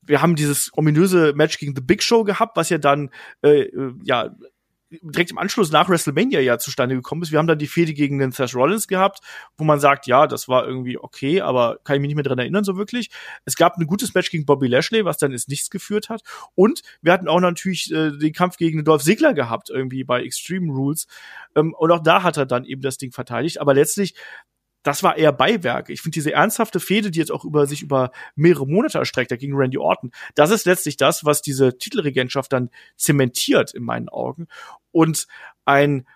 wir 0.02 0.22
haben 0.22 0.36
dieses 0.36 0.70
ominöse 0.76 1.32
Match 1.34 1.58
gegen 1.58 1.74
The 1.74 1.82
Big 1.82 2.02
Show 2.02 2.24
gehabt, 2.24 2.56
was 2.56 2.68
ja 2.68 2.78
dann 2.78 3.10
äh, 3.42 3.62
äh, 3.62 3.92
ja 4.02 4.34
direkt 4.90 5.30
im 5.30 5.38
Anschluss 5.38 5.70
nach 5.70 5.88
WrestleMania 5.88 6.40
ja 6.40 6.58
zustande 6.58 6.94
gekommen 6.94 7.22
ist. 7.22 7.30
Wir 7.30 7.38
haben 7.38 7.46
dann 7.46 7.58
die 7.58 7.66
Fehde 7.66 7.94
gegen 7.94 8.18
den 8.18 8.32
Seth 8.32 8.54
Rollins 8.54 8.88
gehabt, 8.88 9.20
wo 9.56 9.64
man 9.64 9.78
sagt, 9.80 10.06
ja, 10.06 10.26
das 10.26 10.48
war 10.48 10.66
irgendwie 10.66 10.98
okay, 10.98 11.40
aber 11.40 11.78
kann 11.84 11.96
ich 11.96 12.00
mich 12.00 12.08
nicht 12.08 12.16
mehr 12.16 12.24
dran 12.24 12.38
erinnern 12.38 12.64
so 12.64 12.76
wirklich. 12.76 13.10
Es 13.44 13.56
gab 13.56 13.76
ein 13.76 13.86
gutes 13.86 14.14
Match 14.14 14.30
gegen 14.30 14.44
Bobby 14.44 14.66
Lashley, 14.66 15.04
was 15.04 15.18
dann 15.18 15.32
ins 15.32 15.48
Nichts 15.48 15.70
geführt 15.70 16.08
hat. 16.08 16.22
Und 16.54 16.82
wir 17.02 17.12
hatten 17.12 17.28
auch 17.28 17.40
natürlich 17.40 17.92
äh, 17.92 18.10
den 18.10 18.32
Kampf 18.32 18.56
gegen 18.56 18.84
Dolph 18.84 19.02
Ziggler 19.02 19.34
gehabt, 19.34 19.70
irgendwie 19.70 20.04
bei 20.04 20.22
Extreme 20.22 20.72
Rules. 20.72 21.06
Ähm, 21.54 21.74
und 21.78 21.90
auch 21.92 22.02
da 22.02 22.22
hat 22.22 22.36
er 22.36 22.46
dann 22.46 22.64
eben 22.64 22.82
das 22.82 22.98
Ding 22.98 23.12
verteidigt. 23.12 23.60
Aber 23.60 23.74
letztlich 23.74 24.14
das 24.82 25.02
war 25.02 25.16
eher 25.16 25.32
Beiwerk. 25.32 25.90
Ich 25.90 26.00
finde 26.00 26.14
diese 26.14 26.32
ernsthafte 26.32 26.80
Fehde, 26.80 27.10
die 27.10 27.18
jetzt 27.18 27.32
auch 27.32 27.44
über 27.44 27.66
sich 27.66 27.82
über 27.82 28.12
mehrere 28.34 28.66
Monate 28.66 28.98
erstreckt, 28.98 29.30
gegen 29.38 29.54
Randy 29.54 29.78
Orton, 29.78 30.10
das 30.34 30.50
ist 30.50 30.64
letztlich 30.66 30.96
das, 30.96 31.24
was 31.24 31.42
diese 31.42 31.76
Titelregentschaft 31.76 32.52
dann 32.52 32.70
zementiert 32.96 33.74
in 33.74 33.84
meinen 33.84 34.08
Augen. 34.08 34.48
Und 34.92 35.26
ein 35.64 36.06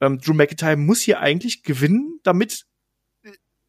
ähm, 0.00 0.18
Drew 0.18 0.34
McIntyre 0.34 0.76
muss 0.76 1.00
hier 1.00 1.20
eigentlich 1.20 1.62
gewinnen, 1.62 2.20
damit 2.22 2.66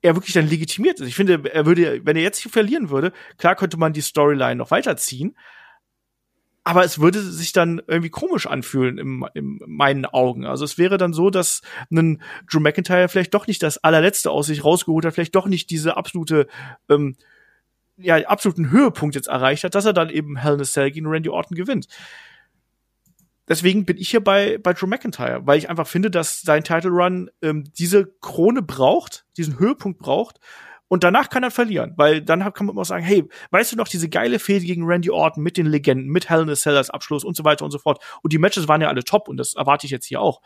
er 0.02 0.16
wirklich 0.16 0.34
dann 0.34 0.50
legitimiert 0.50 1.00
ist. 1.00 1.08
Ich 1.08 1.16
finde, 1.16 1.52
er 1.52 1.66
würde, 1.66 2.06
wenn 2.06 2.16
er 2.16 2.24
jetzt 2.24 2.40
hier 2.40 2.52
verlieren 2.52 2.90
würde, 2.90 3.12
klar 3.38 3.56
könnte 3.56 3.78
man 3.78 3.94
die 3.94 4.02
Storyline 4.02 4.56
noch 4.56 4.72
weiterziehen, 4.72 5.36
aber 6.64 6.84
es 6.84 7.00
würde 7.00 7.22
sich 7.22 7.54
dann 7.54 7.82
irgendwie 7.88 8.10
komisch 8.10 8.46
anfühlen 8.46 8.98
in, 8.98 9.26
in 9.34 9.60
meinen 9.66 10.06
Augen. 10.06 10.46
Also 10.46 10.64
es 10.64 10.78
wäre 10.78 10.98
dann 10.98 11.14
so, 11.14 11.30
dass 11.30 11.62
ein 11.92 12.22
Drew 12.50 12.60
McIntyre 12.60 13.10
vielleicht 13.10 13.34
doch 13.34 13.48
nicht 13.48 13.64
das 13.64 13.80
allerletzte 13.80 14.30
aus 14.32 14.48
sich 14.48 14.64
rausgeholt 14.64 15.06
hat, 15.06 15.14
vielleicht 15.14 15.36
doch 15.36 15.48
nicht 15.48 15.70
diese 15.72 15.98
absolute 15.98 16.48
ähm, 16.90 17.16
ja, 17.98 18.18
absoluten 18.28 18.72
Höhepunkt 18.72 19.16
jetzt 19.16 19.28
erreicht 19.28 19.64
hat, 19.64 19.76
dass 19.76 19.86
er 19.86 19.94
dann 19.94 20.10
eben 20.10 20.38
Hell 20.38 20.56
in 20.56 20.62
a 20.62 20.64
Cell 20.64 20.92
gegen 20.92 21.08
Randy 21.08 21.30
Orton 21.30 21.56
gewinnt. 21.56 21.88
Deswegen 23.48 23.86
bin 23.86 23.98
ich 23.98 24.10
hier 24.10 24.24
bei, 24.24 24.58
bei 24.58 24.74
Drew 24.74 24.88
McIntyre, 24.88 25.42
weil 25.46 25.58
ich 25.58 25.70
einfach 25.70 25.88
finde, 25.88 26.12
dass 26.12 26.42
sein 26.42 26.64
Title 26.64 26.92
Run 26.92 27.30
ähm, 27.42 27.66
diese 27.78 28.06
Krone 28.22 28.62
braucht, 28.62 29.26
diesen 29.38 29.60
Höhepunkt 29.60 30.00
braucht, 30.00 30.40
und 30.92 31.06
danach 31.06 31.30
kann 31.30 31.42
er 31.42 31.52
verlieren, 31.52 31.94
weil 31.96 32.22
dann 32.22 32.42
kann 32.54 32.66
man 32.66 32.76
immer 32.76 32.84
sagen, 32.84 33.06
hey, 33.06 33.24
weißt 33.52 33.72
du 33.72 33.78
noch, 33.78 33.88
diese 33.88 34.10
geile 34.10 34.40
Fehde 34.40 34.66
gegen 34.66 34.84
Randy 34.84 35.10
Orton 35.10 35.42
mit 35.42 35.56
den 35.56 35.66
Legenden, 35.66 36.10
mit 36.10 36.30
Hell 36.30 36.42
in 36.42 36.50
a 36.50 36.54
Cell 36.54 36.76
als 36.76 36.90
Abschluss 36.90 37.24
und 37.24 37.38
so 37.38 37.46
weiter 37.46 37.64
und 37.64 37.72
so 37.72 37.80
fort. 37.80 38.04
Und 38.24 38.34
die 38.34 38.38
Matches 38.38 38.68
waren 38.68 38.82
ja 38.82 38.90
alle 38.90 39.06
top 39.06 39.30
und 39.30 39.38
das 39.38 39.54
erwarte 39.54 39.86
ich 39.86 39.92
jetzt 39.92 40.06
hier 40.06 40.20
auch. 40.20 40.42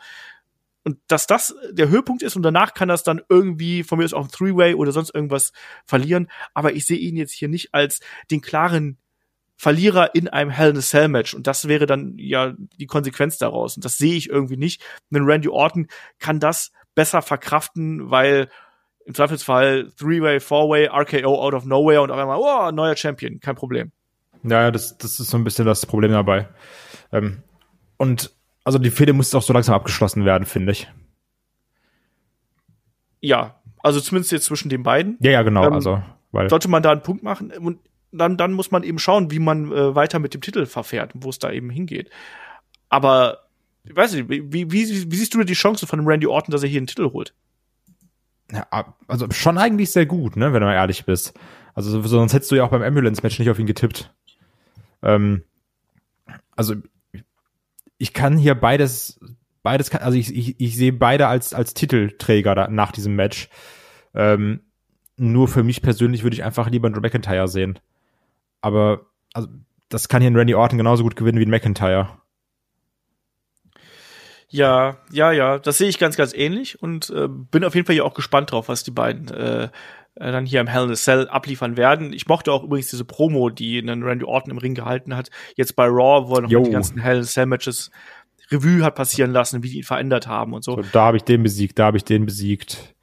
Und 0.84 0.98
dass 1.08 1.26
das 1.26 1.56
der 1.72 1.88
Höhepunkt 1.88 2.22
ist 2.22 2.36
und 2.36 2.44
danach 2.44 2.74
kann 2.74 2.86
das 2.86 3.02
dann 3.02 3.22
irgendwie 3.28 3.82
von 3.82 3.98
mir 3.98 4.04
aus 4.04 4.14
auch 4.14 4.26
ein 4.26 4.30
Three-Way 4.30 4.74
oder 4.74 4.92
sonst 4.92 5.12
irgendwas 5.12 5.50
verlieren. 5.84 6.28
Aber 6.54 6.74
ich 6.74 6.86
sehe 6.86 6.98
ihn 6.98 7.16
jetzt 7.16 7.32
hier 7.32 7.48
nicht 7.48 7.74
als 7.74 7.98
den 8.30 8.40
klaren 8.40 8.98
Verlierer 9.56 10.14
in 10.14 10.28
einem 10.28 10.50
Hell 10.50 10.70
in 10.70 10.76
a 10.76 10.80
Cell 10.80 11.08
Match. 11.08 11.34
Und 11.34 11.46
das 11.46 11.66
wäre 11.66 11.86
dann 11.86 12.14
ja 12.18 12.54
die 12.78 12.86
Konsequenz 12.86 13.38
daraus. 13.38 13.76
Und 13.76 13.84
das 13.84 13.96
sehe 13.96 14.14
ich 14.14 14.28
irgendwie 14.28 14.56
nicht. 14.56 14.82
Denn 15.10 15.24
Randy 15.24 15.48
Orton 15.48 15.88
kann 16.18 16.40
das 16.40 16.72
besser 16.94 17.22
verkraften, 17.22 18.10
weil 18.10 18.48
im 19.06 19.14
Zweifelsfall 19.14 19.92
Three-Way, 19.96 20.40
Four-Way, 20.40 20.88
RKO 20.88 21.40
out 21.40 21.54
of 21.54 21.64
nowhere 21.64 22.02
und 22.02 22.10
auf 22.10 22.18
einmal, 22.18 22.38
oh, 22.38 22.70
neuer 22.72 22.96
Champion, 22.96 23.40
kein 23.40 23.54
Problem. 23.54 23.92
Ja, 24.42 24.70
das, 24.70 24.98
das 24.98 25.20
ist 25.20 25.30
so 25.30 25.38
ein 25.38 25.44
bisschen 25.44 25.64
das 25.64 25.86
Problem 25.86 26.12
dabei. 26.12 26.48
Ähm, 27.12 27.42
und 27.96 28.32
also 28.64 28.78
die 28.78 28.90
Fehde 28.90 29.12
muss 29.12 29.34
auch 29.34 29.42
so 29.42 29.52
langsam 29.52 29.74
abgeschlossen 29.74 30.24
werden, 30.24 30.44
finde 30.44 30.72
ich. 30.72 30.88
Ja, 33.20 33.60
also 33.78 34.00
zumindest 34.00 34.32
jetzt 34.32 34.44
zwischen 34.44 34.68
den 34.68 34.82
beiden. 34.82 35.16
Ja, 35.20 35.30
ja, 35.30 35.42
genau. 35.42 35.64
Ähm, 35.64 35.72
also, 35.72 36.02
weil 36.32 36.50
sollte 36.50 36.68
man 36.68 36.82
da 36.82 36.90
einen 36.90 37.02
Punkt 37.02 37.22
machen 37.22 37.52
und 37.52 37.78
dann, 38.12 38.36
dann 38.36 38.52
muss 38.52 38.70
man 38.70 38.82
eben 38.82 38.98
schauen, 38.98 39.30
wie 39.30 39.38
man 39.38 39.72
äh, 39.72 39.94
weiter 39.94 40.18
mit 40.18 40.34
dem 40.34 40.40
Titel 40.40 40.66
verfährt 40.66 41.12
wo 41.14 41.30
es 41.30 41.38
da 41.38 41.50
eben 41.50 41.70
hingeht. 41.70 42.10
Aber 42.88 43.46
ich 43.84 43.94
weiß 43.94 44.14
nicht, 44.14 44.28
wie, 44.28 44.52
wie, 44.52 44.70
wie 44.70 44.84
siehst 44.84 45.34
du 45.34 45.42
die 45.44 45.54
Chancen 45.54 45.86
von 45.86 46.06
Randy 46.06 46.26
Orton, 46.26 46.52
dass 46.52 46.62
er 46.62 46.68
hier 46.68 46.80
einen 46.80 46.86
Titel 46.86 47.10
holt? 47.12 47.34
Ja, 48.52 48.94
also 49.08 49.26
schon 49.30 49.58
eigentlich 49.58 49.90
sehr 49.90 50.06
gut, 50.06 50.36
ne, 50.36 50.52
wenn 50.52 50.60
du 50.60 50.66
mal 50.66 50.74
ehrlich 50.74 51.04
bist. 51.04 51.34
Also 51.74 52.00
sonst 52.02 52.32
hättest 52.32 52.50
du 52.50 52.56
ja 52.56 52.64
auch 52.64 52.70
beim 52.70 52.82
Ambulance-Match 52.82 53.38
nicht 53.38 53.50
auf 53.50 53.58
ihn 53.58 53.66
getippt. 53.66 54.12
Ähm, 55.02 55.42
also 56.54 56.74
ich 57.98 58.12
kann 58.12 58.36
hier 58.36 58.54
beides, 58.54 59.20
beides 59.62 59.90
kann, 59.90 60.02
also 60.02 60.16
ich, 60.16 60.34
ich, 60.34 60.60
ich 60.60 60.76
sehe 60.76 60.92
beide 60.92 61.26
als, 61.28 61.54
als 61.54 61.74
Titelträger 61.74 62.54
da, 62.54 62.68
nach 62.68 62.92
diesem 62.92 63.14
Match. 63.14 63.48
Ähm, 64.14 64.60
nur 65.16 65.48
für 65.48 65.62
mich 65.62 65.82
persönlich 65.82 66.22
würde 66.22 66.34
ich 66.34 66.44
einfach 66.44 66.70
lieber 66.70 66.90
Drew 66.90 67.00
McIntyre 67.00 67.48
sehen. 67.48 67.78
Aber 68.66 69.06
also, 69.32 69.46
das 69.90 70.08
kann 70.08 70.20
hier 70.20 70.28
ein 70.28 70.34
Randy 70.34 70.56
Orton 70.56 70.76
genauso 70.76 71.04
gut 71.04 71.14
gewinnen 71.14 71.38
wie 71.38 71.46
ein 71.46 71.50
McIntyre. 71.50 72.08
Ja, 74.48 74.96
ja, 75.12 75.30
ja, 75.30 75.60
das 75.60 75.78
sehe 75.78 75.88
ich 75.88 76.00
ganz, 76.00 76.16
ganz 76.16 76.34
ähnlich 76.34 76.82
und 76.82 77.10
äh, 77.10 77.28
bin 77.28 77.62
auf 77.62 77.76
jeden 77.76 77.86
Fall 77.86 77.94
hier 77.94 78.04
auch 78.04 78.14
gespannt 78.14 78.50
drauf, 78.50 78.68
was 78.68 78.82
die 78.82 78.90
beiden 78.90 79.28
äh, 79.28 79.68
dann 80.16 80.46
hier 80.46 80.60
im 80.60 80.66
Hell 80.66 80.84
in 80.84 80.90
a 80.90 80.94
Cell 80.94 81.28
abliefern 81.28 81.76
werden. 81.76 82.12
Ich 82.12 82.26
mochte 82.26 82.50
auch 82.50 82.64
übrigens 82.64 82.90
diese 82.90 83.04
Promo, 83.04 83.50
die 83.50 83.78
einen 83.78 84.02
Randy 84.02 84.24
Orton 84.24 84.50
im 84.50 84.58
Ring 84.58 84.74
gehalten 84.74 85.14
hat, 85.14 85.30
jetzt 85.54 85.76
bei 85.76 85.86
Raw, 85.86 86.28
wo 86.28 86.34
er 86.34 86.42
noch 86.42 86.48
die 86.48 86.70
ganzen 86.70 86.98
Hell 86.98 87.18
in 87.18 87.22
a 87.22 87.26
Cell 87.26 87.46
Matches 87.46 87.92
Revue 88.50 88.82
hat 88.82 88.96
passieren 88.96 89.30
lassen, 89.30 89.62
wie 89.62 89.70
die 89.70 89.78
ihn 89.78 89.84
verändert 89.84 90.26
haben 90.26 90.54
und 90.54 90.64
so. 90.64 90.74
so 90.74 90.82
da 90.90 91.04
habe 91.04 91.18
ich 91.18 91.22
den 91.22 91.44
besiegt, 91.44 91.78
da 91.78 91.86
habe 91.86 91.98
ich 91.98 92.04
den 92.04 92.26
besiegt. 92.26 92.96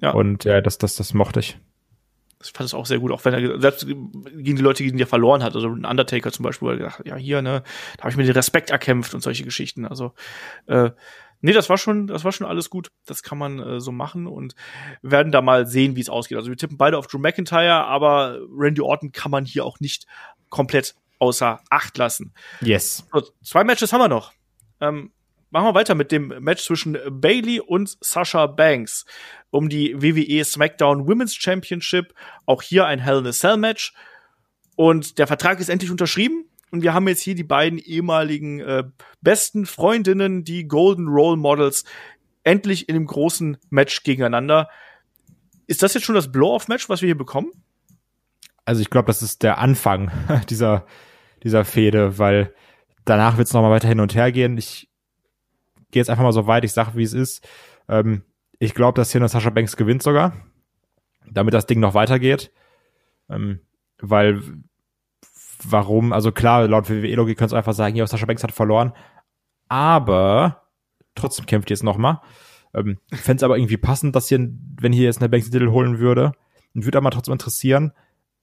Ja. 0.00 0.12
Und 0.12 0.44
ja, 0.44 0.62
das, 0.62 0.78
das, 0.78 0.96
das 0.96 1.12
mochte 1.12 1.40
ich. 1.40 1.58
Ich 2.42 2.52
fand 2.52 2.66
es 2.66 2.74
auch 2.74 2.86
sehr 2.86 2.98
gut, 2.98 3.12
auch 3.12 3.24
wenn 3.24 3.34
er 3.34 3.60
selbst 3.60 3.86
gegen 3.86 4.56
die 4.56 4.62
Leute, 4.62 4.84
gegen 4.84 4.98
die 4.98 5.04
er 5.04 5.08
verloren 5.08 5.42
hat, 5.42 5.54
also 5.54 5.68
ein 5.68 5.86
Undertaker 5.86 6.30
zum 6.32 6.42
Beispiel, 6.42 6.66
wo 6.66 6.70
er 6.70 6.76
gedacht, 6.76 7.02
ja 7.04 7.16
hier, 7.16 7.40
ne, 7.40 7.62
da 7.96 8.02
habe 8.02 8.10
ich 8.10 8.16
mir 8.16 8.24
den 8.24 8.34
Respekt 8.34 8.70
erkämpft 8.70 9.14
und 9.14 9.22
solche 9.22 9.44
Geschichten. 9.44 9.86
Also 9.86 10.12
äh, 10.66 10.90
nee, 11.40 11.52
das 11.52 11.68
war 11.70 11.78
schon, 11.78 12.06
das 12.06 12.24
war 12.24 12.32
schon 12.32 12.46
alles 12.46 12.70
gut. 12.70 12.90
Das 13.06 13.22
kann 13.22 13.38
man 13.38 13.58
äh, 13.58 13.80
so 13.80 13.92
machen 13.92 14.26
und 14.26 14.54
werden 15.02 15.32
da 15.32 15.40
mal 15.40 15.66
sehen, 15.66 15.96
wie 15.96 16.00
es 16.00 16.10
ausgeht. 16.10 16.36
Also 16.36 16.50
wir 16.50 16.56
tippen 16.56 16.76
beide 16.76 16.98
auf 16.98 17.06
Drew 17.06 17.18
McIntyre, 17.18 17.84
aber 17.84 18.38
Randy 18.50 18.82
Orton 18.82 19.12
kann 19.12 19.30
man 19.30 19.44
hier 19.44 19.64
auch 19.64 19.80
nicht 19.80 20.06
komplett 20.50 20.94
außer 21.18 21.60
Acht 21.70 21.96
lassen. 21.96 22.34
Yes. 22.60 23.06
So, 23.12 23.22
zwei 23.42 23.64
Matches 23.64 23.92
haben 23.92 24.00
wir 24.00 24.08
noch. 24.08 24.32
Ähm, 24.80 25.12
machen 25.50 25.66
wir 25.66 25.74
weiter 25.74 25.94
mit 25.94 26.12
dem 26.12 26.28
Match 26.40 26.64
zwischen 26.64 26.98
Bailey 27.08 27.60
und 27.60 27.96
Sasha 28.00 28.46
Banks 28.46 29.04
um 29.50 29.68
die 29.68 29.94
WWE 30.00 30.44
SmackDown 30.44 31.06
Women's 31.06 31.34
Championship. 31.34 32.14
Auch 32.44 32.62
hier 32.62 32.86
ein 32.86 32.98
Hell 32.98 33.18
in 33.18 33.26
a 33.26 33.32
Cell 33.32 33.56
Match. 33.56 33.94
Und 34.76 35.18
der 35.18 35.26
Vertrag 35.26 35.60
ist 35.60 35.70
endlich 35.70 35.90
unterschrieben. 35.90 36.44
Und 36.70 36.82
wir 36.82 36.92
haben 36.92 37.08
jetzt 37.08 37.22
hier 37.22 37.34
die 37.34 37.44
beiden 37.44 37.78
ehemaligen 37.78 38.60
äh, 38.60 38.84
besten 39.22 39.66
Freundinnen, 39.66 40.44
die 40.44 40.66
Golden 40.66 41.08
Role 41.08 41.36
Models, 41.36 41.84
endlich 42.42 42.88
in 42.88 42.96
einem 42.96 43.06
großen 43.06 43.56
Match 43.70 44.02
gegeneinander. 44.02 44.68
Ist 45.66 45.82
das 45.82 45.94
jetzt 45.94 46.04
schon 46.04 46.14
das 46.14 46.30
Blow-Off-Match, 46.30 46.88
was 46.88 47.00
wir 47.00 47.06
hier 47.06 47.16
bekommen? 47.16 47.50
Also 48.64 48.82
ich 48.82 48.90
glaube, 48.90 49.06
das 49.06 49.22
ist 49.22 49.42
der 49.42 49.58
Anfang 49.58 50.10
dieser, 50.50 50.86
dieser 51.42 51.64
Fehde, 51.64 52.18
weil 52.18 52.52
danach 53.04 53.38
wird 53.38 53.46
es 53.46 53.54
nochmal 53.54 53.70
weiter 53.70 53.88
hin 53.88 54.00
und 54.00 54.14
her 54.14 54.32
gehen. 54.32 54.58
Ich 54.58 54.88
gehe 55.96 56.02
jetzt 56.02 56.10
einfach 56.10 56.24
mal 56.24 56.32
so 56.32 56.46
weit, 56.46 56.62
ich 56.62 56.74
sage, 56.74 56.90
wie 56.94 57.04
es 57.04 57.14
ist. 57.14 57.48
Ähm, 57.88 58.20
ich 58.58 58.74
glaube, 58.74 58.96
dass 58.96 59.12
hier 59.12 59.20
eine 59.22 59.30
Sascha 59.30 59.48
Banks 59.48 59.78
gewinnt 59.78 60.02
sogar, 60.02 60.34
damit 61.26 61.54
das 61.54 61.64
Ding 61.64 61.80
noch 61.80 61.94
weitergeht. 61.94 62.52
Ähm, 63.30 63.60
weil, 63.98 64.42
warum? 65.64 66.12
Also 66.12 66.32
klar, 66.32 66.68
laut 66.68 66.90
WWE-Logik 66.90 67.38
kannst 67.38 67.54
du 67.54 67.56
einfach 67.56 67.72
sagen, 67.72 67.96
ja, 67.96 68.06
Sascha 68.06 68.26
Banks 68.26 68.42
hat 68.42 68.52
verloren. 68.52 68.92
Aber 69.68 70.64
trotzdem 71.14 71.46
kämpft 71.46 71.70
jetzt 71.70 71.82
noch 71.82 71.96
mal. 71.96 72.20
Ähm, 72.74 72.98
Fände 73.10 73.38
es 73.38 73.42
aber 73.42 73.56
irgendwie 73.56 73.78
passend, 73.78 74.14
dass 74.14 74.28
hier, 74.28 74.50
wenn 74.78 74.92
hier 74.92 75.04
jetzt 75.04 75.22
eine 75.22 75.30
Banks 75.30 75.48
Titel 75.48 75.70
holen 75.70 75.98
würde, 75.98 76.32
würde 76.74 76.98
aber 76.98 77.10
trotzdem 77.10 77.32
interessieren, 77.32 77.92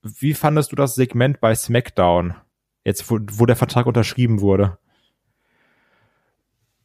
wie 0.02 0.34
fandest 0.34 0.72
du 0.72 0.76
das 0.76 0.96
Segment 0.96 1.40
bei 1.40 1.54
SmackDown? 1.54 2.34
Jetzt, 2.84 3.08
wo, 3.08 3.20
wo 3.30 3.46
der 3.46 3.54
Vertrag 3.54 3.86
unterschrieben 3.86 4.40
wurde? 4.40 4.76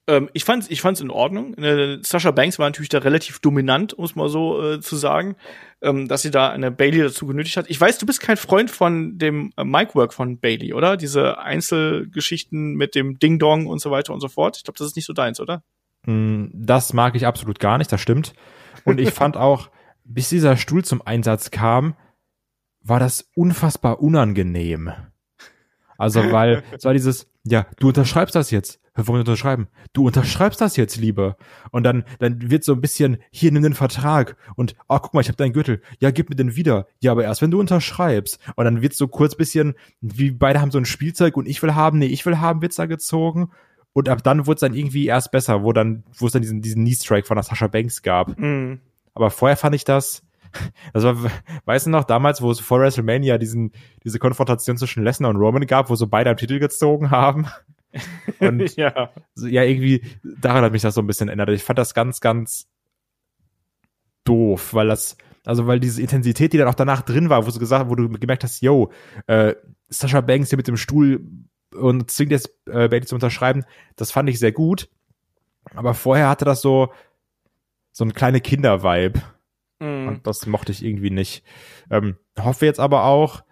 Ähm, 0.10 0.28
ich 0.34 0.44
fand's, 0.44 0.68
ich 0.72 0.82
fand's 0.82 1.02
in 1.02 1.12
Ordnung. 1.12 1.54
Äh, 1.54 2.00
Sasha 2.02 2.32
Banks 2.32 2.58
war 2.58 2.68
natürlich 2.68 2.90
da 2.90 2.98
relativ 2.98 3.38
dominant, 3.40 3.94
um 3.94 4.04
es 4.06 4.16
mal 4.16 4.28
so 4.28 4.60
äh, 4.60 4.82
zu 4.82 4.96
sagen, 4.96 5.36
ähm, 5.82 6.08
dass 6.08 6.24
sie 6.24 6.32
da 6.32 6.50
eine 6.50 6.72
Bailey 6.72 7.00
dazu 7.00 7.28
genötigt 7.28 7.58
hat. 7.58 7.70
Ich 7.70 7.80
weiß, 7.80 8.00
du 8.00 8.08
bist 8.08 8.20
kein 8.20 8.36
Freund 8.36 8.72
von 8.72 9.20
dem 9.20 9.54
äh, 9.56 9.64
Mic-Work 9.64 10.16
von 10.16 10.40
Bailey, 10.40 10.74
oder? 10.74 10.98
Diese 10.98 11.38
Einzelgeschichten 11.38 12.74
mit 12.74 12.96
dem 12.96 13.20
Ding 13.20 13.38
Dong 13.38 13.68
und 13.68 13.82
so 13.82 13.92
weiter 13.92 14.12
und 14.12 14.20
so 14.20 14.30
fort. 14.30 14.58
Ich 14.58 14.64
glaube, 14.64 14.80
das 14.80 14.88
ist 14.88 14.96
nicht 14.96 15.06
so 15.06 15.14
deins, 15.14 15.40
oder? 15.40 15.62
Mm, 16.08 16.46
das 16.54 16.94
mag 16.94 17.16
ich 17.16 17.28
absolut 17.28 17.60
gar 17.60 17.78
nicht, 17.78 17.92
das 17.92 18.02
stimmt. 18.02 18.34
Und 18.86 19.00
ich 19.00 19.12
fand 19.14 19.38
auch, 19.38 19.70
bis 20.06 20.30
dieser 20.30 20.58
Stuhl 20.58 20.84
zum 20.84 21.04
Einsatz 21.04 21.52
kam, 21.52 21.96
war 22.82 23.00
das 23.00 23.30
unfassbar 23.36 24.02
unangenehm. 24.02 24.92
Also, 26.00 26.32
weil 26.32 26.64
es 26.76 26.84
war 26.84 26.94
dieses, 26.94 27.30
ja, 27.44 27.68
du 27.78 27.90
unterschreibst 27.90 28.34
das 28.34 28.50
jetzt. 28.50 28.80
Warum 29.08 29.20
unterschreiben? 29.20 29.68
Du 29.94 30.06
unterschreibst 30.06 30.62
das 30.62 30.76
jetzt, 30.76 30.98
Liebe. 30.98 31.36
Und 31.72 31.84
dann, 31.84 32.04
dann 32.20 32.50
wird 32.50 32.64
so 32.64 32.74
ein 32.74 32.82
bisschen, 32.82 33.18
hier, 33.32 33.52
nimm 33.52 33.64
den 33.64 33.74
Vertrag. 33.74 34.38
Und, 34.56 34.76
oh, 34.88 35.00
guck 35.00 35.14
mal, 35.14 35.22
ich 35.22 35.28
habe 35.28 35.38
deinen 35.38 35.54
Gürtel. 35.54 35.82
Ja, 36.00 36.12
gib 36.12 36.30
mir 36.30 36.36
den 36.36 36.56
wieder. 36.56 36.88
Ja, 37.00 37.12
aber 37.12 37.24
erst, 37.24 37.42
wenn 37.42 37.52
du 37.52 37.60
unterschreibst. 37.60 38.40
Und 38.56 38.66
dann 38.66 38.82
wird 38.82 38.94
so 38.94 39.08
kurz 39.08 39.36
bisschen, 39.36 39.76
wie 40.02 40.32
beide 40.32 40.62
haben 40.62 40.72
so 40.72 40.78
ein 40.78 40.86
Spielzeug 40.86 41.38
und 41.38 41.48
ich 41.48 41.62
will 41.64 41.76
haben, 41.76 42.00
nee, 42.00 42.08
ich 42.08 42.26
will 42.26 42.40
haben, 42.40 42.62
wird's 42.62 42.76
da 42.78 42.86
gezogen. 42.86 43.52
Und 43.94 44.10
ab 44.10 44.24
dann 44.24 44.46
wurde 44.46 44.56
es 44.56 44.62
dann 44.62 44.74
irgendwie 44.74 45.08
erst 45.08 45.32
besser, 45.32 45.64
wo 45.64 45.74
dann, 45.74 46.04
wo 46.18 46.28
es 46.28 46.34
dann 46.34 46.42
diesen, 46.42 46.62
diesen 46.62 46.84
Knee-Strike 46.84 47.28
von 47.28 47.36
der 47.36 47.44
Sascha 47.44 47.68
Banks 47.68 48.02
gab. 48.02 48.38
Mhm. 48.38 48.80
Aber 49.14 49.32
vorher 49.32 49.58
fand 49.58 49.76
ich 49.76 49.84
das, 49.84 50.24
das 50.94 51.04
war, 51.04 51.16
weißt 51.66 51.88
du 51.88 51.90
noch, 51.92 52.04
damals, 52.04 52.42
wo 52.42 52.52
es 52.52 52.60
vor 52.60 52.80
WrestleMania 52.80 53.38
diesen, 53.38 53.72
diese 54.04 54.20
Konfrontation 54.20 54.78
zwischen 54.78 55.04
Lesnar 55.04 55.30
und 55.30 55.38
Roman 55.38 55.66
gab, 55.66 55.90
wo 55.90 55.96
so 55.96 56.08
beide 56.08 56.30
am 56.30 56.38
Titel 56.38 56.60
gezogen 56.60 57.12
haben. 57.12 57.48
Und 58.40 58.76
ja. 58.76 59.12
ja, 59.36 59.64
irgendwie, 59.64 60.04
daran 60.24 60.64
hat 60.64 60.72
mich 60.72 60.82
das 60.82 60.94
so 60.94 61.02
ein 61.02 61.08
bisschen 61.08 61.28
erinnert. 61.28 61.50
Ich 61.50 61.64
fand 61.64 61.80
das 61.80 61.94
ganz, 61.94 62.20
ganz 62.22 62.68
doof, 64.24 64.74
weil 64.74 64.88
das, 64.88 65.18
also 65.46 65.68
weil 65.68 65.80
diese 65.80 66.02
Intensität, 66.02 66.54
die 66.54 66.58
dann 66.58 66.68
auch 66.68 66.76
danach 66.76 67.02
drin 67.02 67.30
war, 67.30 67.46
wo 67.46 67.52
du 67.52 67.60
gesagt, 67.60 67.90
wo 67.90 67.96
du 67.96 68.10
gemerkt 68.10 68.44
hast, 68.44 68.62
yo, 68.62 68.92
äh, 69.28 69.56
Sascha 69.90 70.22
Banks 70.22 70.50
hier 70.50 70.58
mit 70.58 70.68
dem 70.68 70.78
Stuhl 70.78 71.26
und 71.74 72.12
zwingt 72.12 72.32
jetzt 72.32 72.50
äh, 72.68 72.88
Bailey 72.88 73.06
zu 73.06 73.16
unterschreiben, 73.16 73.66
das 73.96 74.12
fand 74.12 74.30
ich 74.30 74.40
sehr 74.40 74.52
gut. 74.52 74.90
Aber 75.76 75.94
vorher 75.94 76.30
hatte 76.30 76.46
das 76.46 76.62
so, 76.62 76.92
so 77.92 78.06
ein 78.06 78.14
kleine 78.14 78.42
Kinder-Vibe. 78.42 79.22
Mhm. 79.80 80.08
Und 80.08 80.28
das 80.28 80.46
mochte 80.46 80.72
ich 80.72 80.84
irgendwie 80.84 81.12
nicht. 81.12 81.44
Ähm, 81.90 82.18
hoffe 82.38 82.66
jetzt 82.66 82.80
aber 82.80 83.06
auch, 83.06 83.44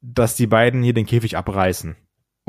dass 0.00 0.36
die 0.36 0.46
beiden 0.46 0.82
hier 0.82 0.94
den 0.94 1.06
Käfig 1.06 1.36
abreißen. 1.36 1.96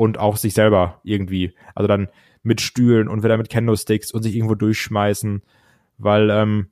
Und 0.00 0.16
auch 0.18 0.38
sich 0.38 0.54
selber 0.54 1.00
irgendwie. 1.04 1.54
Also 1.74 1.86
dann 1.86 2.08
mit 2.42 2.62
Stühlen 2.62 3.06
und 3.06 3.22
wieder 3.22 3.36
mit 3.36 3.50
Kendo-Sticks 3.50 4.12
und 4.12 4.22
sich 4.22 4.34
irgendwo 4.34 4.54
durchschmeißen. 4.54 5.42
Weil 5.98 6.30
ähm, 6.30 6.70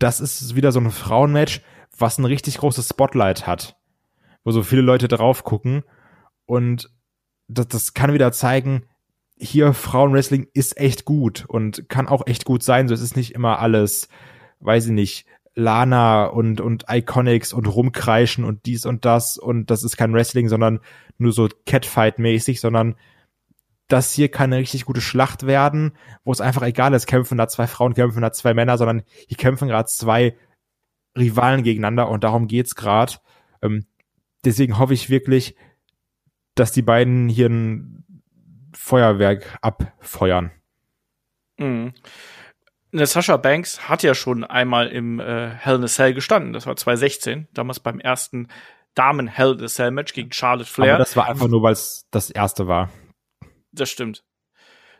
das 0.00 0.20
ist 0.20 0.56
wieder 0.56 0.72
so 0.72 0.80
ein 0.80 0.90
Frauenmatch, 0.90 1.60
was 1.96 2.18
ein 2.18 2.24
richtig 2.24 2.56
großes 2.56 2.88
Spotlight 2.88 3.46
hat. 3.46 3.76
Wo 4.44 4.50
so 4.50 4.62
viele 4.62 4.80
Leute 4.80 5.08
drauf 5.08 5.44
gucken. 5.44 5.84
Und 6.46 6.90
das, 7.48 7.68
das 7.68 7.94
kann 7.94 8.14
wieder 8.14 8.32
zeigen, 8.32 8.86
hier 9.36 9.74
Frauenwrestling 9.74 10.48
ist 10.54 10.78
echt 10.78 11.04
gut 11.04 11.44
und 11.48 11.88
kann 11.90 12.08
auch 12.08 12.26
echt 12.26 12.46
gut 12.46 12.62
sein. 12.62 12.88
So, 12.88 12.94
es 12.94 13.02
ist 13.02 13.16
nicht 13.16 13.34
immer 13.34 13.58
alles, 13.58 14.08
weiß 14.60 14.86
ich 14.86 14.92
nicht, 14.92 15.26
Lana 15.54 16.26
und, 16.26 16.60
und 16.60 16.86
Iconics 16.88 17.52
und 17.52 17.66
rumkreischen 17.66 18.44
und 18.44 18.64
dies 18.66 18.86
und 18.86 19.04
das 19.04 19.36
und 19.36 19.70
das 19.70 19.82
ist 19.82 19.96
kein 19.96 20.14
Wrestling, 20.14 20.48
sondern 20.48 20.80
nur 21.20 21.32
so 21.32 21.48
Catfight-mäßig, 21.66 22.60
sondern 22.60 22.96
das 23.88 24.12
hier 24.12 24.30
kann 24.30 24.52
eine 24.52 24.60
richtig 24.60 24.84
gute 24.84 25.00
Schlacht 25.00 25.46
werden, 25.46 25.92
wo 26.24 26.32
es 26.32 26.40
einfach 26.40 26.62
egal 26.62 26.94
ist, 26.94 27.06
kämpfen 27.06 27.38
da 27.38 27.48
zwei 27.48 27.66
Frauen, 27.66 27.94
kämpfen 27.94 28.22
da 28.22 28.32
zwei 28.32 28.54
Männer, 28.54 28.78
sondern 28.78 29.02
hier 29.26 29.36
kämpfen 29.36 29.68
gerade 29.68 29.88
zwei 29.88 30.36
Rivalen 31.18 31.62
gegeneinander 31.62 32.08
und 32.08 32.22
darum 32.24 32.46
geht's 32.46 32.76
gerade. 32.76 33.14
Ähm, 33.62 33.86
deswegen 34.44 34.78
hoffe 34.78 34.94
ich 34.94 35.10
wirklich, 35.10 35.56
dass 36.54 36.72
die 36.72 36.82
beiden 36.82 37.28
hier 37.28 37.48
ein 37.48 38.04
Feuerwerk 38.72 39.58
abfeuern. 39.60 40.52
Mhm. 41.58 41.92
Sascha 42.92 43.36
Banks 43.36 43.88
hat 43.88 44.02
ja 44.02 44.14
schon 44.14 44.44
einmal 44.44 44.88
im 44.88 45.20
äh, 45.20 45.50
Hell 45.50 45.76
in 45.76 45.84
a 45.84 45.86
Cell 45.86 46.14
gestanden. 46.14 46.52
Das 46.52 46.66
war 46.66 46.76
2016, 46.76 47.48
damals 47.52 47.80
beim 47.80 48.00
ersten 48.00 48.48
Damen 48.94 49.28
Hell 49.28 49.56
in 49.58 49.64
a 49.64 49.68
Cell 49.68 49.90
Match 49.90 50.12
gegen 50.12 50.32
Charlotte 50.32 50.68
Flair. 50.68 50.94
Aber 50.94 50.98
das 50.98 51.16
war 51.16 51.28
einfach 51.28 51.48
nur, 51.48 51.62
weil 51.62 51.72
es 51.72 52.06
das 52.10 52.30
erste 52.30 52.66
war. 52.66 52.90
Das 53.72 53.90
stimmt. 53.90 54.24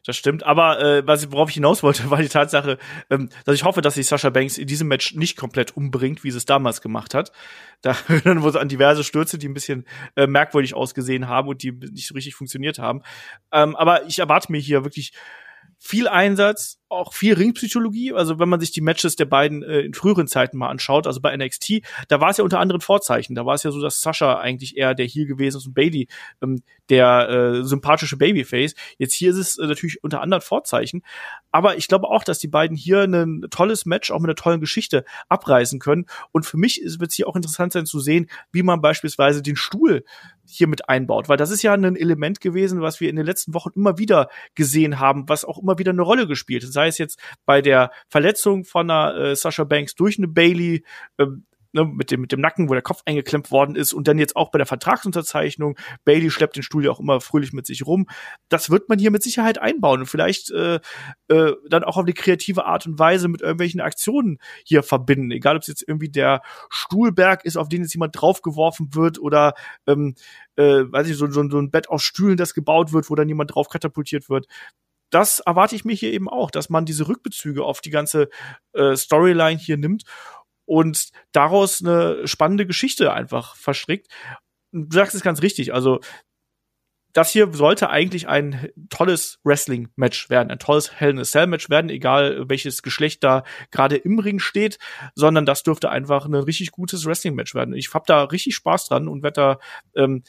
Das 0.07 0.17
stimmt. 0.17 0.45
Aber 0.45 0.81
äh, 0.81 1.07
was 1.07 1.25
ich, 1.25 1.33
worauf 1.33 1.51
ich 1.51 1.55
hinaus 1.55 1.83
wollte, 1.83 2.11
war 2.11 2.23
die 2.23 2.29
Tatsache, 2.29 2.79
ähm, 3.11 3.29
dass 3.45 3.55
ich 3.55 3.65
hoffe, 3.65 3.83
dass 3.83 3.95
sich 3.95 4.07
Sascha 4.07 4.31
Banks 4.31 4.59
in 4.59 4.67
diesem 4.67 4.89
Match 4.89 5.15
nicht 5.15 5.37
komplett 5.37 5.77
umbringt, 5.77 6.25
wie 6.25 6.31
sie 6.31 6.39
es 6.39 6.47
damals 6.47 6.81
gemacht 6.81 7.15
hat. 7.15 7.33
Da 7.83 7.97
dann 8.25 8.43
wurde 8.43 8.61
an 8.61 8.69
diverse 8.69 9.05
Stürze, 9.05 9.39
die 9.39 9.49
ein 9.49 9.55
bisschen 9.55 9.87
äh, 10.15 10.27
merkwürdig 10.27 10.75
ausgesehen 10.75 11.29
haben 11.29 11.49
und 11.49 11.63
die 11.63 11.73
nicht 11.73 12.09
so 12.09 12.13
richtig 12.13 12.35
funktioniert 12.35 12.79
haben. 12.79 13.01
Ähm, 13.53 13.75
aber 13.75 14.05
ich 14.05 14.19
erwarte 14.19 14.53
mir 14.53 14.59
hier 14.59 14.85
wirklich 14.85 15.15
viel 15.79 16.07
Einsatz, 16.07 16.80
auch 16.91 17.15
viel 17.15 17.35
Ringpsychologie. 17.35 18.13
Also 18.13 18.39
wenn 18.39 18.49
man 18.49 18.61
sich 18.61 18.73
die 18.73 18.81
Matches 18.81 19.17
der 19.17 19.25
beiden 19.25 19.63
äh, 19.63 19.81
in 19.81 19.95
früheren 19.95 20.27
Zeiten 20.27 20.59
mal 20.59 20.69
anschaut, 20.69 21.07
also 21.07 21.21
bei 21.21 21.37
NXT, 21.37 21.83
da 22.09 22.21
war 22.21 22.31
es 22.31 22.37
ja 22.37 22.45
unter 22.45 22.59
anderen 22.59 22.81
Vorzeichen. 22.81 23.35
Da 23.35 23.47
war 23.47 23.55
es 23.55 23.63
ja 23.63 23.71
so, 23.71 23.81
dass 23.81 24.01
Sascha 24.01 24.39
eigentlich 24.39 24.77
eher 24.77 24.95
der 24.95 25.07
Heel 25.07 25.27
gewesen 25.27 25.59
ist 25.59 25.67
und 25.67 25.75
Bailey 25.75 26.09
ähm, 26.43 26.63
der 26.89 27.29
äh, 27.29 27.65
sympathische 27.65 28.17
Babyface. 28.17 28.75
Jetzt 28.99 29.15
hier 29.15 29.31
ist 29.31 29.39
es 29.39 29.59
äh, 29.59 29.67
natürlich 29.67 30.03
unter 30.03 30.21
anderen 30.21 30.43
Vorzeichen. 30.43 31.03
Aber 31.53 31.77
ich 31.77 31.89
glaube 31.89 32.09
auch, 32.09 32.25
dass 32.25 32.39
die 32.39 32.49
beiden 32.49 32.77
hier 32.77 33.03
ein 33.03 33.47
tolles 33.51 33.87
Match 33.87 34.11
auch 34.11 34.19
mit 34.19 34.29
einer 34.29 34.37
tollen 34.37 34.61
Geschichte 34.61 35.05
abreißen 35.29 35.79
können. 35.79 36.07
Und 36.33 36.45
für 36.45 36.57
mich 36.57 36.83
wird 36.85 37.11
es 37.11 37.17
hier 37.17 37.29
auch 37.29 37.37
interessant 37.37 37.73
sein 37.73 37.87
zu 37.87 38.01
sehen, 38.01 38.29
wie 38.53 38.63
man 38.63 38.81
beispielsweise 38.81 39.43
den 39.43 39.57
Stuhl 39.57 40.05
hier 40.51 40.67
mit 40.67 40.89
einbaut, 40.89 41.29
weil 41.29 41.37
das 41.37 41.51
ist 41.51 41.63
ja 41.63 41.73
ein 41.73 41.97
Element 41.97 42.41
gewesen, 42.41 42.81
was 42.81 43.01
wir 43.01 43.09
in 43.09 43.17
den 43.17 43.25
letzten 43.25 43.55
Wochen 43.55 43.71
immer 43.75 43.99
wieder 43.99 44.29
gesehen 44.55 44.99
haben, 44.99 45.29
was 45.29 45.45
auch 45.45 45.59
immer 45.59 45.79
wieder 45.79 45.93
eine 45.93 46.03
Rolle 46.03 46.27
gespielt 46.27 46.65
hat. 46.65 46.73
Sei 46.81 46.89
es 46.89 46.97
jetzt 46.97 47.21
bei 47.45 47.61
der 47.61 47.91
Verletzung 48.09 48.65
von 48.65 48.91
einer 48.91 49.15
äh, 49.15 49.37
Sasha 49.37 49.65
Banks 49.65 49.95
durch 49.95 50.17
eine 50.17 50.29
Bailey, 50.29 50.83
ähm, 51.19 51.45
ne, 51.75 51.85
mit 51.85 52.11
dem 52.11 52.23
mit 52.23 52.33
dem 52.33 52.41
Nacken, 52.41 52.71
wo 52.71 52.73
der 52.73 52.83
Kopf 52.83 53.03
eingeklemmt 53.05 53.51
worden 53.51 53.77
ist 53.77 53.93
und 53.93 54.09
dann 54.09 54.19
jetzt 54.19 54.35
auch 54.35 54.51
bei 54.51 54.57
der 54.57 54.67
Vertragsunterzeichnung. 54.67 55.77
Bailey 56.07 56.31
schleppt 56.31 56.57
den 56.57 56.63
Stuhl 56.63 56.87
ja 56.87 56.91
auch 56.91 57.01
immer 57.01 57.21
fröhlich 57.21 57.53
mit 57.53 57.67
sich 57.67 57.87
rum. 57.87 58.07
Das 58.49 58.71
wird 58.71 58.89
man 58.89 58.99
hier 58.99 59.11
mit 59.11 59.23
Sicherheit 59.23 59.59
einbauen 59.59 60.01
und 60.01 60.07
vielleicht 60.07 60.51
äh, 60.53 60.81
äh, 61.29 61.53
dann 61.69 61.85
auch 61.85 61.99
auf 61.99 62.05
eine 62.05 62.15
kreative 62.15 62.65
Art 62.65 62.87
und 62.87 62.99
Weise 62.99 63.29
mit 63.29 63.43
irgendwelchen 63.43 63.83
Aktionen 63.83 64.39
hier 64.65 64.83
verbinden. 64.83 65.33
Egal, 65.33 65.57
ob 65.57 65.63
es 65.63 65.69
jetzt 65.69 65.85
irgendwie 65.87 66.09
der 66.09 66.41
Stuhlberg 66.71 67.45
ist, 67.45 67.59
auf 67.59 67.69
den 67.69 67.83
jetzt 67.83 67.93
jemand 67.93 68.19
draufgeworfen 68.19 68.95
wird 68.95 69.19
oder 69.21 69.53
ähm, 69.87 70.15
äh, 70.57 70.85
weiß 70.91 71.09
ich, 71.09 71.17
so, 71.19 71.31
so, 71.31 71.47
so 71.47 71.59
ein 71.59 71.71
Bett 71.71 71.91
aus 71.91 72.03
Stühlen, 72.03 72.39
das 72.39 72.55
gebaut 72.55 72.95
wird, 72.95 73.11
wo 73.11 73.15
dann 73.15 73.29
jemand 73.29 73.55
drauf 73.55 73.69
katapultiert 73.69 74.31
wird 74.31 74.47
das 75.11 75.41
erwarte 75.41 75.77
ich 75.77 75.85
mir 75.85 75.95
hier 75.95 76.13
eben 76.13 76.29
auch, 76.29 76.51
dass 76.51 76.71
man 76.71 76.87
diese 76.87 77.09
Rückbezüge 77.09 77.65
auf 77.65 77.81
die 77.81 77.91
ganze 77.91 78.29
äh, 78.73 78.97
Storyline 78.97 79.59
hier 79.59 79.77
nimmt 79.77 80.05
und 80.65 81.11
daraus 81.33 81.83
eine 81.83 82.27
spannende 82.27 82.67
Geschichte 82.67 83.13
einfach 83.13 83.57
verstrickt. 83.57 84.09
Du 84.73 84.87
sagst 84.95 85.15
es 85.15 85.23
ganz 85.23 85.43
richtig, 85.43 85.75
also 85.75 86.01
das 87.13 87.31
hier 87.31 87.53
sollte 87.53 87.91
eigentlich 87.91 88.29
ein 88.29 88.71
tolles 88.89 89.41
Wrestling-Match 89.43 90.31
werden, 90.31 90.51
ein 90.51 90.59
tolles 90.59 90.93
Hell 90.93 91.11
in 91.11 91.19
a 91.19 91.25
Cell-Match 91.25 91.69
werden, 91.71 91.91
egal 91.91 92.49
welches 92.49 92.83
Geschlecht 92.83 93.25
da 93.25 93.43
gerade 93.71 93.97
im 93.97 94.19
Ring 94.19 94.39
steht, 94.39 94.79
sondern 95.15 95.45
das 95.45 95.63
dürfte 95.63 95.91
einfach 95.91 96.27
ein 96.27 96.35
richtig 96.35 96.71
gutes 96.71 97.05
Wrestling-Match 97.05 97.55
werden. 97.55 97.75
Ich 97.75 97.93
hab 97.95 98.07
da 98.07 98.25
richtig 98.25 98.55
Spaß 98.55 98.87
dran 98.87 99.09
und 99.09 99.23
werde 99.23 99.59
da 99.95 100.01
ähm, 100.01 100.23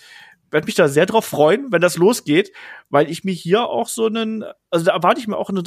werde 0.52 0.66
mich 0.66 0.76
da 0.76 0.88
sehr 0.88 1.06
drauf 1.06 1.26
freuen, 1.26 1.72
wenn 1.72 1.82
das 1.82 1.98
losgeht, 1.98 2.52
weil 2.90 3.10
ich 3.10 3.24
mir 3.24 3.34
hier 3.34 3.64
auch 3.64 3.88
so 3.88 4.06
einen, 4.06 4.44
also 4.70 4.86
da 4.86 4.94
erwarte 4.94 5.20
ich 5.20 5.28
mir 5.28 5.38
auch 5.38 5.50
eine, 5.50 5.64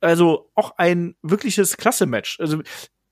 also 0.00 0.50
auch 0.54 0.76
ein 0.78 1.14
wirkliches 1.22 1.76
Klasse-Match. 1.76 2.40
Also 2.40 2.62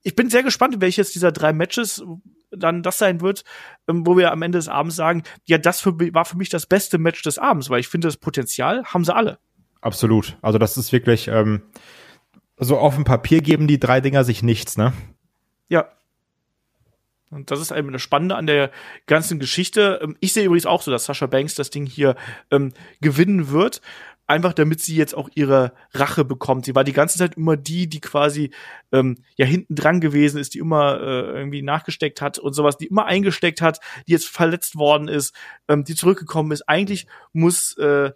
ich 0.03 0.16
bin 0.16 0.30
sehr 0.30 0.43
gespannt, 0.43 0.80
welches 0.80 1.12
dieser 1.12 1.33
drei 1.33 1.53
Matches 1.53 2.03
dann 2.51 2.83
das 2.83 2.99
sein 2.99 3.20
wird, 3.20 3.45
ähm, 3.89 4.07
wo 4.07 4.16
wir 4.16 4.33
am 4.33 4.43
Ende 4.43 4.59
des 4.59 4.68
Abends 4.68 4.97
sagen, 4.97 5.22
ja, 5.45 5.59
das 5.59 5.80
für, 5.80 5.99
war 6.12 6.24
für 6.24 6.37
mich 6.37 6.51
das 6.51 6.66
beste 6.66 6.99
Match 6.99 7.22
des 7.22 7.39
Abends, 7.39 7.70
weil 7.70 7.80
ich 7.80 7.89
finde, 7.89 8.09
das 8.09 8.16
Potenzial 8.16 8.85
haben 8.85 9.05
sie 9.05 9.14
alle. 9.14 9.39
Absolut. 9.80 10.37
Also 10.43 10.59
das 10.59 10.76
ist 10.76 10.93
wirklich, 10.93 11.28
ähm, 11.28 11.62
so 12.59 12.78
auf 12.78 12.95
dem 12.95 13.05
Papier 13.05 13.41
geben 13.41 13.66
die 13.66 13.80
drei 13.80 14.01
Dinger 14.01 14.24
sich 14.24 14.43
nichts, 14.43 14.76
ne? 14.76 14.93
Ja, 15.68 15.89
und 17.33 17.51
das 17.51 17.61
ist 17.61 17.72
eben 17.72 17.93
das 17.93 18.03
Spannende 18.03 18.37
an 18.37 18.47
der 18.47 18.70
ganzen 19.07 19.39
Geschichte. 19.39 20.01
Ähm, 20.03 20.16
Ich 20.20 20.33
sehe 20.33 20.45
übrigens 20.45 20.66
auch 20.66 20.83
so, 20.83 20.91
dass 20.91 21.07
Sascha 21.07 21.26
Banks 21.26 21.55
das 21.55 21.70
Ding 21.70 21.87
hier 21.87 22.14
ähm, 22.51 22.72
gewinnen 23.01 23.51
wird. 23.51 23.80
Einfach 24.28 24.53
damit 24.53 24.80
sie 24.80 24.95
jetzt 24.95 25.14
auch 25.14 25.28
ihre 25.35 25.72
Rache 25.93 26.24
bekommt. 26.24 26.64
Sie 26.64 26.74
war 26.74 26.85
die 26.85 26.93
ganze 26.93 27.18
Zeit 27.18 27.35
immer 27.35 27.57
die, 27.57 27.89
die 27.89 28.01
quasi 28.01 28.51
ähm, 28.93 29.18
ja 29.37 29.45
hinten 29.45 29.74
dran 29.74 30.01
gewesen 30.01 30.39
ist, 30.39 30.55
die 30.55 30.59
immer 30.59 31.01
äh, 31.01 31.39
irgendwie 31.39 31.62
nachgesteckt 31.62 32.22
hat 32.22 32.39
und 32.39 32.53
sowas, 32.53 32.78
die 32.78 32.87
immer 32.87 33.07
eingesteckt 33.07 33.61
hat, 33.61 33.80
die 34.07 34.12
jetzt 34.12 34.28
verletzt 34.28 34.76
worden 34.76 35.09
ist, 35.09 35.35
ähm, 35.68 35.85
die 35.85 35.97
zurückgekommen 35.97 36.53
ist. 36.53 36.68
Eigentlich 36.68 37.07
muss 37.33 37.76
äh, 37.78 38.12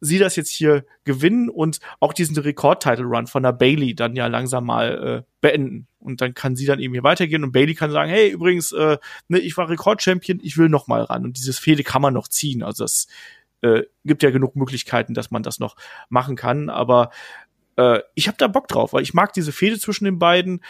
sie 0.00 0.18
das 0.18 0.36
jetzt 0.36 0.50
hier 0.50 0.84
gewinnen 1.04 1.48
und 1.48 1.80
auch 2.00 2.12
diesen 2.12 2.36
Rekord-Title-Run 2.36 3.26
von 3.26 3.42
der 3.42 3.52
Bailey 3.52 3.94
dann 3.94 4.16
ja 4.16 4.26
langsam 4.26 4.66
mal 4.66 5.24
äh, 5.24 5.30
beenden. 5.40 5.86
Und 5.98 6.20
dann 6.20 6.34
kann 6.34 6.56
sie 6.56 6.66
dann 6.66 6.78
eben 6.78 6.94
hier 6.94 7.02
weitergehen 7.02 7.44
und 7.44 7.52
Bailey 7.52 7.74
kann 7.74 7.90
sagen, 7.90 8.10
hey, 8.10 8.30
übrigens, 8.30 8.72
äh, 8.72 8.98
ne, 9.28 9.38
ich 9.38 9.56
war 9.56 9.68
Rekord-Champion, 9.68 10.40
ich 10.42 10.56
will 10.56 10.68
noch 10.68 10.86
mal 10.86 11.02
ran. 11.02 11.24
Und 11.24 11.38
dieses 11.38 11.58
Fehde 11.58 11.82
kann 11.82 12.02
man 12.02 12.14
noch 12.14 12.28
ziehen. 12.28 12.62
Also 12.62 12.84
das 12.84 13.08
äh, 13.62 13.82
gibt 14.04 14.22
ja 14.22 14.30
genug 14.30 14.56
Möglichkeiten, 14.56 15.14
dass 15.14 15.30
man 15.30 15.42
das 15.42 15.58
noch 15.58 15.76
machen 16.08 16.36
kann. 16.36 16.70
Aber 16.70 17.10
äh, 17.76 18.00
ich 18.14 18.28
habe 18.28 18.38
da 18.38 18.46
Bock 18.46 18.68
drauf, 18.68 18.92
weil 18.92 19.02
ich 19.02 19.14
mag 19.14 19.32
diese 19.32 19.52
Fehde 19.52 19.78
zwischen 19.78 20.04
den 20.04 20.18
beiden. 20.18 20.62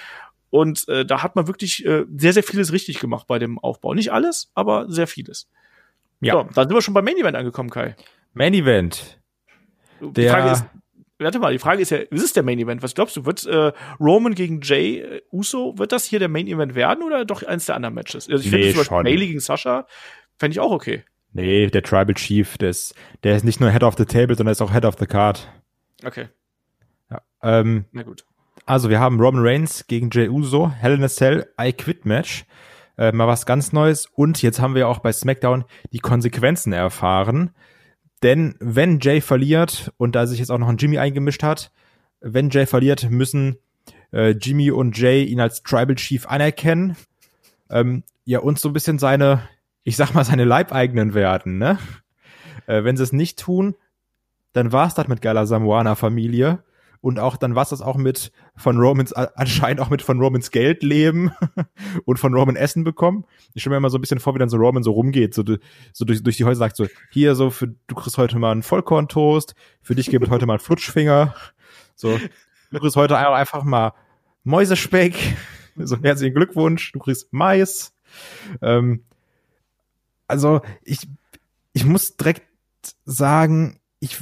Und 0.51 0.89
äh, 0.89 1.05
da 1.05 1.23
hat 1.23 1.37
man 1.37 1.47
wirklich 1.47 1.85
äh, 1.85 2.05
sehr, 2.17 2.33
sehr 2.33 2.43
vieles 2.43 2.73
richtig 2.73 3.01
gemacht 3.01 3.27
bei 3.27 3.39
dem 3.39 3.59
Aufbau. 3.59 3.93
Nicht 3.93 4.13
alles, 4.13 4.51
aber 4.55 4.91
sehr 4.91 5.07
vieles. 5.07 5.49
Ja. 6.21 6.33
So, 6.35 6.43
dann 6.55 6.69
sind 6.69 6.77
wir 6.77 6.83
schon 6.83 6.95
beim 6.95 7.05
Main 7.05 7.19
Event 7.19 7.37
angekommen, 7.37 7.71
Kai. 7.71 7.97
Main 8.33 8.55
Event. 8.55 9.18
Der 10.01 10.11
die 10.11 10.29
Frage 10.29 10.51
ist, 10.51 10.65
warte 11.19 11.39
mal, 11.39 11.53
die 11.53 11.59
Frage 11.59 11.83
ist 11.83 11.91
ja, 11.91 11.99
ist 11.99 12.23
es 12.23 12.33
der 12.33 12.43
Main 12.43 12.59
Event? 12.59 12.83
Was 12.83 12.95
glaubst 12.95 13.17
du, 13.17 13.27
wird 13.27 13.45
äh, 13.47 13.73
Roman 14.01 14.35
gegen 14.35 14.61
Jay 14.63 14.99
äh, 14.99 15.23
Uso, 15.33 15.79
wird 15.79 15.93
das 15.93 16.05
hier 16.05 16.19
der 16.19 16.29
Main 16.29 16.47
Event 16.47 16.75
werden 16.75 17.03
oder 17.03 17.25
doch 17.25 17.43
eins 17.43 17.67
der 17.67 17.75
anderen 17.75 17.95
Matches? 17.95 18.29
Also 18.29 18.45
ich 18.45 18.51
nee, 18.51 18.63
finde 18.63 18.69
zum 18.71 18.79
Beispiel 18.79 19.03
Bailey 19.03 19.27
gegen 19.27 19.41
Sascha, 19.41 19.87
fände 20.39 20.53
ich 20.53 20.61
auch 20.61 20.71
okay. 20.71 21.05
Nee, 21.33 21.67
der 21.67 21.83
Tribal 21.83 22.15
Chief, 22.15 22.57
der 22.59 22.71
ist, 22.71 22.95
der 23.23 23.37
ist 23.37 23.45
nicht 23.45 23.61
nur 23.61 23.71
Head 23.71 23.83
of 23.83 23.97
the 23.97 24.05
Table, 24.05 24.35
sondern 24.35 24.53
ist 24.53 24.63
auch 24.63 24.73
Head 24.73 24.85
of 24.85 24.97
the 24.99 25.07
Card. 25.07 25.49
Okay. 26.05 26.29
Ja, 27.11 27.23
ähm, 27.43 27.85
Na 27.93 28.03
gut. 28.03 28.25
Also 28.67 28.91
wir 28.91 29.01
haben 29.01 29.21
Roman 29.21 29.43
Reigns 29.45 29.87
gegen 29.87 30.11
Jay 30.11 30.29
Uso, 30.29 30.71
Hell 30.71 30.95
in 30.95 31.05
a 31.05 31.09
Cell, 31.09 31.47
I 31.61 31.73
Quit 31.73 32.05
Match. 32.05 32.45
Äh, 32.99 33.13
mal 33.13 33.29
was 33.29 33.47
ganz 33.47 33.73
Neues. 33.73 34.07
Und 34.07 34.43
jetzt 34.43 34.61
haben 34.61 34.75
wir 34.75 34.89
auch 34.89 34.99
bei 34.99 35.13
SmackDown 35.13 35.65
die 35.93 36.01
Konsequenzen 36.01 36.73
erfahren. 36.73 37.55
Denn 38.23 38.55
wenn 38.59 39.01
Jay 39.01 39.21
verliert 39.21 39.93
und 39.97 40.15
da 40.15 40.27
sich 40.27 40.39
jetzt 40.39 40.51
auch 40.51 40.59
noch 40.59 40.69
ein 40.69 40.77
Jimmy 40.77 40.99
eingemischt 40.99 41.43
hat, 41.43 41.71
wenn 42.21 42.51
Jay 42.51 42.67
verliert, 42.67 43.11
müssen 43.11 43.59
äh, 44.13 44.31
Jimmy 44.31 44.71
und 44.71 44.99
Jay 44.99 45.25
ihn 45.25 45.41
als 45.41 45.63
Tribal 45.63 45.97
Chief 45.97 46.27
anerkennen. 46.27 46.97
Ähm, 47.71 48.03
ja, 48.25 48.41
und 48.41 48.59
so 48.59 48.71
ein 48.71 48.73
bisschen 48.73 48.99
seine, 48.99 49.43
ich 49.85 49.97
sag 49.97 50.15
mal, 50.15 50.25
seine 50.25 50.45
Leibeigenen 50.45 51.15
werden, 51.15 51.59
ne? 51.59 51.79
Äh, 52.67 52.85
wenn 52.85 52.97
sie 52.97 53.03
es 53.03 53.13
nicht 53.13 53.39
tun, 53.39 53.77
dann 54.53 54.73
war's 54.73 54.95
das 54.95 55.09
mit 55.09 55.23
geiler 55.23 55.47
Samoana-Familie 55.47 56.63
und 57.01 57.19
auch 57.19 57.37
dann 57.37 57.55
war 57.55 57.65
das 57.65 57.81
auch 57.81 57.97
mit 57.97 58.33
von 58.57 58.79
Romans 58.79 59.13
anscheinend 59.13 59.81
auch 59.81 59.91
mit 59.91 60.03
von 60.03 60.21
Romans 60.21 60.51
Geld 60.51 60.83
leben 60.83 61.33
und 62.05 62.19
von 62.19 62.35
Roman 62.35 62.57
Essen 62.57 62.85
bekommen. 62.85 63.25
Ich 63.55 63.63
stelle 63.63 63.75
mir 63.75 63.79
immer 63.79 63.91
so 63.91 63.99
ein 63.99 64.01
bisschen 64.01 64.21
vor, 64.21 64.35
wie 64.35 64.39
dann 64.39 64.49
so 64.49 64.57
Roman 64.57 64.83
so 64.83 64.93
rumgeht, 64.93 65.35
so, 65.35 65.45
so 65.93 66.05
durch, 66.05 66.23
durch 66.23 66.37
die 66.37 66.45
Häuser 66.45 66.59
sagt 66.59 66.77
so, 66.77 66.87
hier 67.11 67.35
so 67.35 67.51
für 67.51 67.69
du 67.69 67.95
kriegst 67.95 68.19
heute 68.19 68.39
mal 68.39 68.53
einen 68.53 68.63
Vollkorntoast, 68.63 69.55
für 69.83 69.95
dich 69.95 70.11
gibt 70.11 70.25
es 70.25 70.31
heute 70.31 70.47
mal 70.47 70.55
einen 70.55 70.61
Flutschfinger. 70.61 71.35
So, 71.95 72.19
du 72.71 72.79
kriegst 72.79 72.97
heute 72.97 73.17
einfach 73.19 73.65
mal 73.65 73.93
Mäusespeck. 74.45 75.15
So 75.81 75.97
herzlichen 76.03 76.35
Glückwunsch, 76.35 76.91
du 76.91 76.99
kriegst 76.99 77.33
Mais. 77.33 77.95
Ähm, 78.61 79.05
also 80.27 80.61
ich 80.83 81.07
ich 81.73 81.85
muss 81.85 82.17
direkt 82.17 82.43
sagen, 83.05 83.79
ich 84.01 84.19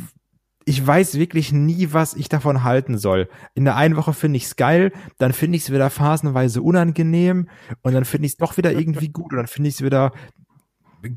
ich 0.69 0.85
weiß 0.85 1.15
wirklich 1.15 1.53
nie, 1.53 1.93
was 1.93 2.15
ich 2.15 2.29
davon 2.29 2.65
halten 2.65 2.99
soll. 2.99 3.29
In 3.55 3.65
der 3.65 3.77
einen 3.77 3.97
Woche 3.97 4.13
finde 4.13 4.37
ich 4.37 4.47
es 4.47 4.57
geil, 4.57 4.93
dann 5.17 5.33
finde 5.33 5.57
ich 5.57 5.63
es 5.63 5.73
wieder 5.73 5.91
phasenweise 5.91 6.61
unangenehm 6.61 7.49
und 7.83 7.95
dann 7.95 8.05
finde 8.05 8.27
ich 8.27 8.33
es 8.33 8.37
doch 8.37 8.57
wieder 8.57 8.73
irgendwie 8.73 9.09
gut 9.09 9.31
und 9.31 9.39
dann 9.39 9.47
finde 9.47 9.69
ich 9.69 9.77
es 9.77 9.85
wieder 9.85 10.13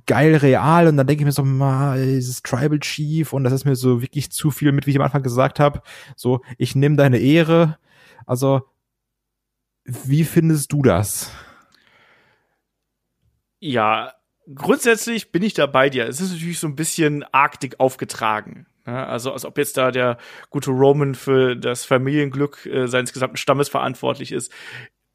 geil 0.05 0.35
real 0.35 0.87
und 0.87 0.97
dann 0.97 1.07
denke 1.07 1.23
ich 1.23 1.25
mir 1.25 1.31
so, 1.31 1.43
ma, 1.43 1.95
dieses 1.95 2.43
Tribal 2.43 2.79
Chief 2.79 3.33
und 3.33 3.43
das 3.43 3.51
ist 3.51 3.65
mir 3.65 3.75
so 3.75 4.03
wirklich 4.03 4.31
zu 4.31 4.51
viel 4.51 4.71
mit, 4.71 4.85
wie 4.85 4.91
ich 4.91 4.97
am 4.97 5.03
Anfang 5.03 5.23
gesagt 5.23 5.59
habe. 5.59 5.81
So, 6.15 6.41
ich 6.59 6.75
nehme 6.75 6.95
deine 6.95 7.17
Ehre. 7.17 7.79
Also, 8.27 8.61
wie 9.83 10.25
findest 10.25 10.71
du 10.71 10.83
das? 10.83 11.31
Ja, 13.59 14.13
grundsätzlich 14.53 15.31
bin 15.31 15.41
ich 15.41 15.55
da 15.55 15.65
bei 15.65 15.89
dir. 15.89 16.07
Es 16.07 16.21
ist 16.21 16.33
natürlich 16.33 16.59
so 16.59 16.67
ein 16.67 16.75
bisschen 16.75 17.23
Arktik 17.33 17.79
aufgetragen. 17.79 18.67
Ja, 18.89 19.05
also 19.05 19.31
als 19.33 19.45
ob 19.45 19.57
jetzt 19.59 19.77
da 19.77 19.91
der 19.91 20.17
gute 20.49 20.71
Roman 20.71 21.13
für 21.13 21.55
das 21.55 21.85
Familienglück 21.85 22.65
äh, 22.65 22.87
seines 22.87 23.13
gesamten 23.13 23.37
Stammes 23.37 23.69
verantwortlich 23.69 24.31
ist. 24.31 24.51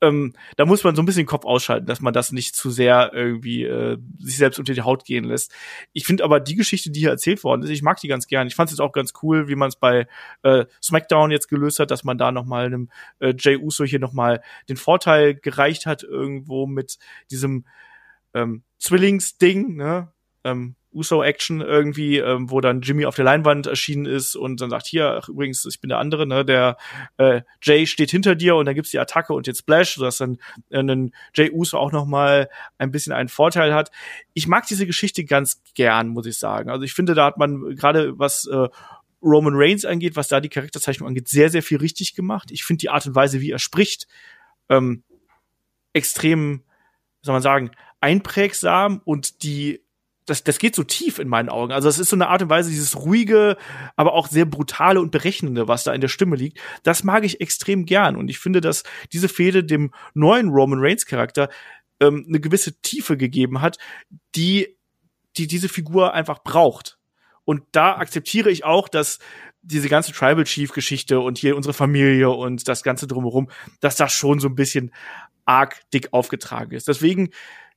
Ähm, 0.00 0.32
da 0.56 0.64
muss 0.64 0.84
man 0.84 0.94
so 0.94 1.02
ein 1.02 1.06
bisschen 1.06 1.22
den 1.22 1.26
Kopf 1.26 1.44
ausschalten, 1.44 1.86
dass 1.86 2.00
man 2.00 2.12
das 2.12 2.30
nicht 2.30 2.54
zu 2.54 2.70
sehr 2.70 3.10
irgendwie 3.12 3.64
äh, 3.64 3.98
sich 4.20 4.36
selbst 4.36 4.60
unter 4.60 4.74
die 4.74 4.82
Haut 4.82 5.04
gehen 5.04 5.24
lässt. 5.24 5.52
Ich 5.92 6.06
finde 6.06 6.22
aber 6.22 6.38
die 6.38 6.54
Geschichte, 6.54 6.90
die 6.92 7.00
hier 7.00 7.10
erzählt 7.10 7.42
worden 7.42 7.62
ist, 7.62 7.70
ich 7.70 7.82
mag 7.82 7.98
die 8.00 8.06
ganz 8.06 8.28
gern. 8.28 8.46
Ich 8.46 8.54
fand 8.54 8.68
es 8.68 8.74
jetzt 8.76 8.80
auch 8.80 8.92
ganz 8.92 9.12
cool, 9.22 9.48
wie 9.48 9.56
man 9.56 9.70
es 9.70 9.76
bei 9.76 10.06
äh, 10.42 10.66
SmackDown 10.80 11.32
jetzt 11.32 11.48
gelöst 11.48 11.80
hat, 11.80 11.90
dass 11.90 12.04
man 12.04 12.16
da 12.16 12.30
noch 12.30 12.44
mal 12.44 12.66
einem 12.66 12.90
äh, 13.18 13.34
Jay 13.36 13.56
Uso 13.56 13.84
hier 13.84 13.98
noch 13.98 14.12
mal 14.12 14.40
den 14.68 14.76
Vorteil 14.76 15.34
gereicht 15.34 15.86
hat 15.86 16.04
irgendwo 16.04 16.66
mit 16.68 16.98
diesem 17.32 17.64
ähm, 18.34 18.62
Zwillingsding, 18.78 19.74
ne? 19.74 20.13
Ähm, 20.45 20.76
Uso-Action 20.95 21.61
irgendwie, 21.61 22.18
ähm, 22.18 22.51
wo 22.51 22.61
dann 22.61 22.80
Jimmy 22.80 23.05
auf 23.05 23.16
der 23.16 23.24
Leinwand 23.24 23.66
erschienen 23.66 24.07
ist 24.07 24.36
und 24.36 24.61
dann 24.61 24.70
sagt, 24.70 24.86
hier, 24.86 25.18
ach, 25.20 25.28
übrigens, 25.28 25.64
ich 25.66 25.80
bin 25.80 25.88
der 25.88 25.99
andere, 25.99 26.26
ne, 26.26 26.45
der 26.45 26.76
äh, 27.16 27.42
Jay 27.61 27.86
steht 27.86 28.11
hinter 28.11 28.36
dir 28.36 28.55
und 28.55 28.66
dann 28.66 28.74
gibt's 28.74 28.92
die 28.92 28.99
Attacke 28.99 29.32
und 29.34 29.47
den 29.47 29.55
Splash, 29.55 29.97
sodass 29.97 30.18
dann 30.18 30.38
äh, 30.70 30.80
ein 30.80 31.12
Jay 31.34 31.51
Uso 31.51 31.78
auch 31.78 31.92
noch 31.92 32.07
mal 32.07 32.49
ein 32.78 32.92
bisschen 32.92 33.12
einen 33.12 33.28
Vorteil 33.28 33.74
hat. 33.74 33.90
Ich 34.32 34.47
mag 34.47 34.66
diese 34.66 34.86
Geschichte 34.86 35.24
ganz 35.24 35.62
gern, 35.74 36.09
muss 36.09 36.26
ich 36.26 36.38
sagen. 36.38 36.70
Also 36.70 36.84
ich 36.84 36.95
finde, 36.95 37.14
da 37.14 37.26
hat 37.26 37.38
man 37.38 37.74
gerade 37.74 38.18
was 38.18 38.47
äh, 38.47 38.68
Roman 39.20 39.55
Reigns 39.57 39.84
angeht, 39.84 40.16
was 40.16 40.28
da 40.28 40.40
die 40.40 40.49
Charakterzeichnung 40.49 41.09
angeht, 41.09 41.28
sehr, 41.28 41.51
sehr 41.51 41.62
viel 41.62 41.78
richtig 41.78 42.14
gemacht. 42.14 42.51
Ich 42.53 42.64
finde 42.64 42.80
die 42.80 42.90
Art 42.90 43.07
und 43.07 43.14
Weise, 43.14 43.40
wie 43.40 43.51
er 43.51 43.59
spricht, 43.59 44.07
ähm, 44.68 45.03
extrem, 45.92 46.62
soll 47.22 47.32
man 47.32 47.42
sagen, 47.42 47.70
einprägsam 48.01 49.01
und 49.05 49.42
die 49.42 49.84
das, 50.26 50.42
das 50.42 50.58
geht 50.58 50.74
so 50.74 50.84
tief 50.84 51.18
in 51.18 51.28
meinen 51.28 51.48
Augen. 51.48 51.72
Also 51.72 51.88
es 51.88 51.98
ist 51.98 52.08
so 52.08 52.16
eine 52.16 52.28
Art 52.28 52.42
und 52.42 52.48
Weise, 52.48 52.70
dieses 52.70 52.96
ruhige, 52.96 53.56
aber 53.96 54.14
auch 54.14 54.28
sehr 54.28 54.46
brutale 54.46 55.00
und 55.00 55.10
berechnende, 55.10 55.68
was 55.68 55.84
da 55.84 55.92
in 55.92 56.00
der 56.00 56.08
Stimme 56.08 56.36
liegt. 56.36 56.58
Das 56.82 57.04
mag 57.04 57.24
ich 57.24 57.40
extrem 57.40 57.84
gern. 57.84 58.16
Und 58.16 58.28
ich 58.28 58.38
finde, 58.38 58.60
dass 58.60 58.84
diese 59.12 59.28
Fehde 59.28 59.64
dem 59.64 59.92
neuen 60.14 60.48
Roman 60.48 60.80
Reigns 60.80 61.04
Charakter 61.06 61.50
ähm, 62.00 62.24
eine 62.28 62.40
gewisse 62.40 62.80
Tiefe 62.80 63.16
gegeben 63.16 63.60
hat, 63.60 63.78
die, 64.34 64.78
die 65.36 65.46
diese 65.46 65.68
Figur 65.68 66.14
einfach 66.14 66.42
braucht. 66.42 66.98
Und 67.44 67.62
da 67.72 67.96
akzeptiere 67.96 68.50
ich 68.50 68.64
auch, 68.64 68.88
dass 68.88 69.18
diese 69.60 69.88
ganze 69.88 70.12
Tribal 70.12 70.44
Chief 70.44 70.72
Geschichte 70.72 71.20
und 71.20 71.38
hier 71.38 71.56
unsere 71.56 71.74
Familie 71.74 72.30
und 72.30 72.68
das 72.68 72.82
ganze 72.82 73.06
drumherum, 73.06 73.50
dass 73.80 73.96
das 73.96 74.12
schon 74.12 74.40
so 74.40 74.48
ein 74.48 74.54
bisschen 74.54 74.92
arg 75.44 75.80
dick 75.92 76.12
aufgetragen 76.12 76.72
ist. 76.72 76.88
Deswegen 76.88 77.30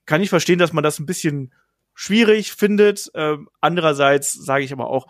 kann 0.06 0.22
ich 0.22 0.30
verstehen, 0.30 0.60
dass 0.60 0.72
man 0.72 0.84
das 0.84 1.00
ein 1.00 1.06
bisschen 1.06 1.54
schwierig 1.98 2.54
findet. 2.54 3.10
Ähm, 3.16 3.50
andererseits 3.60 4.32
sage 4.32 4.64
ich 4.64 4.72
aber 4.72 4.88
auch, 4.88 5.08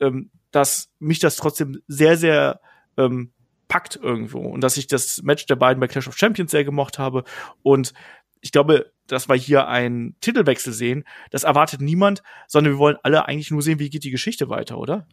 ähm, 0.00 0.30
dass 0.50 0.90
mich 0.98 1.18
das 1.18 1.36
trotzdem 1.36 1.80
sehr, 1.88 2.18
sehr 2.18 2.60
ähm, 2.98 3.32
packt 3.68 3.96
irgendwo 3.96 4.40
und 4.40 4.60
dass 4.60 4.76
ich 4.76 4.86
das 4.86 5.22
Match 5.22 5.46
der 5.46 5.56
beiden 5.56 5.80
bei 5.80 5.88
Clash 5.88 6.06
of 6.06 6.16
Champions 6.16 6.50
sehr 6.50 6.64
gemocht 6.64 6.98
habe 6.98 7.24
und 7.62 7.94
ich 8.42 8.52
glaube, 8.52 8.92
dass 9.06 9.28
wir 9.28 9.34
hier 9.34 9.66
einen 9.66 10.14
Titelwechsel 10.20 10.72
sehen, 10.72 11.04
das 11.30 11.44
erwartet 11.44 11.80
niemand, 11.80 12.22
sondern 12.46 12.74
wir 12.74 12.78
wollen 12.78 12.98
alle 13.02 13.26
eigentlich 13.26 13.50
nur 13.50 13.62
sehen, 13.62 13.78
wie 13.78 13.90
geht 13.90 14.04
die 14.04 14.10
Geschichte 14.10 14.50
weiter, 14.50 14.78
oder? 14.78 15.08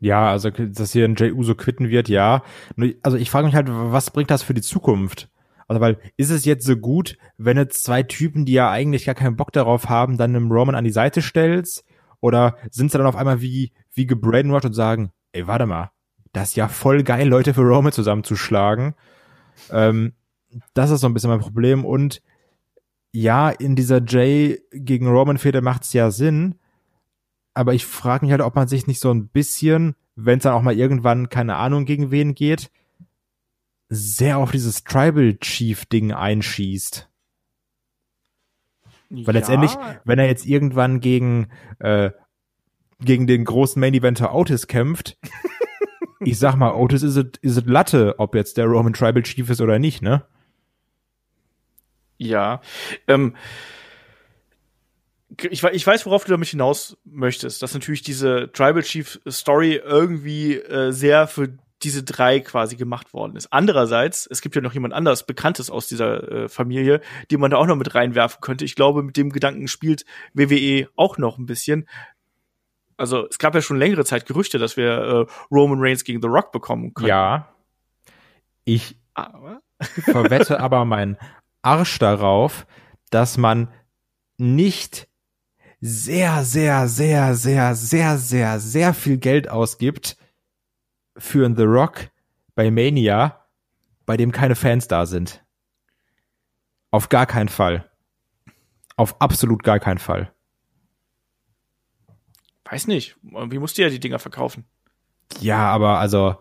Ja, 0.00 0.30
also 0.30 0.50
dass 0.50 0.92
hier 0.92 1.06
ein 1.06 1.16
Jey 1.16 1.32
Uso 1.32 1.54
quitten 1.54 1.88
wird, 1.88 2.08
ja. 2.08 2.44
Also 3.02 3.16
ich 3.16 3.30
frage 3.30 3.46
mich 3.46 3.54
halt, 3.56 3.68
was 3.70 4.10
bringt 4.10 4.30
das 4.30 4.42
für 4.42 4.54
die 4.54 4.62
Zukunft? 4.62 5.28
Also, 5.68 5.80
weil 5.80 5.98
ist 6.16 6.30
es 6.30 6.44
jetzt 6.44 6.64
so 6.64 6.76
gut, 6.76 7.16
wenn 7.38 7.56
du 7.56 7.68
zwei 7.68 8.02
Typen, 8.02 8.44
die 8.44 8.52
ja 8.52 8.70
eigentlich 8.70 9.04
gar 9.04 9.14
keinen 9.14 9.36
Bock 9.36 9.52
darauf 9.52 9.88
haben, 9.88 10.16
dann 10.16 10.34
einem 10.34 10.50
Roman 10.50 10.74
an 10.74 10.84
die 10.84 10.90
Seite 10.90 11.22
stellst? 11.22 11.84
Oder 12.20 12.56
sind 12.70 12.90
sie 12.90 12.98
dann 12.98 13.06
auf 13.06 13.16
einmal 13.16 13.40
wie, 13.40 13.72
wie 13.92 14.06
gebrainwashed 14.06 14.66
und 14.66 14.72
sagen, 14.72 15.10
ey, 15.32 15.46
warte 15.46 15.66
mal, 15.66 15.90
das 16.32 16.50
ist 16.50 16.56
ja 16.56 16.68
voll 16.68 17.02
geil, 17.02 17.28
Leute 17.28 17.54
für 17.54 17.62
Roman 17.62 17.92
zusammenzuschlagen. 17.92 18.94
Ähm, 19.70 20.12
das 20.74 20.90
ist 20.90 21.00
so 21.00 21.06
ein 21.06 21.14
bisschen 21.14 21.30
mein 21.30 21.40
Problem. 21.40 21.84
Und 21.84 22.22
ja, 23.12 23.50
in 23.50 23.76
dieser 23.76 24.02
Jay 24.04 24.60
gegen 24.72 25.08
Roman-Fehde 25.08 25.62
macht's 25.62 25.92
ja 25.92 26.10
Sinn. 26.10 26.56
Aber 27.54 27.74
ich 27.74 27.86
frage 27.86 28.24
mich 28.24 28.32
halt, 28.32 28.42
ob 28.42 28.54
man 28.54 28.68
sich 28.68 28.86
nicht 28.86 29.00
so 29.00 29.10
ein 29.10 29.28
bisschen, 29.28 29.94
wenn 30.14 30.38
es 30.38 30.42
dann 30.42 30.52
auch 30.52 30.62
mal 30.62 30.76
irgendwann, 30.76 31.30
keine 31.30 31.56
Ahnung, 31.56 31.86
gegen 31.86 32.10
wen 32.10 32.34
geht, 32.34 32.70
sehr 33.88 34.38
auf 34.38 34.50
dieses 34.50 34.84
Tribal 34.84 35.36
Chief 35.38 35.84
Ding 35.86 36.12
einschießt. 36.12 37.08
Weil 39.08 39.24
ja. 39.26 39.32
letztendlich, 39.32 39.72
wenn 40.04 40.18
er 40.18 40.26
jetzt 40.26 40.46
irgendwann 40.46 41.00
gegen, 41.00 41.48
äh, 41.78 42.10
gegen 43.00 43.26
den 43.26 43.44
großen 43.44 43.78
Main 43.78 43.94
Eventer 43.94 44.34
Otis 44.34 44.66
kämpft, 44.66 45.16
ich 46.20 46.38
sag 46.38 46.56
mal, 46.56 46.74
Otis 46.74 47.02
ist 47.02 47.16
es 47.16 47.26
ist 47.40 47.56
es 47.56 47.64
Latte, 47.66 48.18
ob 48.18 48.34
jetzt 48.34 48.56
der 48.56 48.66
Roman 48.66 48.92
Tribal 48.92 49.22
Chief 49.22 49.48
ist 49.48 49.60
oder 49.60 49.78
nicht, 49.78 50.02
ne? 50.02 50.24
Ja. 52.18 52.62
Ähm, 53.06 53.36
ich, 55.50 55.62
ich 55.62 55.86
weiß, 55.86 56.06
worauf 56.06 56.24
du 56.24 56.30
damit 56.30 56.48
hinaus 56.48 56.96
möchtest, 57.04 57.62
dass 57.62 57.74
natürlich 57.74 58.02
diese 58.02 58.50
Tribal 58.52 58.82
Chief 58.82 59.20
Story 59.28 59.74
irgendwie 59.74 60.54
äh, 60.54 60.92
sehr 60.92 61.26
für 61.26 61.58
diese 61.82 62.02
drei 62.02 62.40
quasi 62.40 62.76
gemacht 62.76 63.12
worden 63.12 63.36
ist. 63.36 63.52
Andererseits, 63.52 64.26
es 64.26 64.40
gibt 64.40 64.54
ja 64.56 64.62
noch 64.62 64.72
jemand 64.72 64.94
anderes 64.94 65.26
Bekanntes 65.26 65.70
aus 65.70 65.88
dieser 65.88 66.30
äh, 66.30 66.48
Familie, 66.48 67.00
die 67.30 67.36
man 67.36 67.50
da 67.50 67.58
auch 67.58 67.66
noch 67.66 67.76
mit 67.76 67.94
reinwerfen 67.94 68.40
könnte. 68.40 68.64
Ich 68.64 68.74
glaube, 68.74 69.02
mit 69.02 69.16
dem 69.16 69.30
Gedanken 69.30 69.68
spielt 69.68 70.04
WWE 70.32 70.88
auch 70.96 71.18
noch 71.18 71.38
ein 71.38 71.46
bisschen. 71.46 71.86
Also 72.96 73.26
es 73.28 73.38
gab 73.38 73.54
ja 73.54 73.60
schon 73.60 73.76
längere 73.76 74.04
Zeit 74.04 74.24
Gerüchte, 74.24 74.58
dass 74.58 74.76
wir 74.76 74.90
äh, 74.90 75.26
Roman 75.50 75.78
Reigns 75.80 76.04
gegen 76.04 76.22
The 76.22 76.28
Rock 76.28 76.50
bekommen 76.50 76.94
können. 76.94 77.08
Ja. 77.08 77.48
Ich 78.64 78.96
aber? 79.12 79.60
verwette 79.80 80.60
aber 80.60 80.86
meinen 80.86 81.18
Arsch 81.60 81.98
darauf, 81.98 82.66
dass 83.10 83.36
man 83.36 83.68
nicht 84.38 85.08
sehr, 85.80 86.42
sehr, 86.42 86.88
sehr, 86.88 87.34
sehr, 87.34 87.74
sehr, 87.74 88.16
sehr, 88.16 88.60
sehr 88.60 88.94
viel 88.94 89.18
Geld 89.18 89.50
ausgibt 89.50 90.16
für 91.18 91.44
einen 91.44 91.56
The 91.56 91.64
Rock 91.64 92.10
bei 92.54 92.70
Mania, 92.70 93.44
bei 94.04 94.16
dem 94.16 94.32
keine 94.32 94.54
Fans 94.54 94.88
da 94.88 95.06
sind. 95.06 95.44
Auf 96.90 97.08
gar 97.08 97.26
keinen 97.26 97.48
Fall. 97.48 97.90
Auf 98.96 99.20
absolut 99.20 99.62
gar 99.62 99.78
keinen 99.78 99.98
Fall. 99.98 100.32
Weiß 102.64 102.86
nicht. 102.86 103.16
Wie 103.22 103.58
musst 103.58 103.78
du 103.78 103.82
ja 103.82 103.88
die 103.88 104.00
Dinger 104.00 104.18
verkaufen? 104.18 104.64
Ja, 105.40 105.70
aber 105.70 105.98
also, 105.98 106.36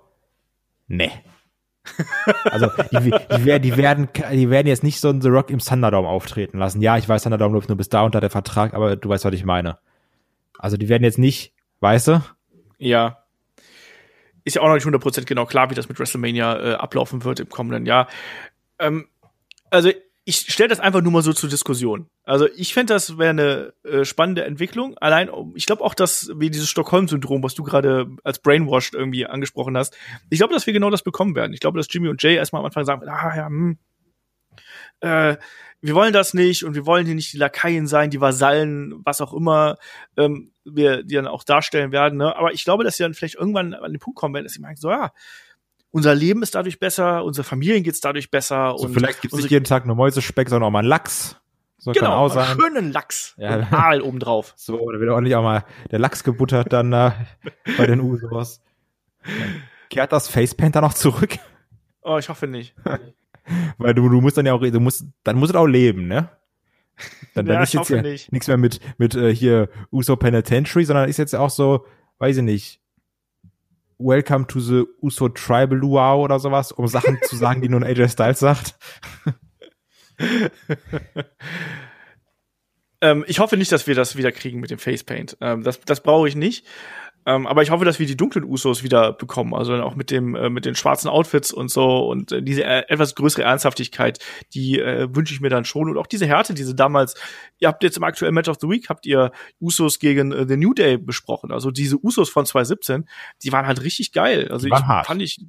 ne. 0.87 1.11
also 2.45 2.67
die, 2.91 3.11
die, 3.11 3.59
die, 3.59 3.77
werden, 3.77 4.09
die 4.31 4.49
werden 4.49 4.67
jetzt 4.67 4.83
nicht 4.83 4.99
so 4.99 5.09
ein 5.09 5.21
The 5.21 5.29
Rock 5.29 5.49
im 5.49 5.59
Thunderdome 5.59 6.07
auftreten 6.07 6.57
lassen. 6.57 6.81
Ja, 6.81 6.97
ich 6.97 7.07
weiß, 7.07 7.23
Thunderdome 7.23 7.53
läuft 7.53 7.69
nur 7.69 7.77
bis 7.77 7.89
da 7.89 8.01
unter 8.03 8.21
der 8.21 8.29
Vertrag, 8.29 8.73
aber 8.73 8.95
du 8.95 9.09
weißt, 9.09 9.25
was 9.25 9.33
ich 9.33 9.45
meine. 9.45 9.77
Also 10.57 10.77
die 10.77 10.89
werden 10.89 11.03
jetzt 11.03 11.19
nicht, 11.19 11.53
weißt 11.81 12.07
du? 12.07 12.23
Ja. 12.77 13.24
Ist 14.45 14.55
ja 14.55 14.61
auch 14.61 14.67
noch 14.67 14.75
nicht 14.75 14.85
100% 14.85 15.25
genau 15.25 15.45
klar, 15.45 15.69
wie 15.69 15.75
das 15.75 15.89
mit 15.89 15.99
WrestleMania 15.99 16.59
äh, 16.59 16.73
ablaufen 16.75 17.23
wird 17.23 17.41
im 17.41 17.49
kommenden 17.49 17.85
Jahr. 17.85 18.07
Ähm, 18.79 19.07
also 19.69 19.91
ich 20.23 20.37
stelle 20.37 20.69
das 20.69 20.79
einfach 20.79 21.01
nur 21.01 21.11
mal 21.11 21.21
so 21.21 21.33
zur 21.33 21.49
Diskussion. 21.49 22.07
Also 22.23 22.47
ich 22.55 22.73
fände, 22.73 22.93
das 22.93 23.17
wäre 23.19 23.29
eine 23.29 23.73
äh, 23.83 24.05
spannende 24.05 24.43
Entwicklung. 24.43 24.97
Allein, 24.97 25.29
ich 25.53 25.67
glaube 25.67 25.83
auch, 25.83 25.93
dass 25.93 26.31
wie 26.35 26.49
dieses 26.49 26.69
Stockholm-Syndrom, 26.69 27.43
was 27.43 27.53
du 27.53 27.63
gerade 27.63 28.07
als 28.23 28.39
Brainwashed 28.39 28.95
irgendwie 28.95 29.27
angesprochen 29.27 29.77
hast, 29.77 29.95
ich 30.31 30.39
glaube, 30.39 30.53
dass 30.53 30.65
wir 30.65 30.73
genau 30.73 30.89
das 30.89 31.03
bekommen 31.03 31.35
werden. 31.35 31.53
Ich 31.53 31.59
glaube, 31.59 31.77
dass 31.77 31.87
Jimmy 31.91 32.07
und 32.07 32.23
Jay 32.23 32.35
erstmal 32.35 32.61
am 32.61 32.65
Anfang 32.65 32.85
sagen, 32.85 33.07
ah 33.07 33.35
ja, 33.35 33.45
hm, 33.45 33.77
äh, 35.01 35.37
wir 35.81 35.93
wollen 35.93 36.13
das 36.13 36.33
nicht 36.33 36.63
und 36.63 36.73
wir 36.73 36.87
wollen 36.87 37.05
hier 37.05 37.13
nicht 37.13 37.31
die 37.33 37.37
Lakaien 37.37 37.85
sein, 37.85 38.09
die 38.09 38.21
Vasallen, 38.21 38.95
was 39.05 39.21
auch 39.21 39.33
immer 39.33 39.77
ähm, 40.17 40.51
wir 40.65 41.03
die 41.03 41.15
dann 41.15 41.27
auch 41.27 41.43
darstellen 41.43 41.91
werden. 41.91 42.17
Ne? 42.17 42.35
Aber 42.35 42.53
ich 42.53 42.63
glaube, 42.63 42.83
dass 42.83 42.97
sie 42.97 43.03
dann 43.03 43.13
vielleicht 43.13 43.35
irgendwann 43.35 43.73
an 43.73 43.91
den 43.91 43.99
Punkt 43.99 44.19
kommen 44.19 44.33
werden, 44.33 44.45
dass 44.45 44.53
sie 44.53 44.61
merken, 44.61 44.77
so 44.77 44.89
ja, 44.89 45.11
unser 45.91 46.13
Leben 46.13 46.43
ist 46.43 46.55
dadurch 46.55 46.79
besser, 46.79 47.23
unsere 47.23 47.45
Familien 47.45 47.83
geht's 47.83 48.01
dadurch 48.01 48.29
besser. 48.29 48.73
So, 48.77 48.87
und 48.87 48.93
vielleicht 48.93 49.21
gibt 49.21 49.33
es 49.33 49.39
nicht 49.39 49.51
jeden 49.51 49.65
Tag 49.65 49.85
nur 49.85 49.95
Mäusespeck, 49.95 50.49
sondern 50.49 50.67
auch 50.67 50.71
mal 50.71 50.79
einen 50.79 50.89
Lachs. 50.89 51.37
So 51.77 51.91
genau, 51.91 52.15
auch 52.15 52.33
sein. 52.33 52.57
schönen 52.59 52.91
Lachs. 52.91 53.35
Ja. 53.37 53.55
Und 53.55 53.73
Aal 53.73 54.01
obendrauf. 54.01 54.53
So, 54.57 54.91
da 54.91 54.99
wird 54.99 55.09
ordentlich 55.09 55.35
auch 55.35 55.43
mal 55.43 55.63
der 55.91 55.99
Lachs 55.99 56.23
gebuttert 56.23 56.73
dann 56.73 56.91
äh, 56.91 57.11
bei 57.77 57.85
den 57.85 58.01
Usos. 58.01 58.61
Kehrt 59.89 60.11
das 60.11 60.27
Facepaint 60.27 60.75
dann 60.75 60.83
noch 60.83 60.93
zurück? 60.93 61.37
Oh, 62.01 62.17
ich 62.17 62.27
hoffe 62.27 62.47
nicht. 62.47 62.75
Weil 63.77 63.93
du, 63.93 64.09
du 64.09 64.21
musst 64.21 64.37
dann 64.37 64.45
ja 64.45 64.53
auch, 64.53 64.61
du 64.61 64.79
musst, 64.79 65.05
dann 65.23 65.37
musst 65.37 65.53
du 65.53 65.59
auch 65.59 65.67
leben, 65.67 66.07
ne? 66.07 66.29
Dann, 67.33 67.45
dann 67.45 67.55
ja, 67.55 67.63
ist 67.63 67.73
jetzt 67.73 67.89
ja 67.89 68.01
nichts 68.01 68.47
mehr 68.47 68.57
mit, 68.57 68.79
mit 68.97 69.15
äh, 69.15 69.33
hier 69.35 69.69
Uso 69.91 70.15
Penitentiary, 70.15 70.85
sondern 70.85 71.09
ist 71.09 71.17
jetzt 71.17 71.35
auch 71.35 71.49
so, 71.49 71.85
weiß 72.19 72.37
ich 72.37 72.43
nicht, 72.43 72.81
Welcome 73.97 74.47
to 74.47 74.59
the 74.59 74.83
Uso 75.01 75.29
Tribal 75.29 75.77
Luau 75.77 76.21
oder 76.21 76.39
sowas, 76.39 76.71
um 76.71 76.87
Sachen 76.87 77.17
zu 77.23 77.35
sagen, 77.35 77.61
die 77.61 77.69
nur 77.69 77.81
ein 77.81 77.85
AJ 77.85 78.09
Styles 78.09 78.39
sagt. 78.39 78.75
ähm, 83.01 83.23
ich 83.27 83.39
hoffe 83.39 83.57
nicht, 83.57 83.71
dass 83.71 83.87
wir 83.87 83.95
das 83.95 84.15
wieder 84.15 84.31
kriegen 84.31 84.59
mit 84.59 84.71
dem 84.71 84.79
Facepaint. 84.79 85.37
Ähm, 85.41 85.63
das 85.63 85.79
das 85.81 86.01
brauche 86.01 86.27
ich 86.27 86.35
nicht. 86.35 86.65
Ähm, 87.25 87.47
aber 87.47 87.63
ich 87.63 87.71
hoffe, 87.71 87.85
dass 87.85 87.99
wir 87.99 88.05
die 88.05 88.17
dunklen 88.17 88.45
Usos 88.45 88.83
wieder 88.83 89.13
bekommen, 89.13 89.53
also 89.53 89.73
auch 89.75 89.95
mit 89.95 90.11
dem 90.11 90.35
äh, 90.35 90.49
mit 90.49 90.65
den 90.65 90.75
schwarzen 90.75 91.07
Outfits 91.07 91.51
und 91.51 91.69
so 91.69 92.07
und 92.07 92.31
äh, 92.31 92.43
diese 92.43 92.63
äh, 92.63 92.83
etwas 92.87 93.15
größere 93.15 93.43
Ernsthaftigkeit, 93.43 94.19
die 94.53 94.79
äh, 94.79 95.07
wünsche 95.13 95.33
ich 95.33 95.41
mir 95.41 95.49
dann 95.49 95.65
schon 95.65 95.89
und 95.89 95.97
auch 95.97 96.07
diese 96.07 96.27
Härte, 96.27 96.53
diese 96.53 96.75
damals. 96.75 97.15
Ihr 97.57 97.67
habt 97.67 97.83
jetzt 97.83 97.97
im 97.97 98.03
aktuellen 98.03 98.33
Match 98.33 98.49
of 98.49 98.57
the 98.61 98.67
Week 98.67 98.89
habt 98.89 99.05
ihr 99.05 99.31
Usos 99.59 99.99
gegen 99.99 100.31
äh, 100.31 100.45
The 100.47 100.57
New 100.57 100.73
Day 100.73 100.97
besprochen, 100.97 101.51
also 101.51 101.71
diese 101.71 101.97
Usos 102.03 102.29
von 102.29 102.45
2017, 102.45 103.07
die 103.43 103.51
waren 103.51 103.65
halt 103.65 103.81
richtig 103.83 104.11
geil. 104.11 104.49
Also 104.51 104.67
die 104.67 104.71
waren 104.71 104.83
ich, 104.83 104.87
hart. 104.87 105.07
fand 105.07 105.21
ich 105.21 105.39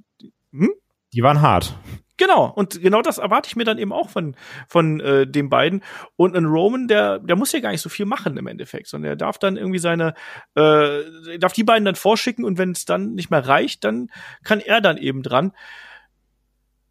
hm? 0.53 0.71
Die 1.13 1.23
waren 1.23 1.41
hart. 1.41 1.77
Genau, 2.19 2.51
und 2.51 2.81
genau 2.81 3.03
das 3.03 3.19
erwarte 3.19 3.49
ich 3.49 3.57
mir 3.57 3.65
dann 3.65 3.79
eben 3.79 3.93
auch 3.93 4.09
von, 4.09 4.37
von 4.69 5.01
äh, 5.01 5.27
den 5.27 5.51
beiden. 5.51 5.83
Und 6.17 6.35
ein 6.35 6.47
Roman, 6.47 6.89
der, 6.89 7.19
der 7.19 7.37
muss 7.37 7.53
ja 7.53 7.61
gar 7.61 7.73
nicht 7.73 7.83
so 7.83 7.91
viel 7.91 8.07
machen 8.07 8.39
im 8.39 8.47
Endeffekt, 8.47 8.89
sondern 8.89 9.11
er 9.11 9.17
darf 9.17 9.39
dann 9.39 9.57
irgendwie 9.59 9.79
seine, 9.79 10.15
äh, 10.55 11.39
darf 11.39 11.53
die 11.53 11.65
beiden 11.65 11.85
dann 11.85 11.95
vorschicken 11.95 12.45
und 12.45 12.57
wenn 12.57 12.71
es 12.71 12.87
dann 12.87 13.15
nicht 13.15 13.31
mehr 13.31 13.47
reicht, 13.47 13.85
dann 13.85 14.11
kann 14.45 14.61
er 14.61 14.81
dann 14.81 14.97
eben 14.97 15.23
dran. 15.23 15.53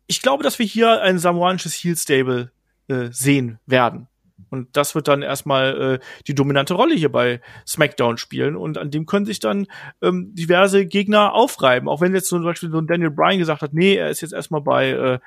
Ich 0.06 0.22
glaube, 0.22 0.44
dass 0.44 0.60
wir 0.60 0.66
hier 0.66 1.02
ein 1.02 1.18
samoanisches 1.18 1.74
Heel 1.74 1.98
Stable 1.98 2.52
äh, 2.88 3.08
sehen 3.10 3.60
werden. 3.66 4.08
Und 4.50 4.76
das 4.76 4.96
wird 4.96 5.08
dann 5.08 5.22
erstmal 5.22 6.00
äh, 6.00 6.06
die 6.28 6.36
dominante 6.36 6.74
Rolle 6.74 6.96
hier 6.96 7.12
bei 7.12 7.42
SmackDown 7.68 8.18
spielen. 8.18 8.56
Und 8.56 8.78
an 8.78 8.92
dem 8.92 9.06
können 9.06 9.26
sich 9.26 9.40
dann 9.40 9.68
ähm, 10.02 10.34
diverse 10.34 10.86
Gegner 10.86 11.34
aufreiben. 11.34 11.90
Auch 11.90 12.02
wenn 12.02 12.14
jetzt 12.14 12.30
zum 12.30 12.44
Beispiel 12.44 12.70
so 12.70 12.78
ein 12.78 12.88
Daniel 12.88 13.12
Bryan 13.12 13.40
gesagt 13.40 13.62
hat, 13.62 13.74
nee, 13.74 13.96
er 13.96 14.10
ist 14.10 14.22
jetzt 14.22 14.34
erstmal 14.34 14.62
bei, 14.62 14.90
äh, 14.90 15.20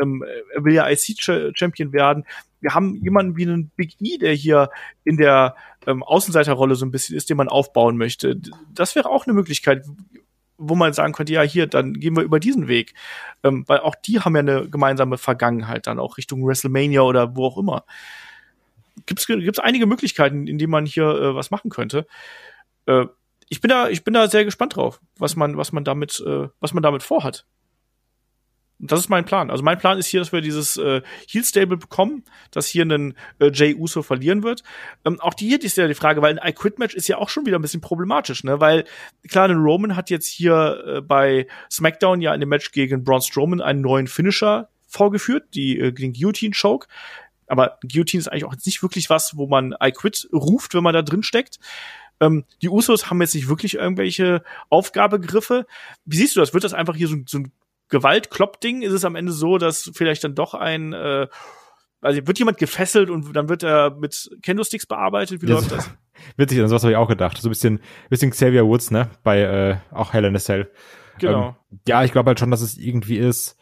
ähm, 0.00 0.24
er 0.54 0.64
will 0.64 0.74
ja 0.74 0.88
IC-Champion 0.88 1.92
werden. 1.92 2.24
Wir 2.60 2.74
haben 2.74 2.96
jemanden 2.96 3.36
wie 3.36 3.44
einen 3.44 3.70
Big 3.76 3.94
E, 4.00 4.18
der 4.18 4.32
hier 4.32 4.70
in 5.04 5.16
der 5.16 5.54
ähm, 5.86 6.02
Außenseiterrolle 6.02 6.74
so 6.74 6.84
ein 6.84 6.90
bisschen 6.90 7.16
ist, 7.16 7.30
den 7.30 7.36
man 7.36 7.48
aufbauen 7.48 7.96
möchte. 7.96 8.40
Das 8.72 8.94
wäre 8.94 9.10
auch 9.10 9.26
eine 9.26 9.34
Möglichkeit, 9.34 9.84
wo 10.58 10.74
man 10.74 10.92
sagen 10.92 11.12
könnte, 11.12 11.32
ja, 11.32 11.42
hier, 11.42 11.66
dann 11.66 11.94
gehen 11.94 12.16
wir 12.16 12.22
über 12.22 12.40
diesen 12.40 12.68
Weg. 12.68 12.94
Ähm, 13.42 13.64
weil 13.66 13.80
auch 13.80 13.94
die 13.94 14.20
haben 14.20 14.34
ja 14.34 14.40
eine 14.40 14.68
gemeinsame 14.68 15.18
Vergangenheit 15.18 15.86
dann 15.86 15.98
auch 15.98 16.16
Richtung 16.16 16.46
WrestleMania 16.46 17.02
oder 17.02 17.36
wo 17.36 17.46
auch 17.46 17.58
immer 17.58 17.84
gibt 19.04 19.20
es 19.20 19.58
einige 19.58 19.86
Möglichkeiten, 19.86 20.46
in 20.46 20.58
denen 20.58 20.70
man 20.70 20.86
hier 20.86 21.04
äh, 21.04 21.34
was 21.34 21.50
machen 21.50 21.70
könnte. 21.70 22.06
Äh, 22.86 23.06
ich 23.48 23.60
bin 23.60 23.68
da, 23.68 23.88
ich 23.88 24.04
bin 24.04 24.14
da 24.14 24.28
sehr 24.28 24.44
gespannt 24.44 24.76
drauf, 24.76 25.00
was 25.18 25.36
man, 25.36 25.56
was 25.56 25.72
man 25.72 25.84
damit, 25.84 26.22
äh, 26.26 26.48
was 26.60 26.72
man 26.72 26.82
damit 26.82 27.02
vorhat. 27.02 27.46
Das 28.78 29.00
ist 29.00 29.08
mein 29.08 29.24
Plan. 29.24 29.50
Also 29.50 29.62
mein 29.62 29.78
Plan 29.78 29.98
ist 29.98 30.06
hier, 30.06 30.20
dass 30.20 30.32
wir 30.32 30.42
dieses 30.42 30.76
äh, 30.76 31.00
Heel 31.28 31.44
Stable 31.44 31.78
bekommen, 31.78 32.24
dass 32.50 32.66
hier 32.66 32.84
ein 32.84 33.14
äh, 33.38 33.50
Jay 33.50 33.74
Uso 33.74 34.02
verlieren 34.02 34.42
wird. 34.42 34.64
Ähm, 35.06 35.18
auch 35.20 35.32
die 35.32 35.48
hier 35.48 35.62
ist 35.62 35.78
ja 35.78 35.88
die 35.88 35.94
Frage, 35.94 36.20
weil 36.20 36.38
ein 36.38 36.46
I 36.46 36.52
Quit 36.52 36.78
Match 36.78 36.94
ist 36.94 37.08
ja 37.08 37.16
auch 37.16 37.30
schon 37.30 37.46
wieder 37.46 37.58
ein 37.58 37.62
bisschen 37.62 37.80
problematisch, 37.80 38.44
ne? 38.44 38.60
Weil 38.60 38.84
klar, 39.28 39.48
ein 39.48 39.56
Roman 39.56 39.96
hat 39.96 40.10
jetzt 40.10 40.26
hier 40.26 40.84
äh, 40.86 41.00
bei 41.00 41.46
SmackDown 41.70 42.20
ja 42.20 42.34
in 42.34 42.40
dem 42.40 42.50
Match 42.50 42.70
gegen 42.72 43.02
Braun 43.02 43.22
Strowman 43.22 43.62
einen 43.62 43.80
neuen 43.80 44.08
Finisher 44.08 44.68
vorgeführt, 44.86 45.54
die 45.54 45.78
äh, 45.78 45.92
den 45.92 46.12
Guillotine 46.12 46.54
Choke. 46.54 46.86
Aber 47.46 47.78
Guillotine 47.82 48.20
ist 48.20 48.28
eigentlich 48.28 48.44
auch 48.44 48.52
jetzt 48.52 48.66
nicht 48.66 48.82
wirklich 48.82 49.10
was, 49.10 49.36
wo 49.36 49.46
man 49.46 49.74
I 49.82 49.92
quit 49.92 50.28
ruft, 50.32 50.74
wenn 50.74 50.82
man 50.82 50.94
da 50.94 51.02
drin 51.02 51.22
steckt. 51.22 51.58
Ähm, 52.20 52.44
die 52.62 52.68
Usos 52.68 53.10
haben 53.10 53.20
jetzt 53.20 53.34
nicht 53.34 53.48
wirklich 53.48 53.74
irgendwelche 53.74 54.42
Aufgabegriffe. 54.70 55.66
Wie 56.04 56.16
siehst 56.16 56.34
du 56.36 56.40
das? 56.40 56.54
Wird 56.54 56.64
das 56.64 56.74
einfach 56.74 56.96
hier 56.96 57.08
so, 57.08 57.16
so 57.26 57.38
ein 57.38 57.52
Gewaltklopp-Ding? 57.88 58.82
Ist 58.82 58.92
es 58.92 59.04
am 59.04 59.16
Ende 59.16 59.32
so, 59.32 59.58
dass 59.58 59.90
vielleicht 59.94 60.24
dann 60.24 60.34
doch 60.34 60.54
ein 60.54 60.92
äh, 60.92 61.28
also 62.00 62.26
wird 62.26 62.38
jemand 62.38 62.58
gefesselt 62.58 63.10
und 63.10 63.34
dann 63.34 63.48
wird 63.48 63.62
er 63.62 63.90
mit 63.90 64.30
Kendo-Sticks 64.42 64.86
bearbeitet? 64.86 65.42
Wie 65.42 65.46
läuft 65.46 65.72
das? 65.72 65.90
Witzig, 66.36 66.60
an 66.60 66.68
sowas 66.68 66.82
habe 66.82 66.92
ich 66.92 66.96
auch 66.96 67.08
gedacht. 67.08 67.38
So 67.38 67.48
ein 67.48 67.50
bisschen, 67.50 67.80
bisschen 68.10 68.30
Xavier 68.30 68.66
Woods, 68.66 68.90
ne? 68.90 69.10
Bei 69.22 69.40
äh, 69.40 69.76
auch 69.90 70.12
Hell 70.12 70.24
in 70.24 70.36
a 70.36 70.38
Cell. 70.38 70.70
Genau. 71.18 71.48
Ähm, 71.48 71.80
ja, 71.88 72.04
ich 72.04 72.12
glaube 72.12 72.28
halt 72.28 72.38
schon, 72.38 72.50
dass 72.50 72.60
es 72.60 72.76
irgendwie 72.76 73.18
ist. 73.18 73.56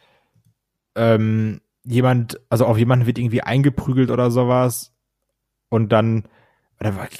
Ähm, 0.95 1.61
jemand, 1.85 2.41
also 2.49 2.67
auf 2.67 2.79
jemanden 2.79 3.07
wird 3.07 3.19
irgendwie 3.19 3.43
eingeprügelt 3.43 4.11
oder 4.11 4.31
sowas 4.31 4.93
und 5.69 5.91
dann, 5.91 6.25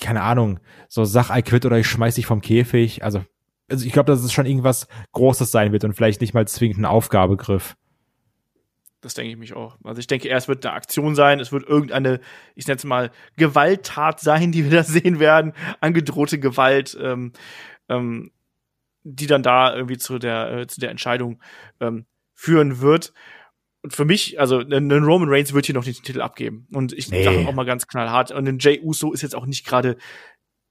keine 0.01 0.23
Ahnung, 0.23 0.61
so 0.89 1.05
sag 1.05 1.31
I 1.31 1.43
quit 1.43 1.67
oder 1.67 1.79
ich 1.79 1.87
schmeiß 1.87 2.17
dich 2.17 2.27
vom 2.27 2.41
Käfig. 2.41 3.05
Also, 3.05 3.25
also 3.69 3.87
ich 3.87 3.93
glaube, 3.93 4.11
dass 4.11 4.23
es 4.23 4.33
schon 4.33 4.47
irgendwas 4.47 4.89
Großes 5.13 5.51
sein 5.51 5.73
wird 5.73 5.85
und 5.85 5.95
vielleicht 5.95 6.21
nicht 6.21 6.35
mal 6.35 6.47
zwingend 6.49 6.79
ein 6.79 6.85
Aufgabegriff. 6.85 7.77
Das 9.05 9.13
denke 9.13 9.33
ich 9.33 9.37
mich 9.37 9.55
auch. 9.55 9.77
Also 9.85 10.01
ich 10.01 10.07
denke, 10.07 10.29
erst 10.29 10.49
wird 10.49 10.65
eine 10.65 10.75
Aktion 10.75 11.15
sein, 11.15 11.39
es 11.39 11.53
wird 11.53 11.69
irgendeine, 11.69 12.21
ich 12.55 12.67
nenne 12.67 12.79
es 12.79 12.85
mal, 12.85 13.11
Gewalttat 13.37 14.19
sein, 14.19 14.51
die 14.51 14.65
wir 14.65 14.71
da 14.71 14.83
sehen 14.83 15.21
werden, 15.21 15.53
angedrohte 15.81 16.39
Gewalt, 16.39 16.97
ähm, 16.99 17.33
ähm, 17.91 18.33
die 19.03 19.27
dann 19.27 19.43
da 19.43 19.75
irgendwie 19.75 19.99
zu 19.99 20.19
der, 20.19 20.53
äh, 20.53 20.67
zu 20.67 20.81
der 20.81 20.91
Entscheidung 20.91 21.39
ähm, 21.81 22.07
führen 22.33 22.81
wird. 22.81 23.13
Für 23.89 24.05
mich, 24.05 24.41
also 24.41 24.59
ein 24.59 24.91
Roman 24.91 25.29
Reigns 25.29 25.53
wird 25.53 25.67
hier 25.67 25.75
noch 25.75 25.87
nicht 25.87 26.01
den 26.01 26.05
Titel 26.05 26.21
abgeben. 26.23 26.67
Und 26.73 26.93
ich 26.93 27.11
nee. 27.11 27.23
sage 27.25 27.47
auch 27.47 27.53
mal 27.53 27.67
ganz 27.67 27.87
knallhart. 27.87 28.31
Und 28.31 28.49
ein 28.49 28.59
Jay 28.59 28.81
Uso 28.83 29.13
ist 29.13 29.23
jetzt 29.23 29.35
auch 29.35 29.47
nicht 29.47 29.67
gerade 29.67 29.97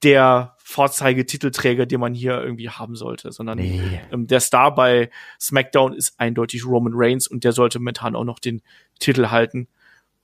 der 0.03 0.55
Vorzeige-Titelträger, 0.57 1.85
den 1.85 1.99
man 1.99 2.13
hier 2.13 2.41
irgendwie 2.41 2.69
haben 2.69 2.95
sollte, 2.95 3.31
sondern 3.31 3.57
nee. 3.57 4.01
ähm, 4.11 4.27
der 4.27 4.41
Star 4.41 4.73
bei 4.75 5.09
SmackDown 5.39 5.93
ist 5.93 6.19
eindeutig 6.19 6.65
Roman 6.65 6.93
Reigns 6.95 7.27
und 7.27 7.43
der 7.43 7.53
sollte 7.53 7.79
momentan 7.79 8.15
auch 8.15 8.25
noch 8.25 8.39
den 8.39 8.61
Titel 8.99 9.27
halten. 9.29 9.67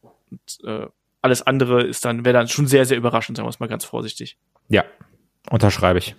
Und, 0.02 0.60
äh, 0.66 0.88
alles 1.22 1.42
andere 1.42 1.84
ist 1.84 2.06
dann, 2.06 2.26
wäre 2.26 2.34
dann 2.34 2.48
schon 2.48 2.68
sehr, 2.68 2.86
sehr 2.86 2.98
überraschend, 2.98 3.38
sagen 3.38 3.46
wir 3.48 3.52
es 3.52 3.60
mal 3.60 3.68
ganz 3.68 3.86
vorsichtig. 3.86 4.38
Ja, 4.68 4.84
unterschreibe 5.50 6.00
ich. 6.00 6.16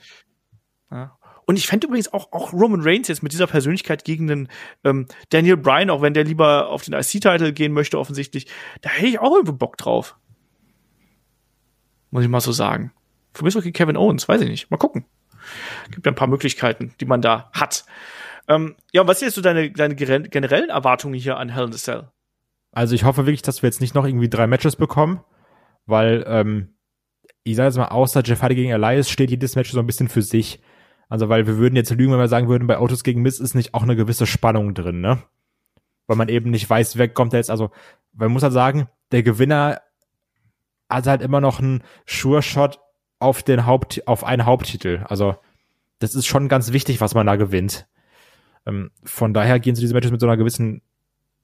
Ja. 0.91 1.17
Und 1.51 1.57
ich 1.57 1.67
fände 1.67 1.89
übrigens 1.89 2.13
auch, 2.13 2.31
auch 2.31 2.53
Roman 2.53 2.81
Reigns 2.81 3.09
jetzt 3.09 3.25
mit 3.25 3.33
dieser 3.33 3.49
Persönlichkeit 3.49 4.05
gegen 4.05 4.29
den 4.29 4.49
ähm, 4.85 5.07
Daniel 5.31 5.57
Bryan, 5.57 5.91
auch 5.91 6.01
wenn 6.01 6.15
der 6.15 6.23
lieber 6.23 6.69
auf 6.69 6.85
den 6.85 6.95
IC-Titel 6.95 7.51
gehen 7.51 7.73
möchte, 7.73 7.99
offensichtlich, 7.99 8.47
da 8.83 8.91
hätte 8.91 9.09
ich 9.09 9.19
auch 9.19 9.35
irgendwie 9.35 9.55
Bock 9.55 9.77
drauf. 9.77 10.17
Muss 12.13 12.23
ich 12.23 12.29
mal 12.29 12.41
so 12.41 12.53
sagen. 12.53 12.93
Für 13.35 13.43
mich 13.43 13.53
ist 13.53 13.59
okay 13.59 13.73
Kevin 13.73 13.97
Owens, 13.97 14.29
weiß 14.29 14.43
ich 14.43 14.49
nicht. 14.49 14.71
Mal 14.71 14.77
gucken. 14.77 15.07
Gibt 15.91 16.07
ja 16.07 16.13
ein 16.13 16.15
paar 16.15 16.29
Möglichkeiten, 16.29 16.95
die 17.01 17.05
man 17.05 17.21
da 17.21 17.51
hat. 17.53 17.85
Ähm, 18.47 18.77
ja, 18.93 19.01
und 19.01 19.09
was 19.09 19.19
sind 19.19 19.27
jetzt 19.27 19.35
so 19.35 19.43
deine, 19.43 19.73
deine 19.73 19.97
generellen 19.97 20.71
Erwartungen 20.71 21.15
hier 21.15 21.37
an 21.37 21.49
Hell 21.49 21.65
in 21.65 21.73
the 21.73 21.79
Cell? 21.79 22.13
Also 22.71 22.95
ich 22.95 23.03
hoffe 23.03 23.27
wirklich, 23.27 23.43
dass 23.43 23.61
wir 23.61 23.67
jetzt 23.67 23.81
nicht 23.81 23.97
noch 23.97 24.07
irgendwie 24.07 24.31
drei 24.31 24.47
Matches 24.47 24.77
bekommen, 24.77 25.19
weil 25.87 26.23
ähm, 26.29 26.77
ich 27.43 27.57
sage 27.57 27.71
jetzt 27.71 27.77
mal, 27.77 27.89
außer 27.89 28.23
Jeff 28.25 28.41
Hardy 28.41 28.55
gegen 28.55 28.71
Elias 28.71 29.11
steht 29.11 29.31
jedes 29.31 29.57
Match 29.57 29.73
so 29.73 29.81
ein 29.81 29.87
bisschen 29.89 30.09
für 30.09 30.23
sich. 30.23 30.61
Also 31.11 31.29
weil 31.29 31.47
wir 31.47 31.59
würden 31.59 31.75
jetzt 31.77 31.91
lügen, 31.91 32.13
wenn 32.13 32.21
wir 32.21 32.29
sagen 32.29 32.49
würden, 32.49 32.69
bei 32.69 32.79
Autos 32.79 33.05
gegen 33.05 33.21
Miss 33.21 33.41
ist 33.41 33.55
nicht 33.55 33.75
auch 33.75 33.83
eine 33.83 33.97
gewisse 33.97 34.27
Spannung 34.27 34.75
drin, 34.75 35.01
ne? 35.01 35.19
Weil 36.07 36.17
man 36.17 36.29
eben 36.29 36.51
nicht 36.51 36.71
weiß, 36.71 36.97
wer 36.97 37.09
kommt 37.09 37.33
jetzt. 37.33 37.51
Also 37.51 37.71
man 38.15 38.31
muss 38.31 38.45
halt 38.45 38.53
sagen, 38.53 38.89
der 39.11 39.25
Gewinner 39.25 39.81
hat 40.89 41.07
halt 41.07 41.21
immer 41.21 41.41
noch 41.41 41.59
einen 41.59 41.83
Sure-Shot 42.07 42.79
auf 43.19 43.43
den 43.43 43.67
Haupt, 43.67 44.07
auf 44.07 44.25
einen 44.25 44.47
Haupttitel. 44.47 45.05
Also 45.09 45.37
das 45.99 46.15
ist 46.15 46.27
schon 46.27 46.49
ganz 46.49 46.73
wichtig, 46.73 47.01
was 47.01 47.15
man 47.15 47.27
da 47.27 47.35
gewinnt. 47.37 47.89
Ähm, 48.65 48.93
von 49.03 49.35
daher 49.35 49.59
gehen 49.59 49.75
so 49.75 49.81
diese 49.81 49.95
Matches 49.95 50.13
mit 50.13 50.21
so 50.21 50.27
einer 50.29 50.37
gewissen 50.37 50.81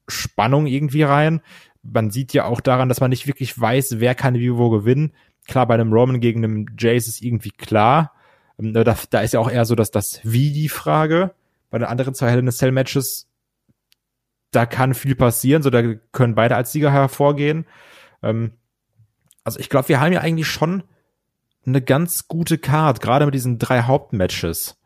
Spannung 0.06 0.66
irgendwie 0.66 1.02
rein. 1.02 1.40
Man 1.82 2.10
sieht 2.10 2.32
ja 2.32 2.44
auch 2.44 2.60
daran, 2.60 2.88
dass 2.88 3.00
man 3.00 3.10
nicht 3.10 3.26
wirklich 3.26 3.60
weiß, 3.60 3.98
wer 3.98 4.14
kann 4.14 4.34
wie 4.34 4.54
wo 4.54 4.70
gewinnen. 4.70 5.12
Klar, 5.46 5.66
bei 5.66 5.74
einem 5.74 5.92
Roman 5.92 6.20
gegen 6.20 6.44
einem 6.44 6.66
Jay 6.78 6.96
ist 6.96 7.20
irgendwie 7.20 7.50
klar. 7.50 8.12
Ähm, 8.58 8.72
da, 8.72 8.84
da 8.84 9.20
ist 9.20 9.32
ja 9.32 9.40
auch 9.40 9.50
eher 9.50 9.64
so, 9.64 9.74
dass 9.74 9.90
das 9.90 10.20
Wie 10.22 10.52
die 10.52 10.68
Frage. 10.68 11.34
Bei 11.70 11.78
den 11.78 11.88
anderen 11.88 12.14
zwei 12.14 12.30
Hell 12.30 12.38
in 12.38 12.48
a 12.48 12.52
Cell 12.52 12.72
Matches, 12.72 13.28
da 14.50 14.66
kann 14.66 14.94
viel 14.94 15.14
passieren, 15.14 15.62
so 15.62 15.70
da 15.70 15.82
können 16.12 16.34
beide 16.34 16.56
als 16.56 16.72
Sieger 16.72 16.92
hervorgehen. 16.92 17.66
Ähm, 18.22 18.52
also 19.44 19.58
ich 19.58 19.68
glaube, 19.68 19.88
wir 19.88 20.00
haben 20.00 20.12
ja 20.12 20.20
eigentlich 20.20 20.48
schon 20.48 20.82
eine 21.66 21.82
ganz 21.82 22.28
gute 22.28 22.58
Card, 22.58 23.00
gerade 23.00 23.26
mit 23.26 23.34
diesen 23.34 23.58
drei 23.58 23.82
Hauptmatches. 23.82 24.80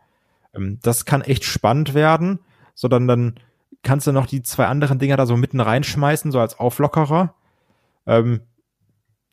Ähm, 0.54 0.78
das 0.82 1.04
kann 1.04 1.22
echt 1.22 1.44
spannend 1.44 1.94
werden, 1.94 2.40
sondern 2.74 3.06
dann 3.06 3.34
kannst 3.82 4.06
du 4.06 4.12
noch 4.12 4.26
die 4.26 4.42
zwei 4.42 4.66
anderen 4.66 4.98
Dinger 4.98 5.16
da 5.16 5.26
so 5.26 5.36
mitten 5.36 5.60
reinschmeißen, 5.60 6.32
so 6.32 6.40
als 6.40 6.58
Auflockerer. 6.58 7.34
Ähm, 8.06 8.40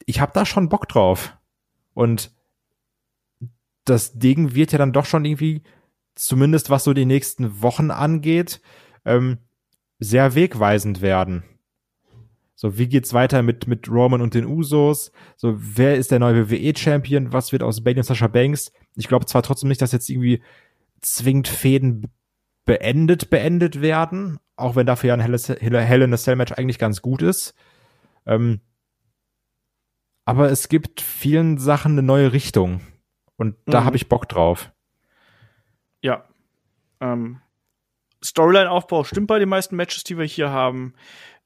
ich 0.06 0.22
habe 0.22 0.32
da 0.34 0.46
schon 0.46 0.70
Bock 0.70 0.88
drauf. 0.88 1.38
Und 1.94 2.32
das 3.90 4.14
Ding 4.14 4.56
wird 4.56 4.72
ja 4.72 4.78
dann 4.78 4.94
doch 4.94 5.06
schon 5.06 5.26
irgendwie, 5.26 5.64
zumindest 6.16 6.70
was 6.70 6.84
so 6.84 6.94
die 6.94 7.06
nächsten 7.06 7.62
Wochen 7.62 7.92
angeht, 7.92 8.62
ähm, 9.06 9.40
sehr 10.00 10.36
wegweisend 10.36 11.02
werden. 11.02 11.44
So, 12.56 12.78
wie 12.78 12.88
geht's 12.88 13.14
weiter 13.14 13.44
mit, 13.44 13.68
mit 13.68 13.88
Roman 13.88 14.22
und 14.22 14.34
den 14.34 14.46
Usos? 14.46 15.12
So, 15.36 15.56
wer 15.58 15.96
ist 15.96 16.10
der 16.10 16.20
neue 16.20 16.50
WWE-Champion? 16.50 17.32
Was 17.32 17.52
wird 17.52 17.62
aus 17.62 17.84
Bailey 17.84 18.00
und 18.00 18.06
Sasha 18.06 18.28
Banks? 18.28 18.72
Ich 18.96 19.08
glaube 19.08 19.28
zwar 19.28 19.44
trotzdem 19.44 19.70
nicht, 19.70 19.82
dass 19.82 19.92
jetzt 19.92 20.10
irgendwie 20.10 20.42
zwingend 21.02 21.48
Fäden 21.48 22.12
beendet, 22.66 23.30
beendet 23.30 23.82
werden, 23.82 24.40
auch 24.56 24.76
wenn 24.76 24.88
dafür 24.88 25.10
ja 25.10 25.14
ein 25.14 25.22
Hell 25.22 26.02
in 26.02 26.14
a 26.14 26.18
Cell 26.18 26.36
Match 26.36 26.52
eigentlich 26.54 26.80
ganz 26.80 27.04
gut 27.04 27.22
ist. 27.22 27.54
Ähm, 28.26 28.62
aber 30.26 30.50
es 30.52 30.68
gibt 30.68 31.00
vielen 31.00 31.60
Sachen 31.60 31.94
eine 31.94 32.04
neue 32.04 32.34
Richtung. 32.34 32.82
Und 33.38 33.56
da 33.66 33.82
mhm. 33.82 33.86
habe 33.86 33.96
ich 33.96 34.10
Bock 34.10 34.28
drauf. 34.28 34.72
Ja. 36.02 36.26
Ähm, 37.00 37.42
Storyline-Aufbau 38.24 39.04
stimmt 39.04 39.28
bei 39.28 39.40
den 39.40 39.50
meisten 39.50 39.76
Matches, 39.76 40.04
die 40.04 40.18
wir 40.18 40.26
hier 40.26 40.50
haben. 40.50 40.94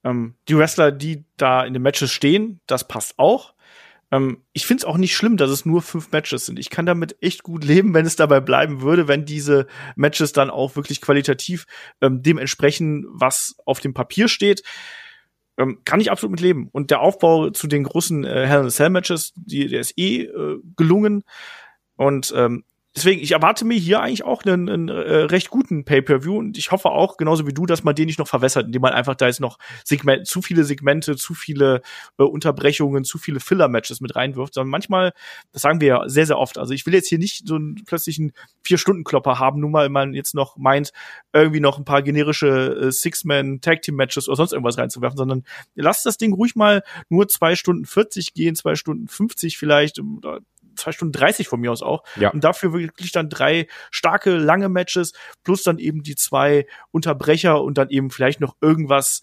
Ähm, 0.03 0.35
die 0.47 0.57
Wrestler, 0.57 0.91
die 0.91 1.25
da 1.37 1.63
in 1.63 1.73
den 1.73 1.83
Matches 1.83 2.11
stehen, 2.11 2.61
das 2.65 2.87
passt 2.87 3.19
auch. 3.19 3.53
Ähm, 4.11 4.43
ich 4.53 4.65
finde 4.65 4.81
es 4.81 4.85
auch 4.85 4.97
nicht 4.97 5.15
schlimm, 5.15 5.37
dass 5.37 5.49
es 5.49 5.65
nur 5.65 5.81
fünf 5.81 6.11
Matches 6.11 6.45
sind. 6.45 6.59
Ich 6.59 6.69
kann 6.69 6.85
damit 6.85 7.21
echt 7.21 7.43
gut 7.43 7.63
leben, 7.63 7.93
wenn 7.93 8.05
es 8.05 8.15
dabei 8.15 8.39
bleiben 8.39 8.81
würde, 8.81 9.07
wenn 9.07 9.25
diese 9.25 9.67
Matches 9.95 10.33
dann 10.33 10.49
auch 10.49 10.75
wirklich 10.75 11.01
qualitativ 11.01 11.65
ähm, 12.01 12.21
dem 12.21 12.37
entsprechen, 12.37 13.05
was 13.09 13.55
auf 13.65 13.79
dem 13.79 13.93
Papier 13.93 14.27
steht. 14.27 14.63
Ähm, 15.57 15.81
kann 15.85 16.01
ich 16.01 16.11
absolut 16.11 16.31
mit 16.31 16.41
leben. 16.41 16.69
Und 16.71 16.91
der 16.91 17.01
Aufbau 17.01 17.49
zu 17.49 17.67
den 17.67 17.83
großen 17.83 18.23
äh, 18.23 18.47
Hell 18.47 18.61
in 18.61 18.67
a 18.67 18.69
Cell 18.69 18.89
Matches, 18.89 19.33
die, 19.35 19.67
der 19.67 19.81
ist 19.81 19.97
eh 19.97 20.23
äh, 20.23 20.59
gelungen. 20.75 21.23
Und 22.01 22.33
ähm, 22.35 22.63
Deswegen, 22.93 23.21
ich 23.21 23.31
erwarte 23.31 23.63
mir 23.63 23.77
hier 23.77 24.01
eigentlich 24.01 24.25
auch 24.25 24.43
einen, 24.43 24.67
einen 24.67 24.89
äh, 24.89 25.23
recht 25.23 25.49
guten 25.49 25.85
Pay-per-View 25.85 26.37
und 26.37 26.57
ich 26.57 26.71
hoffe 26.71 26.89
auch, 26.89 27.15
genauso 27.15 27.47
wie 27.47 27.53
du, 27.53 27.65
dass 27.65 27.85
man 27.85 27.95
den 27.95 28.07
nicht 28.07 28.19
noch 28.19 28.27
verwässert, 28.27 28.65
indem 28.65 28.81
man 28.81 28.91
einfach 28.91 29.15
da 29.15 29.27
jetzt 29.27 29.39
noch 29.39 29.59
Segment, 29.85 30.27
zu 30.27 30.41
viele 30.41 30.65
Segmente, 30.65 31.15
zu 31.15 31.33
viele 31.33 31.83
äh, 32.17 32.23
Unterbrechungen, 32.23 33.05
zu 33.05 33.17
viele 33.17 33.39
Filler-Matches 33.39 34.01
mit 34.01 34.17
reinwirft, 34.17 34.55
sondern 34.55 34.71
manchmal, 34.71 35.13
das 35.53 35.61
sagen 35.61 35.79
wir 35.79 35.87
ja 35.87 36.09
sehr, 36.09 36.25
sehr 36.25 36.37
oft, 36.37 36.57
also 36.57 36.73
ich 36.73 36.85
will 36.85 36.93
jetzt 36.93 37.07
hier 37.07 37.17
nicht 37.17 37.47
so 37.47 37.55
einen 37.55 37.75
plötzlichen 37.85 38.33
Vier-Stunden-Klopper 38.61 39.39
haben, 39.39 39.61
nur 39.61 39.71
weil 39.71 39.87
man 39.87 40.13
jetzt 40.13 40.35
noch 40.35 40.57
meint, 40.57 40.91
irgendwie 41.31 41.61
noch 41.61 41.77
ein 41.77 41.85
paar 41.85 42.01
generische 42.01 42.87
äh, 42.87 42.91
Six-Man-Tag-Team-Matches 42.91 44.27
oder 44.27 44.35
sonst 44.35 44.51
irgendwas 44.51 44.77
reinzuwerfen, 44.77 45.17
sondern 45.17 45.43
lasst 45.75 46.05
das 46.05 46.17
Ding 46.17 46.33
ruhig 46.33 46.57
mal 46.57 46.83
nur 47.07 47.29
zwei 47.29 47.55
Stunden 47.55 47.85
40 47.85 48.33
gehen, 48.33 48.55
zwei 48.55 48.75
Stunden 48.75 49.07
50 49.07 49.57
vielleicht, 49.57 49.97
oder 49.99 50.41
zwei 50.75 50.91
Stunden 50.91 51.13
30 51.13 51.47
von 51.47 51.59
mir 51.59 51.71
aus 51.71 51.81
auch. 51.81 52.03
Ja. 52.15 52.29
Und 52.29 52.43
dafür 52.43 52.73
wirklich 52.73 53.11
dann 53.11 53.29
drei 53.29 53.67
starke, 53.89 54.35
lange 54.35 54.69
Matches, 54.69 55.13
plus 55.43 55.63
dann 55.63 55.79
eben 55.79 56.03
die 56.03 56.15
zwei 56.15 56.67
Unterbrecher 56.91 57.61
und 57.61 57.77
dann 57.77 57.89
eben 57.89 58.09
vielleicht 58.09 58.39
noch 58.39 58.55
irgendwas 58.61 59.21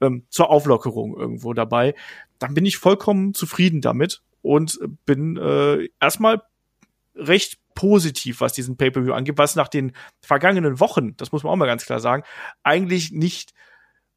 ähm, 0.00 0.26
zur 0.28 0.50
Auflockerung 0.50 1.16
irgendwo 1.16 1.52
dabei. 1.52 1.94
Dann 2.38 2.54
bin 2.54 2.66
ich 2.66 2.78
vollkommen 2.78 3.34
zufrieden 3.34 3.80
damit 3.80 4.22
und 4.42 4.78
bin 5.04 5.36
äh, 5.36 5.88
erstmal 6.00 6.42
recht 7.14 7.58
positiv, 7.74 8.40
was 8.40 8.52
diesen 8.52 8.76
Pay-per-View 8.76 9.12
angeht, 9.12 9.38
was 9.38 9.56
nach 9.56 9.68
den 9.68 9.92
vergangenen 10.20 10.80
Wochen, 10.80 11.16
das 11.16 11.32
muss 11.32 11.42
man 11.42 11.52
auch 11.52 11.56
mal 11.56 11.66
ganz 11.66 11.84
klar 11.84 12.00
sagen, 12.00 12.24
eigentlich 12.62 13.12
nicht 13.12 13.52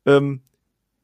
ähm, 0.05 0.41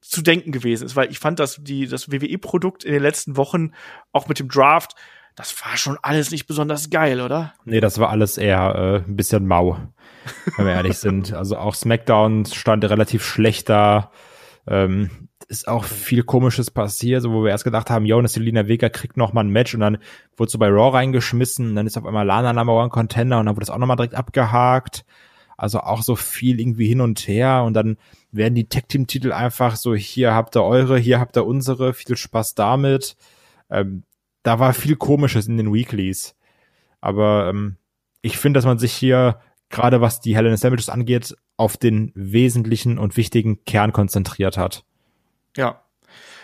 zu 0.02 0.22
denken 0.22 0.52
gewesen 0.52 0.86
ist, 0.86 0.96
weil 0.96 1.10
ich 1.10 1.20
fand, 1.20 1.40
dass 1.40 1.60
die 1.62 1.88
das 1.88 2.12
WWE-Produkt 2.12 2.84
in 2.84 2.94
den 2.94 3.02
letzten 3.02 3.38
Wochen 3.38 3.72
auch 4.12 4.28
mit 4.28 4.40
dem 4.40 4.50
Draft 4.50 4.96
das 5.36 5.56
war 5.66 5.78
schon 5.78 5.98
alles 6.02 6.32
nicht 6.32 6.48
besonders 6.48 6.90
geil, 6.90 7.22
oder? 7.22 7.54
Nee, 7.66 7.82
das 7.82 8.00
war 8.00 8.10
alles 8.10 8.38
eher 8.38 9.04
äh, 9.06 9.10
ein 9.10 9.16
bisschen 9.16 9.46
mau, 9.46 9.78
wenn 10.56 10.66
wir 10.66 10.74
ehrlich 10.74 10.98
sind. 10.98 11.34
Also 11.36 11.58
auch 11.58 11.76
SmackDown 11.76 12.46
stand 12.46 12.86
relativ 12.86 13.26
schlecht 13.26 13.70
da. 13.70 14.12
Ähm, 14.68 15.10
ist 15.48 15.68
auch 15.68 15.84
viel 15.84 16.24
Komisches 16.24 16.72
passiert, 16.72 17.22
so 17.22 17.32
wo 17.32 17.44
wir 17.44 17.52
erst 17.52 17.66
gedacht 17.66 17.90
haben, 17.90 18.06
Jonas 18.06 18.34
Selina 18.34 18.68
Vega 18.68 18.90
kriegt 18.90 19.18
noch 19.18 19.34
mal 19.34 19.44
ein 19.44 19.50
Match 19.50 19.76
und 19.76 19.82
dann 19.82 19.98
wurde 20.38 20.52
so 20.52 20.58
bei 20.58 20.70
Raw 20.70 20.96
reingeschmissen, 20.96 21.70
und 21.70 21.76
dann 21.76 21.86
ist 21.86 21.98
auf 21.98 22.06
einmal 22.06 22.26
Lana 22.26 22.54
Number 22.54 22.74
One 22.74 22.90
Contender 22.90 23.40
und 23.40 23.46
dann 23.46 23.56
wurde 23.56 23.66
das 23.66 23.70
auch 23.70 23.78
noch 23.78 23.88
mal 23.88 23.96
direkt 23.96 24.16
abgehakt. 24.16 25.06
Also 25.58 25.80
auch 25.80 26.02
so 26.02 26.16
viel 26.16 26.60
irgendwie 26.60 26.88
hin 26.88 27.00
und 27.00 27.28
her 27.28 27.64
und 27.64 27.74
dann 27.76 27.98
werden 28.32 28.56
die 28.56 28.68
Tag 28.68 28.90
Team 28.90 29.08
Titel 29.08 29.32
einfach 29.32 29.76
so 29.76 29.96
hier 29.96 30.34
habt 30.34 30.56
ihr 30.58 30.64
eure, 30.64 30.98
hier 30.98 31.20
habt 31.20 31.38
ihr 31.38 31.46
unsere, 31.46 31.94
viel 31.94 32.18
Spaß 32.18 32.56
damit. 32.56 33.16
Ähm, 33.70 34.04
da 34.46 34.60
war 34.60 34.74
viel 34.74 34.96
Komisches 34.96 35.48
in 35.48 35.58
den 35.58 35.74
Weeklies. 35.74 36.36
Aber 37.02 37.50
ähm, 37.50 37.78
ich 38.22 38.38
finde, 38.38 38.60
dass 38.60 38.66
man 38.66 38.78
sich 38.78 38.94
hier, 38.94 39.40
gerade 39.70 40.02
was 40.02 40.22
die 40.22 40.36
Hell 40.36 40.46
in 40.46 40.56
Sandwiches 40.56 40.90
angeht, 40.90 41.36
auf 41.58 41.78
den 41.78 42.12
wesentlichen 42.14 43.00
und 43.00 43.18
wichtigen 43.18 43.64
Kern 43.66 43.92
konzentriert 43.92 44.58
hat. 44.58 44.86
Ja. 45.58 45.82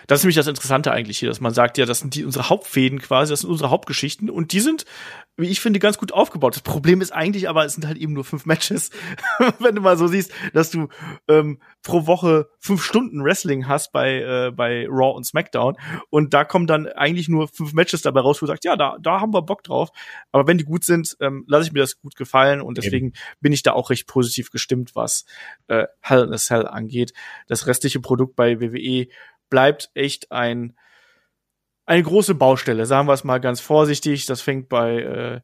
Das 0.08 0.20
ist 0.20 0.24
nämlich 0.24 0.36
das 0.36 0.48
Interessante 0.48 0.92
eigentlich 0.92 1.20
hier, 1.20 1.30
dass 1.30 1.42
man 1.42 1.54
sagt, 1.54 1.78
ja, 1.78 1.86
das 1.86 2.00
sind 2.00 2.16
die 2.16 2.26
unsere 2.26 2.50
Hauptfäden 2.50 3.00
quasi, 3.00 3.32
das 3.32 3.42
sind 3.42 3.52
unsere 3.52 3.70
Hauptgeschichten 3.70 4.32
und 4.32 4.52
die 4.52 4.60
sind 4.60 4.86
wie 5.38 5.48
ich 5.48 5.62
finde, 5.62 5.80
ganz 5.80 5.98
gut 5.98 6.12
aufgebaut. 6.12 6.56
Das 6.56 6.62
Problem 6.62 7.02
ist 7.02 7.12
eigentlich 7.12 7.50
aber, 7.50 7.66
es 7.66 7.74
sind 7.74 7.88
halt 7.88 7.98
eben 7.98 8.14
nur 8.14 8.24
fünf 8.24 8.46
Matches. 8.46 8.92
Wenn 9.60 9.76
du 9.76 9.82
mal 9.82 9.98
so 9.98 10.08
siehst, 10.08 10.32
dass 10.54 10.70
du 10.72 10.90
ähm, 11.28 11.60
pro 11.84 12.06
Woche 12.06 12.50
fünf 12.60 12.84
Stunden 12.84 13.24
Wrestling 13.24 13.68
hast 13.68 13.92
bei, 13.92 14.22
äh, 14.22 14.52
bei 14.52 14.86
Raw 14.88 15.16
und 15.16 15.26
SmackDown 15.26 15.78
und 16.10 16.34
da 16.34 16.44
kommen 16.44 16.68
dann 16.68 16.88
eigentlich 16.88 17.30
nur 17.30 17.48
fünf 17.48 17.74
Matches 17.74 18.02
dabei 18.02 18.22
raus, 18.22 18.42
wo 18.42 18.46
du 18.46 18.52
sagst, 18.52 18.66
ja, 18.66 18.76
da, 18.76 18.98
da 19.02 19.22
haben 19.22 19.34
wir 19.34 19.42
Bock 19.42 19.64
drauf. 19.64 19.90
Aber 20.32 20.48
wenn 20.48 20.58
die 20.58 20.66
gut 20.66 20.84
sind, 20.84 21.16
ähm, 21.22 21.46
lasse 21.48 21.68
ich 21.68 21.74
mir 21.74 21.80
das 21.80 22.00
gut 22.00 22.16
gefallen 22.16 22.62
und 22.62 22.78
deswegen 22.78 23.08
eben. 23.08 23.16
bin 23.40 23.54
ich 23.54 23.64
da 23.64 23.74
auch 23.74 23.90
recht 23.90 24.08
positiv 24.08 24.52
gestimmt, 24.52 24.96
was 24.96 25.26
äh, 25.68 25.88
Hell 26.02 26.24
in 26.24 26.34
a 26.34 26.38
Cell 26.38 26.68
angeht. 26.68 27.14
Das 27.48 27.68
restliche 27.68 28.00
Produkt 28.00 28.36
bei 28.36 28.60
WWE 28.60 29.08
bleibt 29.50 29.92
echt 29.94 30.32
ein 30.32 30.76
eine 31.92 32.04
große 32.04 32.36
Baustelle, 32.36 32.86
sagen 32.86 33.10
wir 33.10 33.14
es 33.14 33.26
mal 33.26 33.40
ganz 33.40 33.60
vorsichtig. 33.60 34.26
Das 34.26 34.42
fängt 34.42 34.70
bei 34.70 35.02
äh, 35.02 35.42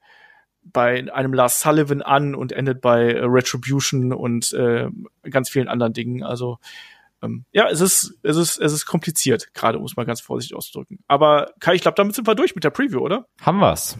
bei 0.63 1.11
einem 1.13 1.33
Lars 1.33 1.59
Sullivan 1.59 2.01
an 2.01 2.35
und 2.35 2.53
endet 2.53 2.79
bei 2.79 3.11
äh, 3.11 3.23
Retribution 3.23 4.13
und 4.13 4.53
äh, 4.53 4.87
ganz 5.29 5.49
vielen 5.49 5.67
anderen 5.67 5.91
Dingen. 5.91 6.23
Also 6.23 6.57
ähm, 7.21 7.43
ja, 7.51 7.67
es 7.69 7.81
ist 7.81 8.17
es 8.23 8.37
ist 8.37 8.57
es 8.59 8.71
ist 8.71 8.85
kompliziert, 8.85 9.53
gerade 9.53 9.77
muss 9.77 9.97
man 9.97 10.05
ganz 10.05 10.21
vorsichtig 10.21 10.55
ausdrücken. 10.55 10.99
Aber 11.07 11.51
Kai, 11.59 11.75
ich 11.75 11.81
glaube, 11.81 11.95
damit 11.95 12.15
sind 12.15 12.27
wir 12.27 12.35
durch 12.35 12.55
mit 12.55 12.63
der 12.63 12.69
Preview, 12.69 12.99
oder? 12.99 13.27
Haben 13.41 13.59
wir's 13.59 13.97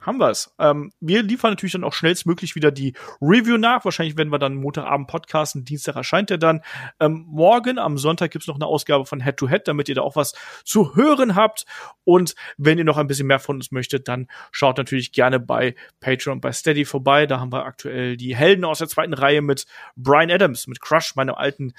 haben 0.00 0.18
wir's. 0.18 0.54
Ähm, 0.58 0.92
wir 1.00 1.22
liefern 1.22 1.52
natürlich 1.52 1.72
dann 1.72 1.84
auch 1.84 1.92
schnellstmöglich 1.92 2.54
wieder 2.54 2.70
die 2.70 2.94
Review 3.20 3.56
nach. 3.56 3.84
Wahrscheinlich 3.84 4.16
werden 4.16 4.30
wir 4.30 4.38
dann 4.38 4.54
Montagabend 4.54 5.08
podcasten. 5.08 5.64
Dienstag 5.64 5.96
erscheint 5.96 6.30
der 6.30 6.38
dann. 6.38 6.62
Ähm, 7.00 7.26
morgen 7.28 7.78
am 7.78 7.98
Sonntag 7.98 8.30
gibt's 8.30 8.46
noch 8.46 8.56
eine 8.56 8.66
Ausgabe 8.66 9.06
von 9.06 9.22
Head 9.22 9.36
to 9.36 9.48
Head, 9.48 9.66
damit 9.66 9.88
ihr 9.88 9.94
da 9.96 10.02
auch 10.02 10.16
was 10.16 10.34
zu 10.64 10.94
hören 10.94 11.34
habt. 11.34 11.64
Und 12.04 12.34
wenn 12.56 12.78
ihr 12.78 12.84
noch 12.84 12.96
ein 12.96 13.06
bisschen 13.06 13.26
mehr 13.26 13.40
von 13.40 13.56
uns 13.56 13.70
möchtet, 13.70 14.08
dann 14.08 14.28
schaut 14.52 14.78
natürlich 14.78 15.12
gerne 15.12 15.40
bei 15.40 15.74
Patreon 16.00 16.40
bei 16.40 16.52
Steady 16.52 16.84
vorbei. 16.84 17.26
Da 17.26 17.40
haben 17.40 17.52
wir 17.52 17.64
aktuell 17.64 18.16
die 18.16 18.36
Helden 18.36 18.64
aus 18.64 18.78
der 18.78 18.88
zweiten 18.88 19.14
Reihe 19.14 19.42
mit 19.42 19.66
Brian 19.96 20.30
Adams, 20.30 20.66
mit 20.66 20.80
Crush, 20.80 21.16
meinem 21.16 21.34
alten 21.34 21.72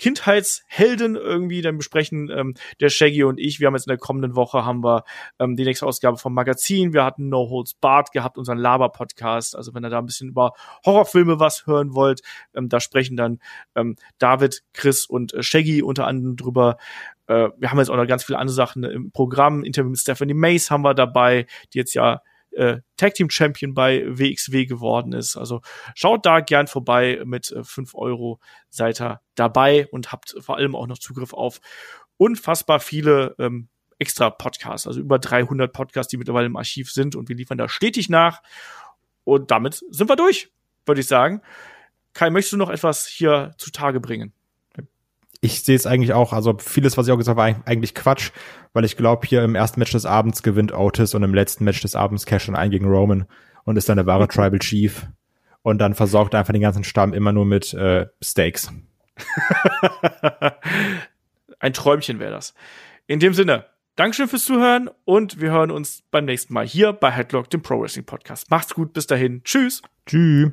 Kindheitshelden 0.00 1.14
irgendwie 1.14 1.60
dann 1.60 1.76
besprechen. 1.76 2.30
Ähm, 2.34 2.54
der 2.80 2.88
Shaggy 2.88 3.22
und 3.22 3.38
ich, 3.38 3.60
wir 3.60 3.66
haben 3.66 3.74
jetzt 3.74 3.86
in 3.86 3.90
der 3.90 3.98
kommenden 3.98 4.34
Woche 4.34 4.64
haben 4.64 4.82
wir 4.82 5.04
ähm, 5.38 5.56
die 5.56 5.64
nächste 5.64 5.84
Ausgabe 5.86 6.16
vom 6.16 6.32
Magazin. 6.32 6.94
Wir 6.94 7.04
hatten 7.04 7.28
No 7.28 7.50
Holds 7.50 7.74
Bart 7.74 8.10
gehabt, 8.10 8.38
unseren 8.38 8.56
Laber-Podcast. 8.56 9.54
Also 9.54 9.74
wenn 9.74 9.84
ihr 9.84 9.90
da 9.90 9.98
ein 9.98 10.06
bisschen 10.06 10.30
über 10.30 10.54
Horrorfilme 10.86 11.38
was 11.38 11.66
hören 11.66 11.94
wollt, 11.94 12.22
ähm, 12.54 12.70
da 12.70 12.80
sprechen 12.80 13.18
dann 13.18 13.40
ähm, 13.74 13.96
David, 14.18 14.62
Chris 14.72 15.04
und 15.04 15.34
äh, 15.34 15.42
Shaggy 15.42 15.82
unter 15.82 16.06
anderem 16.06 16.36
drüber. 16.36 16.78
Äh, 17.26 17.50
wir 17.58 17.70
haben 17.70 17.78
jetzt 17.78 17.90
auch 17.90 17.96
noch 17.96 18.06
ganz 18.06 18.24
viele 18.24 18.38
andere 18.38 18.54
Sachen 18.54 18.84
im 18.84 19.12
Programm. 19.12 19.64
Interview 19.64 19.90
mit 19.90 20.00
Stephanie 20.00 20.32
Mace 20.32 20.70
haben 20.70 20.82
wir 20.82 20.94
dabei, 20.94 21.46
die 21.74 21.78
jetzt 21.78 21.92
ja 21.92 22.22
äh, 22.52 22.78
Tag 22.96 23.14
Team 23.14 23.30
Champion 23.30 23.74
bei 23.74 24.04
WXW 24.06 24.66
geworden 24.66 25.12
ist. 25.12 25.36
Also 25.36 25.60
schaut 25.94 26.26
da 26.26 26.40
gern 26.40 26.66
vorbei 26.66 27.20
mit 27.24 27.50
äh, 27.52 27.64
5 27.64 27.94
Euro 27.94 28.40
seid 28.68 29.00
ihr 29.00 29.20
dabei 29.34 29.86
und 29.88 30.12
habt 30.12 30.34
vor 30.40 30.56
allem 30.56 30.74
auch 30.74 30.86
noch 30.86 30.98
Zugriff 30.98 31.32
auf 31.32 31.60
unfassbar 32.16 32.80
viele 32.80 33.34
ähm, 33.38 33.68
extra 33.98 34.30
Podcasts, 34.30 34.86
also 34.86 35.00
über 35.00 35.18
300 35.18 35.72
Podcasts, 35.72 36.10
die 36.10 36.16
mittlerweile 36.16 36.46
im 36.46 36.56
Archiv 36.56 36.90
sind 36.90 37.16
und 37.16 37.28
wir 37.28 37.36
liefern 37.36 37.58
da 37.58 37.68
stetig 37.68 38.08
nach. 38.08 38.42
Und 39.24 39.50
damit 39.50 39.82
sind 39.90 40.08
wir 40.08 40.16
durch, 40.16 40.50
würde 40.86 41.02
ich 41.02 41.06
sagen. 41.06 41.42
Kai, 42.14 42.30
möchtest 42.30 42.54
du 42.54 42.56
noch 42.56 42.70
etwas 42.70 43.06
hier 43.06 43.54
zutage 43.58 44.00
bringen? 44.00 44.32
Ich 45.40 45.62
sehe 45.62 45.76
es 45.76 45.86
eigentlich 45.86 46.12
auch, 46.12 46.32
also 46.32 46.56
vieles, 46.58 46.96
was 46.96 47.06
ich 47.06 47.12
auch 47.12 47.18
gesagt 47.18 47.38
habe, 47.38 47.54
war 47.54 47.62
eigentlich 47.66 47.94
Quatsch, 47.94 48.30
weil 48.72 48.84
ich 48.84 48.96
glaube, 48.96 49.26
hier 49.26 49.42
im 49.42 49.54
ersten 49.54 49.80
Match 49.80 49.92
des 49.92 50.04
Abends 50.04 50.42
gewinnt 50.42 50.72
Otis 50.72 51.14
und 51.14 51.22
im 51.22 51.34
letzten 51.34 51.64
Match 51.64 51.80
des 51.80 51.94
Abends 51.96 52.26
Cash 52.26 52.48
und 52.48 52.56
ein 52.56 52.70
gegen 52.70 52.86
Roman 52.86 53.26
und 53.64 53.76
ist 53.76 53.88
dann 53.88 53.96
der 53.96 54.06
wahre 54.06 54.28
Tribal 54.28 54.58
Chief. 54.58 55.06
Und 55.62 55.78
dann 55.78 55.94
versorgt 55.94 56.34
er 56.34 56.40
einfach 56.40 56.52
den 56.52 56.62
ganzen 56.62 56.84
Stamm 56.84 57.12
immer 57.12 57.32
nur 57.32 57.44
mit 57.44 57.74
äh, 57.74 58.06
Steaks. 58.22 58.72
ein 61.58 61.72
Träumchen 61.72 62.18
wäre 62.18 62.32
das. 62.32 62.54
In 63.06 63.20
dem 63.20 63.34
Sinne, 63.34 63.66
Dankeschön 63.96 64.28
fürs 64.28 64.44
Zuhören 64.44 64.88
und 65.04 65.40
wir 65.40 65.50
hören 65.50 65.70
uns 65.70 66.02
beim 66.10 66.24
nächsten 66.24 66.54
Mal 66.54 66.66
hier 66.66 66.92
bei 66.92 67.10
Headlock, 67.10 67.50
dem 67.50 67.60
Pro 67.60 67.82
Wrestling 67.82 68.06
Podcast. 68.06 68.50
Macht's 68.50 68.74
gut, 68.74 68.94
bis 68.94 69.06
dahin. 69.06 69.42
Tschüss. 69.44 69.82
Tschüss. 70.06 70.52